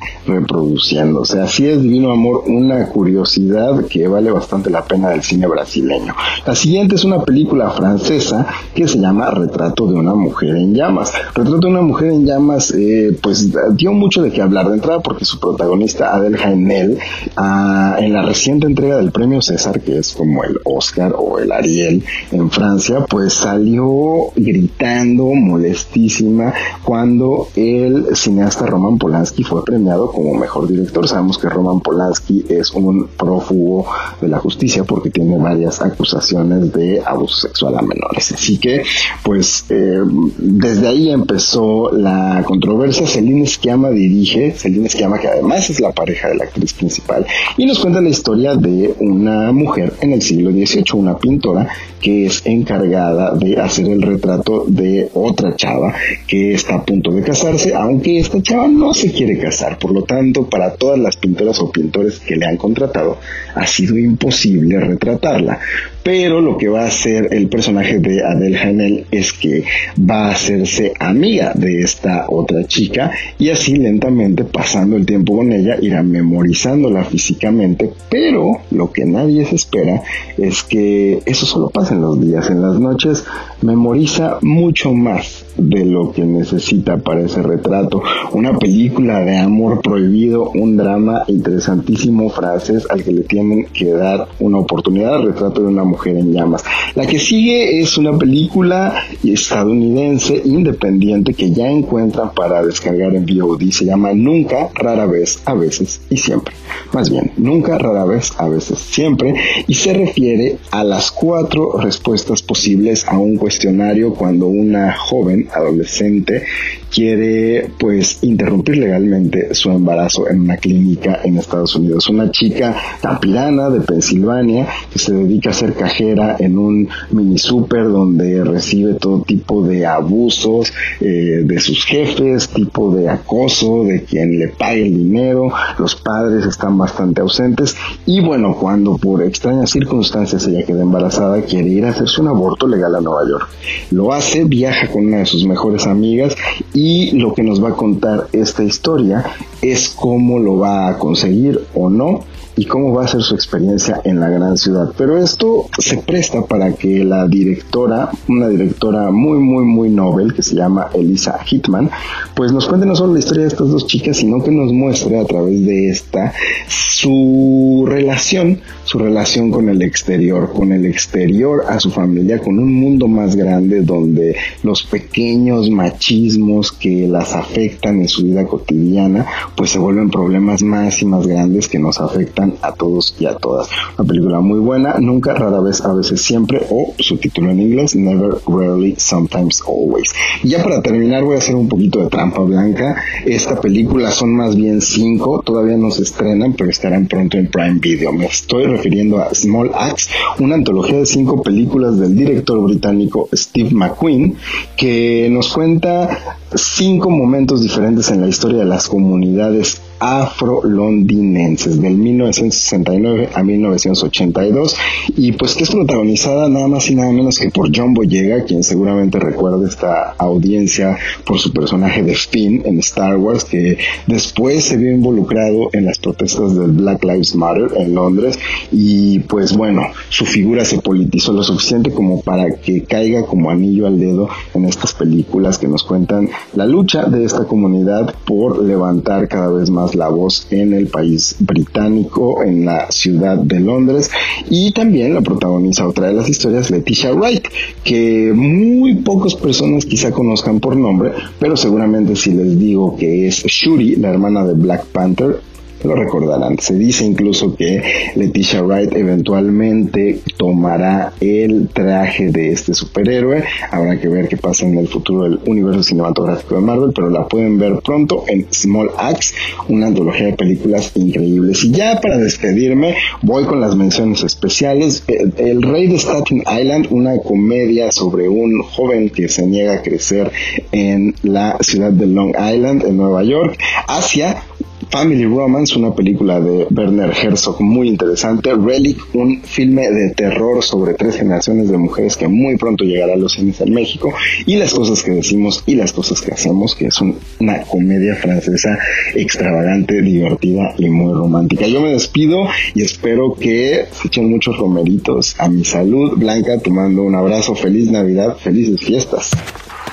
sea, 1.24 1.44
así 1.44 1.66
es 1.66 1.82
Divino 1.82 2.12
Amor, 2.12 2.44
una 2.46 2.86
curiosidad 2.88 3.84
que 3.86 4.08
vale 4.08 4.30
bastante 4.30 4.70
la 4.70 4.84
pena 4.84 5.10
del 5.10 5.22
cine 5.22 5.46
brasileño. 5.46 6.14
La 6.46 6.54
siguiente 6.54 6.94
es 6.94 7.04
una 7.04 7.22
película 7.22 7.70
francesa 7.70 8.46
que 8.74 8.86
se 8.86 8.98
llama 8.98 9.30
Retrato 9.30 9.86
de 9.86 9.94
una 9.94 10.14
mujer 10.14 10.56
en 10.56 10.74
llamas. 10.74 11.12
Retrato 11.34 11.58
de 11.58 11.66
una 11.66 11.82
mujer 11.82 12.10
en 12.10 12.26
llamas, 12.26 12.72
eh, 12.72 13.16
pues 13.20 13.52
dio 13.72 13.92
mucho 13.92 14.22
de 14.22 14.30
qué 14.30 14.42
hablar 14.42 14.68
de 14.68 14.74
entrada 14.74 15.00
porque 15.00 15.24
su 15.24 15.38
protagonista 15.38 16.14
Adèle 16.14 16.38
Haenel, 16.42 16.98
ah, 17.36 17.96
en 17.98 18.12
la 18.12 18.22
reciente 18.22 18.66
entrega 18.66 18.96
del 18.96 19.10
premio 19.10 19.42
César, 19.42 19.80
que 19.80 19.98
es 19.98 20.12
como 20.12 20.44
el 20.44 20.60
Oscar 20.64 21.14
o 21.18 21.38
el 21.38 21.52
Ariel 21.52 22.04
en 22.30 22.50
Francia, 22.50 23.04
pues 23.08 23.34
salió 23.34 24.30
gritando 24.36 24.85
molestísima 24.86 26.52
cuando 26.84 27.48
el 27.56 28.14
cineasta 28.14 28.66
Roman 28.66 28.98
Polanski 28.98 29.42
fue 29.42 29.64
premiado 29.64 30.10
como 30.10 30.34
mejor 30.34 30.68
director. 30.68 31.08
Sabemos 31.08 31.38
que 31.38 31.48
Roman 31.48 31.80
Polanski 31.80 32.44
es 32.48 32.70
un 32.72 33.08
prófugo 33.08 33.86
de 34.20 34.28
la 34.28 34.38
justicia 34.38 34.84
porque 34.84 35.10
tiene 35.10 35.38
varias 35.38 35.80
acusaciones 35.82 36.72
de 36.72 37.02
abuso 37.04 37.48
sexual 37.48 37.78
a 37.78 37.82
menores. 37.82 38.32
Así 38.32 38.58
que, 38.58 38.82
pues, 39.22 39.64
eh, 39.70 40.00
desde 40.38 40.88
ahí 40.88 41.10
empezó 41.10 41.90
la 41.90 42.42
controversia. 42.46 43.06
Celine 43.06 43.46
Sciamma 43.46 43.90
dirige, 43.90 44.52
Celine 44.52 44.88
Sciamma 44.88 45.18
que 45.18 45.28
además 45.28 45.68
es 45.70 45.80
la 45.80 45.92
pareja 45.92 46.28
de 46.28 46.36
la 46.36 46.44
actriz 46.44 46.72
principal, 46.74 47.26
y 47.56 47.66
nos 47.66 47.78
cuenta 47.78 48.00
la 48.00 48.08
historia 48.08 48.54
de 48.56 48.94
una 49.00 49.52
mujer 49.52 49.94
en 50.00 50.12
el 50.12 50.22
siglo 50.22 50.50
XVIII, 50.50 50.84
una 50.94 51.16
pintora 51.16 51.68
que 52.00 52.26
es 52.26 52.42
encargada 52.44 53.34
de 53.34 53.58
hacer 53.60 53.88
el 53.88 54.02
retrato 54.02 54.64
de 54.76 55.10
otra 55.14 55.56
chava 55.56 55.94
que 56.26 56.52
está 56.52 56.76
a 56.76 56.84
punto 56.84 57.10
de 57.10 57.22
casarse, 57.22 57.74
aunque 57.74 58.18
esta 58.18 58.40
chava 58.42 58.68
no 58.68 58.94
se 58.94 59.10
quiere 59.12 59.38
casar. 59.38 59.78
Por 59.78 59.92
lo 59.92 60.02
tanto, 60.02 60.48
para 60.48 60.74
todas 60.74 60.98
las 60.98 61.16
pintoras 61.16 61.58
o 61.60 61.72
pintores 61.72 62.20
que 62.20 62.36
le 62.36 62.46
han 62.46 62.56
contratado, 62.56 63.18
ha 63.54 63.66
sido 63.66 63.98
imposible 63.98 64.78
retratarla. 64.78 65.58
Pero 66.02 66.40
lo 66.40 66.56
que 66.56 66.68
va 66.68 66.82
a 66.82 66.86
hacer 66.86 67.30
el 67.32 67.48
personaje 67.48 67.98
de 67.98 68.22
Adele 68.22 68.56
Haenel 68.56 69.06
es 69.10 69.32
que 69.32 69.64
va 69.98 70.28
a 70.28 70.30
hacerse 70.32 70.92
amiga 71.00 71.52
de 71.54 71.80
esta 71.80 72.26
otra 72.28 72.64
chica 72.64 73.10
y 73.38 73.50
así 73.50 73.74
lentamente 73.74 74.44
pasando 74.44 74.96
el 74.96 75.04
tiempo 75.04 75.36
con 75.36 75.50
ella 75.50 75.76
irá 75.80 76.04
memorizándola 76.04 77.04
físicamente, 77.04 77.90
pero 78.08 78.60
lo 78.70 78.92
que 78.92 79.04
nadie 79.04 79.44
se 79.46 79.56
espera 79.56 80.02
es 80.38 80.62
que 80.62 81.22
eso 81.26 81.44
solo 81.44 81.70
pasa 81.70 81.94
en 81.94 82.02
los 82.02 82.20
días, 82.20 82.50
en 82.50 82.62
las 82.62 82.78
noches 82.78 83.24
memoriza 83.62 84.38
mucho 84.66 84.92
más 84.92 85.45
de 85.56 85.84
lo 85.84 86.12
que 86.12 86.24
necesita 86.24 86.98
para 86.98 87.22
ese 87.22 87.42
retrato. 87.42 88.02
Una 88.32 88.58
película 88.58 89.20
de 89.20 89.38
amor 89.38 89.80
prohibido, 89.82 90.50
un 90.50 90.76
drama 90.76 91.24
interesantísimo 91.28 92.30
frases 92.30 92.86
al 92.90 93.02
que 93.02 93.12
le 93.12 93.22
tienen 93.22 93.66
que 93.66 93.92
dar 93.92 94.28
una 94.40 94.58
oportunidad 94.58 95.22
retrato 95.22 95.62
de 95.62 95.68
una 95.68 95.84
mujer 95.84 96.16
en 96.16 96.32
llamas. 96.32 96.64
La 96.94 97.06
que 97.06 97.18
sigue 97.18 97.80
es 97.80 97.96
una 97.98 98.16
película 98.16 98.94
estadounidense 99.24 100.42
independiente 100.44 101.34
que 101.34 101.50
ya 101.50 101.68
encuentran 101.68 102.32
para 102.34 102.62
descargar 102.62 103.14
en 103.14 103.26
VOD. 103.26 103.70
Se 103.70 103.84
llama 103.84 104.12
Nunca, 104.12 104.68
rara 104.74 105.06
vez, 105.06 105.42
a 105.44 105.54
veces 105.54 106.00
y 106.10 106.16
siempre. 106.16 106.54
Más 106.92 107.10
bien, 107.10 107.32
nunca, 107.36 107.78
rara 107.78 108.04
vez, 108.04 108.32
a 108.38 108.48
veces, 108.48 108.78
siempre. 108.78 109.34
Y 109.66 109.74
se 109.74 109.92
refiere 109.92 110.58
a 110.70 110.84
las 110.84 111.10
cuatro 111.10 111.78
respuestas 111.78 112.42
posibles 112.42 113.06
a 113.08 113.18
un 113.18 113.36
cuestionario 113.36 114.14
cuando 114.14 114.46
una 114.46 114.94
joven 114.96 115.45
adolescente 115.52 116.44
quiere 116.90 117.68
pues 117.78 118.22
interrumpir 118.22 118.78
legalmente 118.78 119.54
su 119.54 119.70
embarazo 119.70 120.28
en 120.30 120.40
una 120.40 120.56
clínica 120.56 121.20
en 121.24 121.36
Estados 121.36 121.74
Unidos. 121.76 122.08
Una 122.08 122.30
chica 122.30 122.74
tapirana 123.00 123.70
de 123.70 123.80
Pensilvania 123.80 124.66
que 124.90 124.98
se 124.98 125.12
dedica 125.12 125.50
a 125.50 125.52
ser 125.52 125.74
cajera 125.74 126.36
en 126.38 126.58
un 126.58 126.88
mini 127.10 127.38
super 127.38 127.84
donde 127.84 128.44
recibe 128.44 128.94
todo 128.94 129.22
tipo 129.22 129.62
de 129.62 129.86
abusos 129.86 130.72
eh, 131.00 131.42
de 131.44 131.60
sus 131.60 131.84
jefes, 131.84 132.48
tipo 132.48 132.94
de 132.94 133.08
acoso, 133.08 133.84
de 133.84 134.04
quien 134.04 134.38
le 134.38 134.48
pague 134.48 134.86
el 134.86 134.96
dinero, 134.96 135.52
los 135.78 135.96
padres 135.96 136.46
están 136.46 136.78
bastante 136.78 137.20
ausentes 137.20 137.76
y 138.06 138.20
bueno, 138.20 138.56
cuando 138.58 138.96
por 138.96 139.22
extrañas 139.22 139.70
circunstancias 139.70 140.46
ella 140.46 140.64
queda 140.64 140.82
embarazada, 140.82 141.42
quiere 141.42 141.68
ir 141.68 141.84
a 141.84 141.90
hacerse 141.90 142.20
un 142.20 142.28
aborto 142.28 142.66
legal 142.66 142.94
a 142.94 143.00
Nueva 143.00 143.28
York. 143.28 143.48
Lo 143.90 144.12
hace, 144.12 144.44
viaja 144.44 144.88
con 144.88 145.06
una 145.06 145.18
de 145.18 145.26
sus 145.26 145.35
mejores 145.44 145.86
amigas 145.86 146.36
y 146.72 147.12
lo 147.12 147.34
que 147.34 147.42
nos 147.42 147.62
va 147.62 147.70
a 147.70 147.76
contar 147.76 148.28
esta 148.32 148.62
historia 148.62 149.24
es 149.62 149.88
cómo 149.90 150.38
lo 150.38 150.58
va 150.58 150.88
a 150.88 150.98
conseguir 150.98 151.60
o 151.74 151.90
no 151.90 152.20
y 152.56 152.64
cómo 152.64 152.92
va 152.92 153.04
a 153.04 153.08
ser 153.08 153.22
su 153.22 153.34
experiencia 153.34 154.00
en 154.04 154.18
la 154.18 154.30
gran 154.30 154.56
ciudad. 154.56 154.92
Pero 154.96 155.18
esto 155.18 155.66
se 155.78 155.98
presta 155.98 156.46
para 156.46 156.72
que 156.72 157.04
la 157.04 157.26
directora, 157.26 158.10
una 158.28 158.48
directora 158.48 159.10
muy, 159.10 159.38
muy, 159.38 159.64
muy 159.64 159.90
novel 159.90 160.32
que 160.32 160.42
se 160.42 160.56
llama 160.56 160.88
Elisa 160.94 161.38
Hitman, 161.44 161.90
pues 162.34 162.52
nos 162.52 162.66
cuente 162.66 162.86
no 162.86 162.96
solo 162.96 163.12
la 163.12 163.18
historia 163.18 163.42
de 163.42 163.48
estas 163.48 163.68
dos 163.68 163.86
chicas, 163.86 164.16
sino 164.16 164.42
que 164.42 164.50
nos 164.50 164.72
muestre 164.72 165.18
a 165.18 165.24
través 165.24 165.64
de 165.66 165.90
esta 165.90 166.32
su 166.66 167.84
relación, 167.86 168.60
su 168.84 168.98
relación 168.98 169.50
con 169.50 169.68
el 169.68 169.82
exterior, 169.82 170.52
con 170.52 170.72
el 170.72 170.86
exterior 170.86 171.64
a 171.68 171.78
su 171.78 171.90
familia, 171.90 172.38
con 172.38 172.58
un 172.58 172.72
mundo 172.72 173.06
más 173.06 173.36
grande 173.36 173.82
donde 173.82 174.34
los 174.62 174.82
pequeños 174.82 175.68
machismos 175.68 176.72
que 176.72 177.06
las 177.06 177.34
afectan 177.34 178.00
en 178.00 178.08
su 178.08 178.24
vida 178.24 178.46
cotidiana, 178.46 179.26
pues 179.54 179.70
se 179.70 179.78
vuelven 179.78 180.08
problemas 180.08 180.62
más 180.62 181.02
y 181.02 181.04
más 181.04 181.26
grandes 181.26 181.68
que 181.68 181.78
nos 181.78 182.00
afectan 182.00 182.45
a 182.62 182.72
todos 182.72 183.14
y 183.18 183.26
a 183.26 183.34
todas. 183.34 183.68
Una 183.98 184.06
película 184.06 184.40
muy 184.40 184.58
buena, 184.58 184.96
nunca, 185.00 185.34
rara 185.34 185.60
vez, 185.60 185.80
a 185.80 185.92
veces, 185.92 186.22
siempre, 186.22 186.66
o 186.70 186.94
su 186.98 187.16
título 187.18 187.50
en 187.50 187.60
inglés, 187.60 187.94
Never, 187.94 188.36
Rarely, 188.46 188.94
Sometimes, 188.98 189.62
Always. 189.66 190.12
Y 190.42 190.50
ya 190.50 190.62
para 190.62 190.82
terminar 190.82 191.24
voy 191.24 191.36
a 191.36 191.38
hacer 191.38 191.54
un 191.54 191.68
poquito 191.68 192.00
de 192.00 192.08
trampa 192.08 192.42
blanca. 192.42 192.96
Esta 193.24 193.60
película 193.60 194.10
son 194.10 194.34
más 194.34 194.56
bien 194.56 194.80
cinco, 194.80 195.42
todavía 195.44 195.76
no 195.76 195.90
se 195.90 196.02
estrenan, 196.02 196.54
pero 196.54 196.70
estarán 196.70 197.06
pronto 197.06 197.36
en 197.38 197.50
Prime 197.50 197.78
Video. 197.80 198.12
Me 198.12 198.26
estoy 198.26 198.64
refiriendo 198.64 199.18
a 199.18 199.34
Small 199.34 199.70
Axe, 199.74 200.10
una 200.38 200.54
antología 200.54 200.98
de 200.98 201.06
cinco 201.06 201.42
películas 201.42 201.98
del 201.98 202.16
director 202.16 202.62
británico 202.62 203.28
Steve 203.32 203.70
McQueen, 203.72 204.36
que 204.76 205.28
nos 205.30 205.52
cuenta 205.52 206.38
cinco 206.54 207.10
momentos 207.10 207.62
diferentes 207.62 208.10
en 208.10 208.20
la 208.20 208.28
historia 208.28 208.58
de 208.58 208.66
las 208.66 208.88
comunidades 208.88 209.80
afro-londinenses 209.98 211.80
del 211.80 211.96
1969 211.96 213.30
a 213.34 213.42
1982 213.42 214.76
y 215.16 215.32
pues 215.32 215.54
que 215.54 215.64
es 215.64 215.70
protagonizada 215.70 216.48
nada 216.48 216.68
más 216.68 216.88
y 216.90 216.94
nada 216.94 217.12
menos 217.12 217.38
que 217.38 217.50
por 217.50 217.70
John 217.74 217.94
Boyega 217.94 218.44
quien 218.44 218.62
seguramente 218.62 219.18
recuerda 219.18 219.66
esta 219.66 220.12
audiencia 220.18 220.98
por 221.24 221.38
su 221.38 221.52
personaje 221.52 222.02
de 222.02 222.14
Finn 222.14 222.62
en 222.64 222.78
Star 222.80 223.16
Wars 223.16 223.44
que 223.44 223.78
después 224.06 224.64
se 224.64 224.76
vio 224.76 224.90
involucrado 224.90 225.70
en 225.72 225.86
las 225.86 225.98
protestas 225.98 226.54
del 226.56 226.72
Black 226.72 227.04
Lives 227.04 227.34
Matter 227.34 227.70
en 227.76 227.94
Londres. 227.94 228.38
Y 228.72 229.20
pues 229.20 229.56
bueno 229.56 229.82
su 230.08 230.24
figura 230.24 230.64
se 230.64 230.78
politizó 230.78 231.32
lo 231.32 231.42
suficiente 231.42 231.90
como 231.92 232.20
para 232.22 232.56
que 232.56 232.84
caiga 232.84 233.26
como 233.26 233.50
anillo 233.50 233.86
al 233.86 233.98
dedo 233.98 234.28
en 234.54 234.64
estas 234.64 234.92
películas 234.94 235.58
que 235.58 235.68
nos 235.68 235.84
cuentan 235.84 236.28
la 236.54 236.66
lucha 236.66 237.04
de 237.04 237.24
esta 237.24 237.44
comunidad 237.44 238.14
por 238.24 238.62
levantar 238.62 239.28
cada 239.28 239.48
vez 239.48 239.70
más 239.70 239.85
la 239.94 240.08
voz 240.08 240.46
en 240.50 240.72
el 240.72 240.88
país 240.88 241.36
británico, 241.38 242.42
en 242.42 242.64
la 242.64 242.90
ciudad 242.90 243.36
de 243.36 243.60
Londres, 243.60 244.10
y 244.50 244.72
también 244.72 245.14
la 245.14 245.20
protagoniza 245.20 245.86
otra 245.86 246.08
de 246.08 246.14
las 246.14 246.28
historias, 246.28 246.70
Leticia 246.70 247.12
Wright, 247.12 247.46
que 247.84 248.32
muy 248.34 248.96
pocas 248.96 249.34
personas 249.34 249.84
quizá 249.84 250.10
conozcan 250.10 250.60
por 250.60 250.76
nombre, 250.76 251.12
pero 251.38 251.56
seguramente 251.56 252.16
si 252.16 252.32
les 252.32 252.58
digo 252.58 252.96
que 252.96 253.28
es 253.28 253.44
Shuri, 253.44 253.96
la 253.96 254.10
hermana 254.10 254.44
de 254.44 254.54
Black 254.54 254.86
Panther, 254.86 255.40
lo 255.86 255.94
recordarán. 255.94 256.58
Se 256.58 256.74
dice 256.74 257.04
incluso 257.04 257.54
que 257.54 257.82
Leticia 258.16 258.62
Wright 258.62 258.94
eventualmente 258.94 260.20
tomará 260.36 261.12
el 261.20 261.68
traje 261.68 262.30
de 262.30 262.52
este 262.52 262.74
superhéroe. 262.74 263.44
Habrá 263.70 263.98
que 263.98 264.08
ver 264.08 264.28
qué 264.28 264.36
pasa 264.36 264.66
en 264.66 264.76
el 264.78 264.88
futuro 264.88 265.24
del 265.24 265.40
universo 265.46 265.82
cinematográfico 265.82 266.56
de 266.56 266.60
Marvel, 266.60 266.92
pero 266.94 267.10
la 267.10 267.26
pueden 267.26 267.58
ver 267.58 267.80
pronto 267.84 268.24
en 268.28 268.46
Small 268.52 268.90
Axe, 268.98 269.34
una 269.68 269.86
antología 269.86 270.26
de 270.26 270.32
películas 270.34 270.92
increíbles. 270.94 271.64
Y 271.64 271.72
ya 271.72 272.00
para 272.00 272.18
despedirme, 272.18 272.96
voy 273.22 273.44
con 273.44 273.60
las 273.60 273.76
menciones 273.76 274.22
especiales. 274.22 275.04
El, 275.06 275.62
Rey 275.62 275.88
de 275.88 275.98
Staten 275.98 276.40
Island, 276.40 276.88
una 276.90 277.18
comedia 277.18 277.90
sobre 277.90 278.28
un 278.28 278.62
joven 278.62 279.10
que 279.10 279.28
se 279.28 279.46
niega 279.46 279.74
a 279.74 279.82
crecer 279.82 280.30
en 280.72 281.14
la 281.22 281.56
ciudad 281.60 281.92
de 281.92 282.06
Long 282.06 282.30
Island, 282.30 282.84
en 282.84 282.96
Nueva 282.96 283.22
York. 283.24 283.58
Asia, 283.88 284.42
Family 284.90 285.24
Romance, 285.24 285.78
una 285.78 285.94
película 285.94 286.40
de 286.40 286.66
Werner 286.70 287.10
Herzog 287.10 287.60
muy 287.60 287.88
interesante. 287.88 288.54
Relic, 288.54 288.98
un 289.14 289.42
filme 289.42 289.90
de 289.90 290.10
terror 290.10 290.62
sobre 290.62 290.94
tres 290.94 291.16
generaciones 291.16 291.70
de 291.70 291.76
mujeres 291.76 292.16
que 292.16 292.28
muy 292.28 292.56
pronto 292.56 292.84
llegará 292.84 293.14
a 293.14 293.16
los 293.16 293.32
cines 293.32 293.60
en 293.60 293.74
México. 293.74 294.12
Y 294.46 294.56
las 294.56 294.72
cosas 294.72 295.02
que 295.02 295.12
decimos 295.12 295.62
y 295.66 295.74
las 295.74 295.92
cosas 295.92 296.20
que 296.20 296.32
hacemos, 296.32 296.74
que 296.74 296.86
es 296.86 297.00
una 297.00 297.62
comedia 297.62 298.14
francesa 298.14 298.78
extravagante, 299.14 300.00
divertida 300.02 300.74
y 300.78 300.88
muy 300.88 301.12
romántica. 301.12 301.66
Yo 301.66 301.80
me 301.80 301.90
despido 301.90 302.46
y 302.74 302.82
espero 302.82 303.34
que 303.34 303.86
echen 304.04 304.30
muchos 304.30 304.56
romeritos 304.56 305.34
a 305.38 305.48
mi 305.48 305.64
salud. 305.64 306.16
Blanca, 306.16 306.58
te 306.58 306.70
mando 306.70 307.02
un 307.02 307.14
abrazo. 307.14 307.54
Feliz 307.54 307.90
Navidad, 307.90 308.36
felices 308.36 308.80
fiestas. 308.80 309.30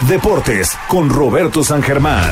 Deportes 0.08 0.72
con 0.90 1.10
Roberto 1.10 1.64
San 1.64 1.82
Germán. 1.82 2.32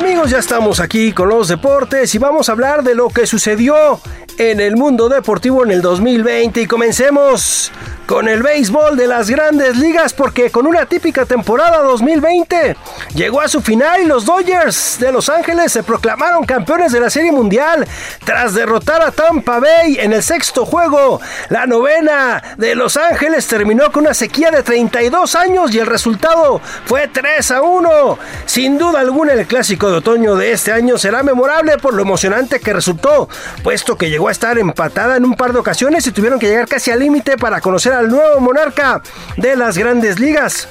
Amigos, 0.00 0.30
ya 0.30 0.38
estamos 0.38 0.80
aquí 0.80 1.12
con 1.12 1.28
los 1.28 1.48
deportes 1.48 2.14
y 2.14 2.18
vamos 2.18 2.48
a 2.48 2.52
hablar 2.52 2.82
de 2.82 2.94
lo 2.94 3.10
que 3.10 3.26
sucedió 3.26 4.00
en 4.38 4.58
el 4.58 4.74
mundo 4.74 5.10
deportivo 5.10 5.62
en 5.62 5.70
el 5.72 5.82
2020 5.82 6.62
y 6.62 6.66
comencemos 6.66 7.70
con 8.10 8.26
el 8.26 8.42
béisbol 8.42 8.96
de 8.96 9.06
las 9.06 9.30
grandes 9.30 9.76
ligas 9.76 10.14
porque 10.14 10.50
con 10.50 10.66
una 10.66 10.84
típica 10.84 11.26
temporada 11.26 11.78
2020 11.78 12.76
llegó 13.14 13.40
a 13.40 13.46
su 13.46 13.62
final 13.62 14.02
y 14.02 14.06
los 14.06 14.24
Dodgers 14.24 14.98
de 14.98 15.12
Los 15.12 15.28
Ángeles 15.28 15.70
se 15.70 15.84
proclamaron 15.84 16.44
campeones 16.44 16.90
de 16.90 16.98
la 16.98 17.08
Serie 17.08 17.30
Mundial 17.30 17.86
tras 18.24 18.52
derrotar 18.52 19.00
a 19.00 19.12
Tampa 19.12 19.60
Bay 19.60 19.96
en 20.00 20.12
el 20.12 20.24
sexto 20.24 20.66
juego. 20.66 21.20
La 21.50 21.66
novena 21.66 22.42
de 22.58 22.74
Los 22.74 22.96
Ángeles 22.96 23.46
terminó 23.46 23.92
con 23.92 24.06
una 24.06 24.14
sequía 24.14 24.50
de 24.50 24.64
32 24.64 25.36
años 25.36 25.72
y 25.72 25.78
el 25.78 25.86
resultado 25.86 26.60
fue 26.86 27.06
3 27.06 27.48
a 27.52 27.62
1. 27.62 28.18
Sin 28.44 28.76
duda 28.76 28.98
alguna 28.98 29.34
el 29.34 29.46
clásico 29.46 29.88
de 29.88 29.98
otoño 29.98 30.34
de 30.34 30.50
este 30.50 30.72
año 30.72 30.98
será 30.98 31.22
memorable 31.22 31.78
por 31.78 31.94
lo 31.94 32.02
emocionante 32.02 32.58
que 32.58 32.72
resultó, 32.72 33.28
puesto 33.62 33.96
que 33.96 34.10
llegó 34.10 34.26
a 34.26 34.32
estar 34.32 34.58
empatada 34.58 35.16
en 35.16 35.24
un 35.24 35.36
par 35.36 35.52
de 35.52 35.60
ocasiones 35.60 36.04
y 36.08 36.10
tuvieron 36.10 36.40
que 36.40 36.48
llegar 36.48 36.66
casi 36.66 36.90
al 36.90 36.98
límite 36.98 37.36
para 37.36 37.60
conocer 37.60 37.92
a 37.92 37.99
al 38.00 38.08
nuevo 38.08 38.40
monarca 38.40 39.02
de 39.36 39.56
las 39.56 39.76
grandes 39.76 40.18
ligas. 40.18 40.66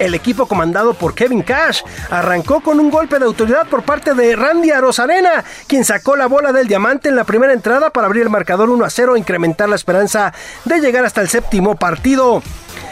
El 0.00 0.14
equipo 0.14 0.46
comandado 0.46 0.94
por 0.94 1.14
Kevin 1.14 1.42
Cash 1.42 1.82
arrancó 2.08 2.60
con 2.60 2.80
un 2.80 2.90
golpe 2.90 3.18
de 3.18 3.26
autoridad 3.26 3.66
por 3.66 3.82
parte 3.82 4.14
de 4.14 4.34
Randy 4.34 4.70
Arozarena, 4.70 5.44
quien 5.66 5.84
sacó 5.84 6.16
la 6.16 6.26
bola 6.26 6.52
del 6.52 6.68
diamante 6.68 7.10
en 7.10 7.16
la 7.16 7.24
primera 7.24 7.52
entrada 7.52 7.90
para 7.90 8.06
abrir 8.06 8.22
el 8.22 8.30
marcador 8.30 8.70
1 8.70 8.82
a 8.82 8.88
0 8.88 9.14
e 9.14 9.18
incrementar 9.18 9.68
la 9.68 9.76
esperanza 9.76 10.32
de 10.64 10.80
llegar 10.80 11.04
hasta 11.04 11.20
el 11.20 11.28
séptimo 11.28 11.76
partido. 11.76 12.42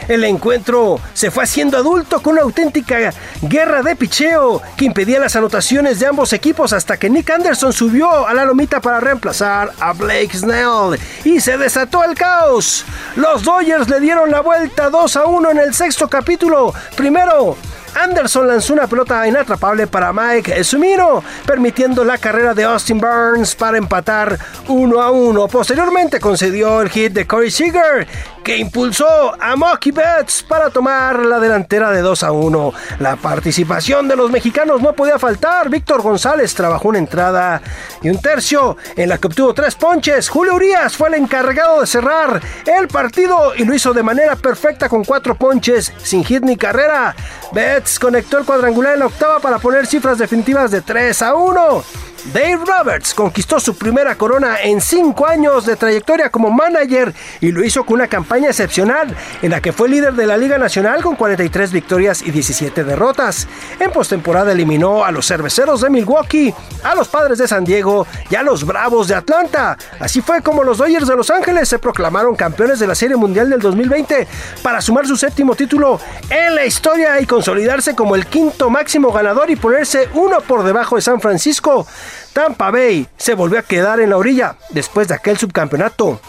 El 0.09 0.23
encuentro 0.23 0.99
se 1.13 1.29
fue 1.29 1.43
haciendo 1.43 1.77
adulto 1.77 2.19
con 2.23 2.33
una 2.33 2.41
auténtica 2.41 3.13
guerra 3.43 3.83
de 3.83 3.95
picheo 3.95 4.59
que 4.75 4.85
impedía 4.85 5.19
las 5.19 5.35
anotaciones 5.35 5.99
de 5.99 6.07
ambos 6.07 6.33
equipos 6.33 6.73
hasta 6.73 6.97
que 6.97 7.11
Nick 7.11 7.29
Anderson 7.29 7.71
subió 7.71 8.27
a 8.27 8.33
la 8.33 8.43
lomita 8.43 8.81
para 8.81 8.99
reemplazar 8.99 9.71
a 9.79 9.93
Blake 9.93 10.35
Snell 10.35 10.99
y 11.23 11.39
se 11.39 11.59
desató 11.59 12.03
el 12.03 12.15
caos. 12.15 12.85
Los 13.17 13.43
Dodgers 13.43 13.87
le 13.87 13.99
dieron 13.99 14.31
la 14.31 14.41
vuelta 14.41 14.89
2 14.89 15.15
a 15.15 15.25
1 15.27 15.51
en 15.51 15.57
el 15.59 15.75
sexto 15.75 16.09
capítulo. 16.09 16.73
Primero, 16.99 17.55
Anderson 17.95 18.47
lanzó 18.47 18.73
una 18.73 18.87
pelota 18.87 19.27
inatrapable 19.27 19.87
para 19.87 20.13
Mike 20.13 20.63
Sumino, 20.63 21.23
permitiendo 21.45 22.03
la 22.03 22.17
carrera 22.17 22.53
de 22.53 22.63
Austin 22.63 22.99
Burns 22.99 23.55
para 23.55 23.77
empatar 23.77 24.37
1 24.67 25.01
a 25.01 25.11
1. 25.11 25.47
Posteriormente 25.47 26.19
concedió 26.19 26.81
el 26.81 26.89
hit 26.89 27.13
de 27.13 27.25
Corey 27.25 27.51
Seager, 27.51 28.07
que 28.43 28.57
impulsó 28.57 29.35
a 29.39 29.55
Mocky 29.55 29.91
Betts 29.91 30.43
para 30.43 30.69
tomar 30.69 31.25
la 31.25 31.39
delantera 31.39 31.91
de 31.91 32.01
2 32.01 32.23
a 32.23 32.31
1. 32.31 32.73
La 32.99 33.15
participación 33.15 34.07
de 34.07 34.15
los 34.15 34.31
mexicanos 34.31 34.81
no 34.81 34.93
podía 34.93 35.19
faltar. 35.19 35.69
Víctor 35.69 36.01
González 36.01 36.53
trabajó 36.53 36.89
una 36.89 36.97
entrada 36.97 37.61
y 38.01 38.09
un 38.09 38.21
tercio 38.21 38.77
en 38.95 39.09
la 39.09 39.17
que 39.17 39.27
obtuvo 39.27 39.53
tres 39.53 39.75
ponches. 39.75 40.29
Julio 40.29 40.55
Urias 40.55 40.97
fue 40.97 41.09
el 41.09 41.15
encargado 41.15 41.81
de 41.81 41.87
cerrar 41.87 42.41
el 42.65 42.87
partido 42.87 43.53
y 43.55 43.65
lo 43.65 43.73
hizo 43.73 43.93
de 43.93 44.03
manera 44.03 44.35
perfecta 44.35 44.89
con 44.89 45.03
cuatro 45.03 45.35
ponches 45.35 45.93
sin 46.03 46.23
hit 46.23 46.43
ni 46.43 46.57
carrera. 46.57 47.15
Betts 47.51 47.78
conectó 47.99 48.37
el 48.37 48.45
cuadrangular 48.45 48.93
en 48.93 48.99
la 48.99 49.05
octava 49.07 49.39
para 49.39 49.59
poner 49.59 49.87
cifras 49.87 50.17
definitivas 50.17 50.71
de 50.71 50.81
3 50.81 51.21
a 51.21 51.35
1. 51.35 51.83
Dave 52.25 52.59
Roberts 52.65 53.13
conquistó 53.13 53.59
su 53.59 53.75
primera 53.75 54.15
corona 54.15 54.57
en 54.61 54.81
cinco 54.81 55.25
años 55.25 55.65
de 55.65 55.75
trayectoria 55.75 56.29
como 56.29 56.51
manager 56.51 57.13
y 57.39 57.51
lo 57.51 57.63
hizo 57.63 57.85
con 57.85 57.95
una 57.95 58.07
campaña 58.07 58.49
excepcional 58.49 59.15
en 59.41 59.51
la 59.51 59.61
que 59.61 59.73
fue 59.73 59.89
líder 59.89 60.13
de 60.13 60.27
la 60.27 60.37
Liga 60.37 60.57
Nacional 60.57 61.01
con 61.01 61.15
43 61.15 61.71
victorias 61.71 62.21
y 62.21 62.31
17 62.31 62.83
derrotas. 62.83 63.47
En 63.79 63.91
postemporada 63.91 64.51
eliminó 64.51 65.05
a 65.05 65.11
los 65.11 65.27
cerveceros 65.27 65.81
de 65.81 65.89
Milwaukee, 65.89 66.53
a 66.83 66.93
los 66.93 67.07
padres 67.07 67.37
de 67.37 67.47
San 67.47 67.63
Diego 67.63 68.05
y 68.29 68.35
a 68.35 68.43
los 68.43 68.65
Bravos 68.65 69.07
de 69.07 69.15
Atlanta. 69.15 69.77
Así 69.99 70.21
fue 70.21 70.41
como 70.41 70.63
los 70.63 70.77
Dodgers 70.77 71.07
de 71.07 71.15
Los 71.15 71.29
Ángeles 71.29 71.69
se 71.69 71.79
proclamaron 71.79 72.35
campeones 72.35 72.79
de 72.79 72.87
la 72.87 72.95
Serie 72.95 73.15
Mundial 73.15 73.49
del 73.49 73.59
2020 73.59 74.27
para 74.61 74.81
sumar 74.81 75.07
su 75.07 75.15
séptimo 75.15 75.55
título 75.55 75.99
en 76.29 76.53
la 76.53 76.65
historia 76.65 77.19
y 77.21 77.25
consolidarse 77.25 77.95
como 77.95 78.15
el 78.15 78.27
quinto 78.27 78.69
máximo 78.69 79.11
ganador 79.11 79.49
y 79.49 79.55
ponerse 79.55 80.09
uno 80.13 80.41
por 80.41 80.63
debajo 80.63 80.97
de 80.97 81.01
San 81.01 81.19
Francisco. 81.21 81.87
Tampa 82.33 82.71
Bay 82.71 83.07
se 83.17 83.33
volvió 83.33 83.59
a 83.59 83.63
quedar 83.63 83.99
en 83.99 84.11
la 84.11 84.17
orilla 84.17 84.55
después 84.69 85.07
de 85.07 85.15
aquel 85.15 85.37
subcampeonato 85.37 86.19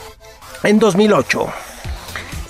en 0.63 0.79
2008. 0.79 1.53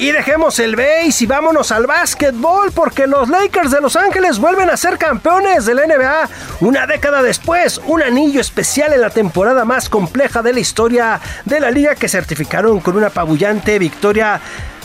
Y 0.00 0.12
dejemos 0.12 0.58
el 0.60 0.76
base 0.76 1.24
y 1.24 1.26
vámonos 1.26 1.70
al 1.72 1.86
básquetbol 1.86 2.72
porque 2.72 3.06
los 3.06 3.28
Lakers 3.28 3.70
de 3.70 3.82
Los 3.82 3.96
Ángeles 3.96 4.38
vuelven 4.38 4.70
a 4.70 4.76
ser 4.78 4.96
campeones 4.96 5.66
de 5.66 5.74
la 5.74 5.86
NBA 5.86 6.28
una 6.60 6.86
década 6.86 7.22
después, 7.22 7.78
un 7.84 8.02
anillo 8.02 8.40
especial 8.40 8.94
en 8.94 9.02
la 9.02 9.10
temporada 9.10 9.66
más 9.66 9.90
compleja 9.90 10.40
de 10.40 10.54
la 10.54 10.60
historia 10.60 11.20
de 11.44 11.60
la 11.60 11.70
liga 11.70 11.96
que 11.96 12.08
certificaron 12.08 12.80
con 12.80 12.96
una 12.96 13.08
apabullante 13.08 13.78
victoria 13.78 14.40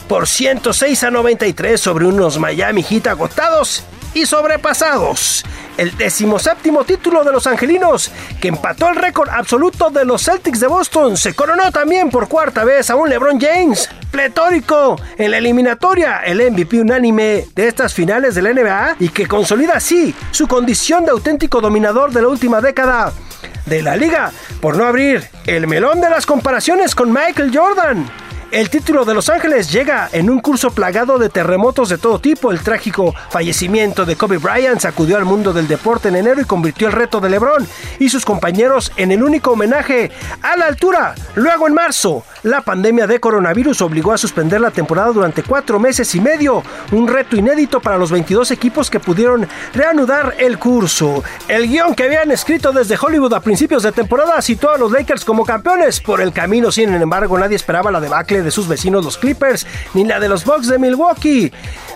por 0.09 0.27
106 0.27 1.03
a 1.05 1.11
93 1.11 1.79
sobre 1.79 2.07
unos 2.07 2.37
Miami 2.37 2.83
Heat 2.83 3.07
agotados 3.07 3.85
y 4.16 4.26
sobrepasados. 4.26 5.45
El 5.78 5.95
decimoséptimo 5.97 6.86
título 6.86 7.24
de 7.26 7.34
los 7.34 7.45
angelinos, 7.47 8.09
que 8.41 8.47
empató 8.47 8.89
el 8.89 8.95
récord 8.95 9.30
absoluto 9.30 9.89
de 9.89 10.05
los 10.05 10.24
Celtics 10.24 10.61
de 10.61 10.68
Boston, 10.68 11.18
se 11.18 11.36
coronó 11.36 11.70
también 11.72 12.09
por 12.09 12.30
cuarta 12.30 12.63
vez 12.63 12.89
a 12.89 12.95
un 12.95 13.09
LeBron 13.09 13.39
James, 13.39 13.89
pletórico 14.09 14.95
en 15.18 15.32
la 15.32 15.38
eliminatoria, 15.38 16.22
el 16.26 16.49
MVP 16.49 16.80
unánime 16.80 17.45
de 17.53 17.68
estas 17.68 17.93
finales 17.93 18.36
de 18.36 18.41
la 18.41 18.53
NBA 18.53 18.95
y 19.01 19.09
que 19.09 19.28
consolida 19.28 19.74
así 19.76 20.16
su 20.32 20.47
condición 20.47 21.03
de 21.03 21.11
auténtico 21.11 21.59
dominador 21.59 22.11
de 22.11 22.22
la 22.22 22.30
última 22.30 22.61
década 22.61 23.11
de 23.66 23.82
la 23.82 23.97
liga, 23.97 24.32
por 24.61 24.78
no 24.78 24.86
abrir 24.86 25.28
el 25.45 25.68
melón 25.68 25.99
de 25.99 26.09
las 26.09 26.26
comparaciones 26.26 26.95
con 26.95 27.11
Michael 27.11 27.51
Jordan. 27.53 28.09
El 28.51 28.69
título 28.69 29.03
de 29.05 29.13
Los 29.13 29.29
Ángeles 29.29 29.71
llega 29.71 30.07
en 30.13 30.29
un 30.29 30.39
curso 30.39 30.69
plagado 30.69 31.17
de 31.17 31.29
terremotos 31.29 31.89
de 31.89 31.97
todo 31.97 32.19
tipo. 32.19 32.51
El 32.51 32.61
trágico 32.61 33.13
fallecimiento 33.29 34.05
de 34.05 34.15
Kobe 34.15 34.37
Bryant 34.37 34.79
sacudió 34.79 35.17
al 35.17 35.25
mundo 35.25 35.51
del 35.51 35.67
deporte 35.67 36.07
en 36.07 36.15
enero 36.15 36.39
y 36.39 36.45
convirtió 36.45 36.87
el 36.87 36.93
reto 36.93 37.19
de 37.19 37.29
LeBron 37.29 37.67
y 37.99 38.07
sus 38.07 38.23
compañeros 38.23 38.91
en 38.97 39.11
el 39.11 39.23
único 39.23 39.51
homenaje 39.51 40.11
a 40.41 40.55
la 40.55 40.67
altura. 40.67 41.15
Luego 41.33 41.67
en 41.67 41.73
marzo, 41.73 42.23
la 42.43 42.61
pandemia 42.61 43.07
de 43.07 43.19
coronavirus 43.19 43.81
obligó 43.81 44.13
a 44.13 44.17
suspender 44.17 44.61
la 44.61 44.71
temporada 44.71 45.11
durante 45.11 45.43
cuatro 45.43 45.79
meses 45.79 46.13
y 46.15 46.21
medio, 46.21 46.63
un 46.91 47.07
reto 47.07 47.35
inédito 47.35 47.81
para 47.81 47.97
los 47.97 48.11
22 48.11 48.51
equipos 48.51 48.89
que 48.89 48.99
pudieron 48.99 49.47
reanudar 49.73 50.35
el 50.37 50.59
curso. 50.59 51.23
El 51.47 51.67
guion 51.67 51.95
que 51.95 52.03
habían 52.03 52.31
escrito 52.31 52.71
desde 52.71 52.97
Hollywood 53.01 53.33
a 53.33 53.41
principios 53.41 53.83
de 53.83 53.91
temporada 53.91 54.41
situó 54.41 54.69
a 54.69 54.77
los 54.77 54.91
Lakers 54.91 55.25
como 55.25 55.43
campeones. 55.43 55.99
Por 55.99 56.21
el 56.21 56.31
camino, 56.31 56.71
sin 56.71 56.93
embargo, 56.93 57.37
nadie 57.37 57.55
esperaba 57.55 57.91
la 57.91 57.99
debacle 57.99 58.34
de 58.43 58.51
sus 58.51 58.67
vecinos 58.67 59.03
los 59.03 59.17
Clippers, 59.17 59.65
ni 59.93 60.03
la 60.05 60.19
de 60.19 60.29
los 60.29 60.45
Bucks 60.45 60.67
de 60.67 60.79
Milwaukee. 60.79 61.51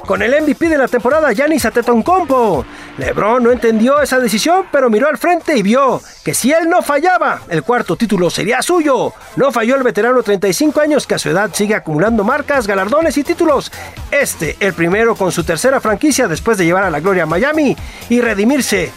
Con 0.05 0.21
el 0.21 0.41
MVP 0.41 0.69
de 0.69 0.77
la 0.77 0.87
temporada, 0.87 1.31
Giannis 1.33 1.65
Antetokounmpo. 1.65 2.65
LeBron 2.97 3.43
no 3.43 3.51
entendió 3.51 4.01
esa 4.01 4.19
decisión, 4.19 4.65
pero 4.71 4.89
miró 4.89 5.07
al 5.07 5.17
frente 5.17 5.55
y 5.55 5.61
vio 5.61 6.01
que 6.23 6.33
si 6.33 6.51
él 6.51 6.69
no 6.69 6.81
fallaba, 6.81 7.41
el 7.49 7.63
cuarto 7.63 7.95
título 7.95 8.29
sería 8.29 8.61
suyo. 8.61 9.13
No 9.35 9.51
falló 9.51 9.75
el 9.75 9.83
veterano 9.83 10.23
35 10.23 10.81
años 10.81 11.05
que 11.05 11.15
a 11.15 11.19
su 11.19 11.29
edad 11.29 11.51
sigue 11.53 11.75
acumulando 11.75 12.23
marcas, 12.23 12.65
galardones 12.65 13.17
y 13.17 13.23
títulos. 13.23 13.71
Este, 14.09 14.57
el 14.59 14.73
primero 14.73 15.15
con 15.15 15.31
su 15.31 15.43
tercera 15.43 15.79
franquicia 15.79 16.27
después 16.27 16.57
de 16.57 16.65
llevar 16.65 16.83
a 16.83 16.89
la 16.89 16.99
gloria 16.99 17.23
a 17.23 17.27
Miami 17.27 17.75
y 18.09 18.21
redimirse 18.21 18.91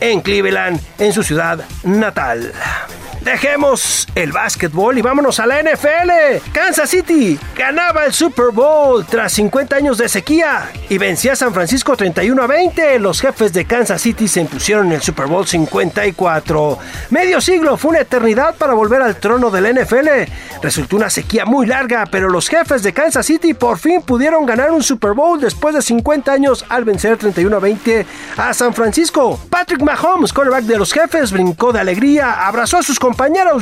en 0.00 0.20
Cleveland, 0.20 0.80
en 0.98 1.12
su 1.12 1.22
ciudad 1.22 1.64
natal. 1.82 2.52
Dejemos 3.22 4.06
el 4.14 4.32
básquetbol 4.32 4.96
y 4.96 5.02
vámonos 5.02 5.40
a 5.40 5.46
la 5.46 5.62
NFL. 5.62 6.50
Kansas 6.52 6.88
City 6.88 7.38
ganaba 7.56 8.04
el 8.04 8.12
Super 8.12 8.50
Bowl 8.52 9.04
tras 9.04 9.32
50 9.32 9.76
años 9.76 9.98
de 9.98 10.08
sequía 10.08 10.70
y 10.88 10.98
vencía 10.98 11.32
a 11.32 11.36
San 11.36 11.52
Francisco 11.52 11.96
31 11.96 12.42
a 12.42 12.46
20. 12.46 12.98
Los 13.00 13.20
jefes 13.20 13.52
de 13.52 13.64
Kansas 13.64 14.00
City 14.00 14.28
se 14.28 14.40
impusieron 14.40 14.86
en 14.86 14.92
el 14.92 15.02
Super 15.02 15.26
Bowl 15.26 15.46
54. 15.46 16.78
Medio 17.10 17.40
siglo 17.40 17.76
fue 17.76 17.90
una 17.90 18.00
eternidad 18.00 18.54
para 18.54 18.74
volver 18.74 19.02
al 19.02 19.16
trono 19.16 19.50
del 19.50 19.74
NFL. 19.74 20.08
Resultó 20.62 20.96
una 20.96 21.10
sequía 21.10 21.44
muy 21.44 21.66
larga, 21.66 22.06
pero 22.10 22.28
los 22.28 22.48
jefes 22.48 22.82
de 22.82 22.92
Kansas 22.92 23.26
City 23.26 23.52
por 23.52 23.78
fin 23.78 24.00
pudieron 24.00 24.46
ganar 24.46 24.70
un 24.70 24.82
Super 24.82 25.12
Bowl 25.12 25.40
después 25.40 25.74
de 25.74 25.82
50 25.82 26.32
años 26.32 26.64
al 26.68 26.84
vencer 26.84 27.16
31 27.18 27.56
a 27.56 27.60
20 27.60 28.06
a 28.36 28.54
San 28.54 28.72
Francisco. 28.72 29.38
Patrick 29.50 29.82
Mahomes, 29.82 30.32
quarterback 30.32 30.64
de 30.64 30.78
los 30.78 30.92
jefes, 30.92 31.32
brincó 31.32 31.72
de 31.72 31.80
alegría, 31.80 32.46
abrazó 32.46 32.78
a 32.78 32.82
sus 32.82 32.98
compañeros 32.98 33.07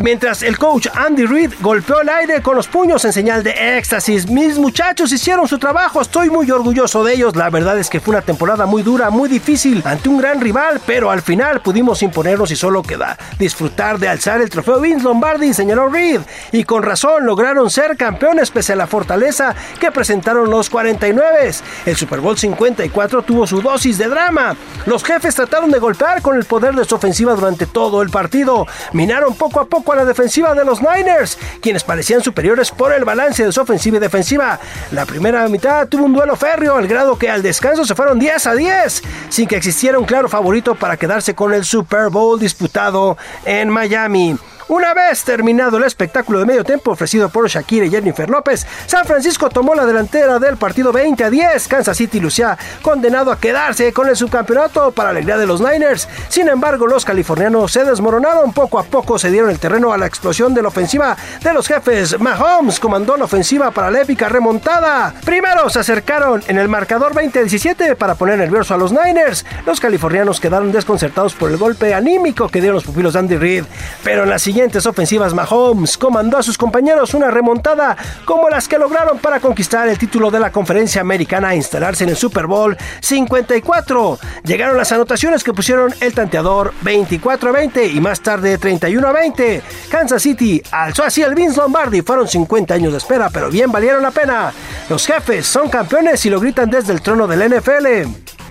mientras 0.03 0.43
el 0.43 0.59
coach 0.59 0.89
Andy 0.95 1.27
Reid 1.27 1.53
golpeó 1.61 2.01
el 2.01 2.09
aire 2.09 2.43
con 2.43 2.57
los 2.57 2.69
puños 2.69 3.05
en 3.05 3.13
señal 3.13 3.43
de 3.43 3.79
éxtasis. 3.79 4.29
Mis 4.29 4.59
muchachos 4.59 5.13
hicieron 5.13 5.47
su 5.47 5.59
trabajo, 5.59 6.01
estoy 6.01 6.31
muy 6.31 6.51
orgulloso 6.51 7.05
de 7.05 7.15
ellos. 7.15 7.37
La 7.37 7.51
verdad 7.51 7.79
es 7.79 7.91
que 7.91 8.01
fue 8.01 8.15
una 8.15 8.23
temporada 8.23 8.67
muy 8.67 8.83
dura, 8.83 9.11
muy 9.11 9.29
difícil 9.29 9.83
ante 9.85 10.09
un 10.09 10.19
gran 10.19 10.41
rival, 10.41 10.81
pero 10.87 11.11
al 11.11 11.23
final 11.23 11.61
pudimos 11.61 12.03
imponernos 12.03 12.51
y 12.51 12.57
solo 12.57 12.83
queda 12.83 13.17
disfrutar 13.39 13.99
de 13.99 14.09
alzar 14.09 14.41
el 14.41 14.51
trofeo 14.51 14.81
Vince 14.81 15.05
Lombardi, 15.05 15.53
señaló 15.55 15.89
Reid. 15.89 16.21
Y 16.53 16.65
con 16.65 16.83
razón 16.83 17.27
lograron 17.27 17.71
ser 17.71 17.97
campeones 17.97 18.51
pese 18.51 18.73
a 18.73 18.77
la 18.77 18.87
fortaleza 18.87 19.55
que 19.81 19.93
presentaron 19.93 20.51
los 20.51 20.71
49. 20.71 21.53
El 21.87 21.97
Super 21.97 22.21
Bowl 22.21 22.37
54 22.37 23.23
tuvo 23.23 23.47
su 23.47 23.61
dosis 23.61 23.99
de 23.99 24.09
drama. 24.09 24.57
Los 24.87 25.05
jefes 25.05 25.35
trataron 25.35 25.71
de 25.71 25.79
golpear 25.79 26.23
con 26.23 26.37
el 26.37 26.45
poder 26.45 26.75
de 26.75 26.85
su 26.85 26.95
ofensiva 26.95 27.35
durante 27.35 27.67
todo 27.67 28.03
el 28.03 28.11
partido. 28.11 28.67
Minaron 28.93 29.35
poco 29.37 29.61
a 29.61 29.67
poco 29.67 29.93
a 29.93 29.97
la 29.97 30.05
defensiva 30.05 30.55
de 30.55 30.65
los 30.65 30.81
Niners, 30.81 31.39
quienes 31.61 31.85
parecían 31.85 32.23
superiores 32.23 32.71
por 32.71 32.93
el 32.93 33.05
balance 33.05 33.45
de 33.45 33.53
su 33.53 33.61
ofensiva 33.61 33.99
y 33.99 34.01
defensiva. 34.01 34.59
La 34.93 35.07
primera 35.07 35.49
mitad 35.49 35.89
tuvo 35.89 36.05
un 36.05 36.13
duelo 36.13 36.37
férreo 36.37 36.77
al 36.77 36.89
grado 36.89 37.19
que 37.19 37.31
al 37.31 37.43
descanso 37.43 37.85
se 37.85 37.95
fueron 37.95 38.19
10 38.19 38.47
a 38.47 38.55
10, 38.55 39.03
sin 39.29 39.47
que 39.47 39.57
existiera 39.57 39.99
un 39.99 40.05
claro 40.05 40.29
favorito 40.29 40.75
para 40.75 40.97
quedarse 40.97 41.35
con 41.35 41.53
el 41.55 41.65
Super 41.65 42.09
Bowl 42.09 42.39
disputado 42.39 43.17
en 43.45 43.69
Miami. 43.69 44.37
Una 44.69 44.95
vez 44.95 45.23
terminado 45.23 45.77
el 45.77 45.85
espectáculo 45.85 46.41
de 46.41 46.45
medio 46.45 46.65
tiempo 46.65 46.91
ofrecido 46.91 47.29
por 47.29 47.47
Shakira 47.49 47.87
y 47.87 47.91
Jennifer 47.91 48.29
López, 48.29 48.67
San 48.87 49.05
Francisco 49.05 49.49
tomó 49.49 49.77
la 49.77 49.87
delantera 49.87 50.41
del 50.41 50.57
partido 50.57 50.91
20 50.93 51.23
a 51.23 51.31
10. 51.31 51.69
Kansas 51.69 51.97
City 51.97 52.19
lucía 52.19 52.59
condenado 52.83 53.31
a 53.31 53.39
quedarse 53.39 53.93
con 53.93 54.09
el 54.09 54.17
subcampeonato 54.17 54.91
para 54.91 55.11
alegría 55.11 55.39
de 55.39 55.47
los 55.47 55.61
Niners. 55.61 56.09
Sin 56.29 56.49
embargo, 56.49 56.89
los 56.89 57.05
californianos 57.05 57.71
se 57.71 57.85
desmoronaron 57.85 58.53
poco 58.53 58.81
a 58.81 58.83
poco, 58.83 59.21
se 59.21 59.31
dieron 59.31 59.51
el 59.51 59.61
terreno 59.61 59.93
a 59.93 59.99
la 59.99 60.07
explosión 60.07 60.53
de 60.53 60.63
la 60.63 60.69
ofensiva 60.69 61.17
de 61.45 61.53
los 61.55 61.69
jefes. 61.69 62.19
Mahomes 62.19 62.81
comandó 62.81 63.17
la 63.17 63.27
ofensiva 63.27 63.71
para 63.71 63.93
la 63.93 64.01
épica 64.01 64.29
remontada. 64.29 65.15
Primero 65.25 65.71
se 65.71 65.79
acercaron 65.79 66.43
en 66.49 66.59
el 66.59 66.69
marcador 66.69 67.15
20-17 67.15 67.95
para 67.95 68.17
poner 68.17 68.37
nervioso 68.39 68.75
a 68.75 68.79
los 68.79 68.91
Niners. 68.91 69.47
Los 69.65 69.79
californianos 69.79 70.41
quedaron 70.41 70.73
desconcertados 70.73 71.35
por 71.35 71.53
el 71.53 71.57
golpe 71.57 71.95
anímico 71.95 72.49
que 72.49 72.61
dieron 72.61 72.75
los 72.75 72.85
pupilos 72.85 73.13
de 73.13 73.21
Andy 73.21 73.37
Reid. 73.37 73.65
Pero 74.03 74.25
en 74.25 74.31
las 74.31 74.43
ofensivas, 74.87 75.35
Mahomes 75.35 75.99
comandó 75.99 76.39
a 76.39 76.43
sus 76.43 76.57
compañeros 76.57 77.13
una 77.13 77.31
remontada 77.31 77.95
como 78.25 78.49
las 78.49 78.67
que 78.67 78.79
lograron 78.79 79.19
para 79.19 79.39
conquistar 79.39 79.87
el 79.87 79.99
título 79.99 80.31
de 80.31 80.41
la 80.41 80.51
conferencia 80.51 81.03
americana 81.03 81.53
e 81.53 81.57
instalarse 81.57 82.05
en 82.05 82.11
el 82.11 82.17
Super 82.17 82.47
Bowl 82.47 82.75
54. 83.01 84.19
Llegaron 84.45 84.79
las 84.79 84.93
anotaciones 84.93 85.45
que 85.45 85.53
pusieron 85.53 85.95
el 86.01 86.15
tanteador 86.15 86.73
24 86.83 87.51
a 87.51 87.53
20 87.53 87.87
y 87.87 88.01
más 88.01 88.21
tarde 88.21 88.57
31 88.57 89.07
a 89.07 89.13
20. 89.13 89.63
Kansas 89.91 90.23
City 90.23 90.63
alzó 90.71 91.05
así 91.05 91.23
el 91.23 91.35
Vince 91.35 91.61
Lombardi. 91.61 92.01
Fueron 92.01 92.27
50 92.27 92.73
años 92.73 92.93
de 92.93 92.99
espera, 92.99 93.29
pero 93.29 93.51
bien 93.51 93.71
valieron 93.71 94.03
la 94.03 94.11
pena. 94.11 94.53
Los 94.89 95.07
jefes 95.07 95.47
son 95.47 95.69
campeones 95.69 96.25
y 96.25 96.31
lo 96.31 96.41
gritan 96.41 96.71
desde 96.71 96.95
el 96.95 97.03
trono 97.03 97.27
del 97.27 97.51
NFL. 97.51 97.87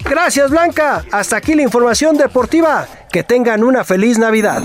Gracias 0.08 0.52
Blanca. 0.52 1.04
Hasta 1.12 1.38
aquí 1.38 1.56
la 1.56 1.64
información 1.64 2.16
deportiva. 2.16 2.88
Que 3.12 3.24
tengan 3.24 3.64
una 3.64 3.84
feliz 3.84 4.18
Navidad. 4.18 4.62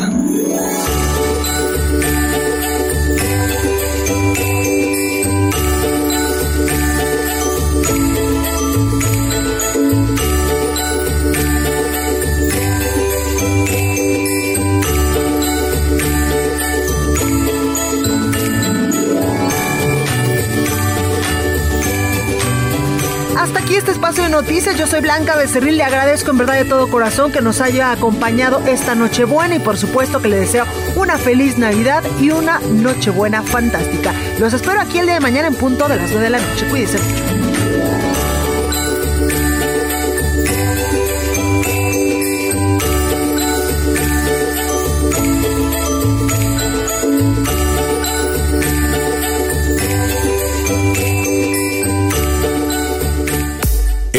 Hasta 23.50 23.64
aquí 23.64 23.74
este 23.74 23.90
espacio 23.90 24.22
de 24.22 24.28
noticias. 24.28 24.78
Yo 24.78 24.86
soy 24.86 25.00
Blanca 25.00 25.34
Becerril. 25.34 25.76
Le 25.76 25.82
agradezco 25.82 26.30
en 26.30 26.38
verdad 26.38 26.54
de 26.54 26.64
todo 26.64 26.88
corazón 26.88 27.32
que 27.32 27.40
nos 27.40 27.60
haya 27.60 27.90
acompañado 27.90 28.60
esta 28.64 28.94
Nochebuena 28.94 29.56
y 29.56 29.58
por 29.58 29.76
supuesto 29.76 30.22
que 30.22 30.28
le 30.28 30.36
deseo 30.36 30.66
una 30.94 31.18
feliz 31.18 31.58
Navidad 31.58 32.04
y 32.20 32.30
una 32.30 32.60
Nochebuena 32.60 33.42
fantástica. 33.42 34.14
Los 34.38 34.54
espero 34.54 34.80
aquí 34.80 35.00
el 35.00 35.06
día 35.06 35.14
de 35.14 35.20
mañana 35.20 35.48
en 35.48 35.56
punto 35.56 35.88
de 35.88 35.96
las 35.96 36.12
9 36.12 36.22
de 36.22 36.30
la 36.30 36.38
noche. 36.38 36.68
Cuídense 36.68 36.98
mucho. 36.98 37.79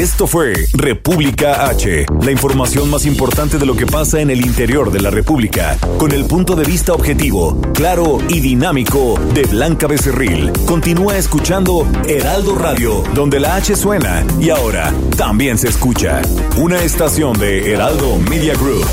Esto 0.02 0.26
fue 0.26 0.56
República 0.74 1.68
H, 1.68 2.08
la 2.24 2.32
información 2.32 2.90
más 2.90 3.06
importante 3.06 3.60
de 3.60 3.68
lo 3.68 3.76
que 3.76 3.86
pasa 3.86 4.20
en 4.20 4.32
el 4.32 4.44
interior 4.44 4.92
de 4.92 5.00
la 5.00 5.12
República, 5.12 5.78
con 6.00 6.12
el 6.12 6.26
punto 6.26 6.56
de 6.56 6.66
vista 6.66 6.92
objetivo, 6.94 7.62
claro 7.76 8.18
y 8.28 8.40
dinámico 8.40 9.20
de 9.36 9.44
Blanca 9.44 9.86
Becerril. 9.86 10.52
Continúa 10.66 11.18
escuchando 11.18 11.88
Heraldo 12.08 12.56
Radio, 12.56 13.04
donde 13.14 13.40
la 13.40 13.58
H 13.58 13.76
suena 13.76 14.26
y 14.40 14.50
ahora 14.50 14.92
también 15.18 15.60
se 15.60 15.68
escucha. 15.68 16.24
Una 16.58 16.82
estación 16.82 17.38
de 17.38 17.72
Heraldo 17.72 18.18
Media 18.28 18.56
Group. 18.56 18.88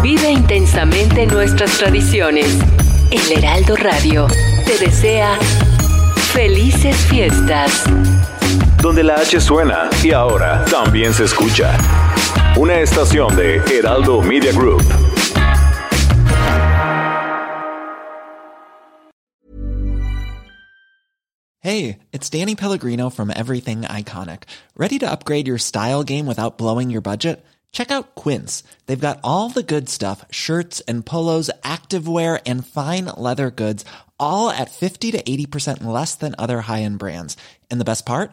Vive 0.00 0.30
intensamente 0.30 1.26
nuestras 1.26 1.76
tradiciones. 1.76 2.46
El 3.10 3.36
Heraldo 3.36 3.74
Radio 3.74 4.28
te 4.64 4.78
desea 4.78 5.36
felices 6.32 6.96
fiestas 7.08 7.82
donde 8.82 9.02
la 9.02 9.16
H 9.16 9.40
suena 9.40 9.90
y 10.02 10.12
ahora 10.12 10.64
también 10.64 11.12
se 11.12 11.24
escucha. 11.24 11.76
Una 12.56 12.80
estación 12.80 13.36
de 13.36 13.56
Heraldo 13.70 14.22
Media 14.22 14.52
Group. 14.52 14.82
Hey, 21.62 21.98
it's 22.10 22.30
Danny 22.30 22.54
Pellegrino 22.54 23.10
from 23.10 23.30
Everything 23.30 23.82
Iconic. 23.82 24.44
Ready 24.76 24.98
to 25.00 25.10
upgrade 25.10 25.46
your 25.46 25.58
style 25.58 26.02
game 26.02 26.24
without 26.24 26.56
blowing 26.56 26.88
your 26.88 27.02
budget? 27.02 27.44
Check 27.70 27.90
out 27.90 28.14
Quince. 28.14 28.64
They've 28.86 28.98
got 28.98 29.20
all 29.22 29.50
the 29.50 29.62
good 29.62 29.90
stuff 29.90 30.24
shirts 30.30 30.80
and 30.88 31.04
polos, 31.04 31.50
activewear, 31.62 32.40
and 32.46 32.66
fine 32.66 33.06
leather 33.16 33.50
goods, 33.50 33.84
all 34.18 34.48
at 34.48 34.70
50 34.70 35.10
to 35.12 35.22
80% 35.22 35.84
less 35.84 36.14
than 36.14 36.34
other 36.38 36.62
high 36.62 36.80
end 36.80 36.98
brands. 36.98 37.36
And 37.70 37.78
the 37.78 37.84
best 37.84 38.06
part? 38.06 38.32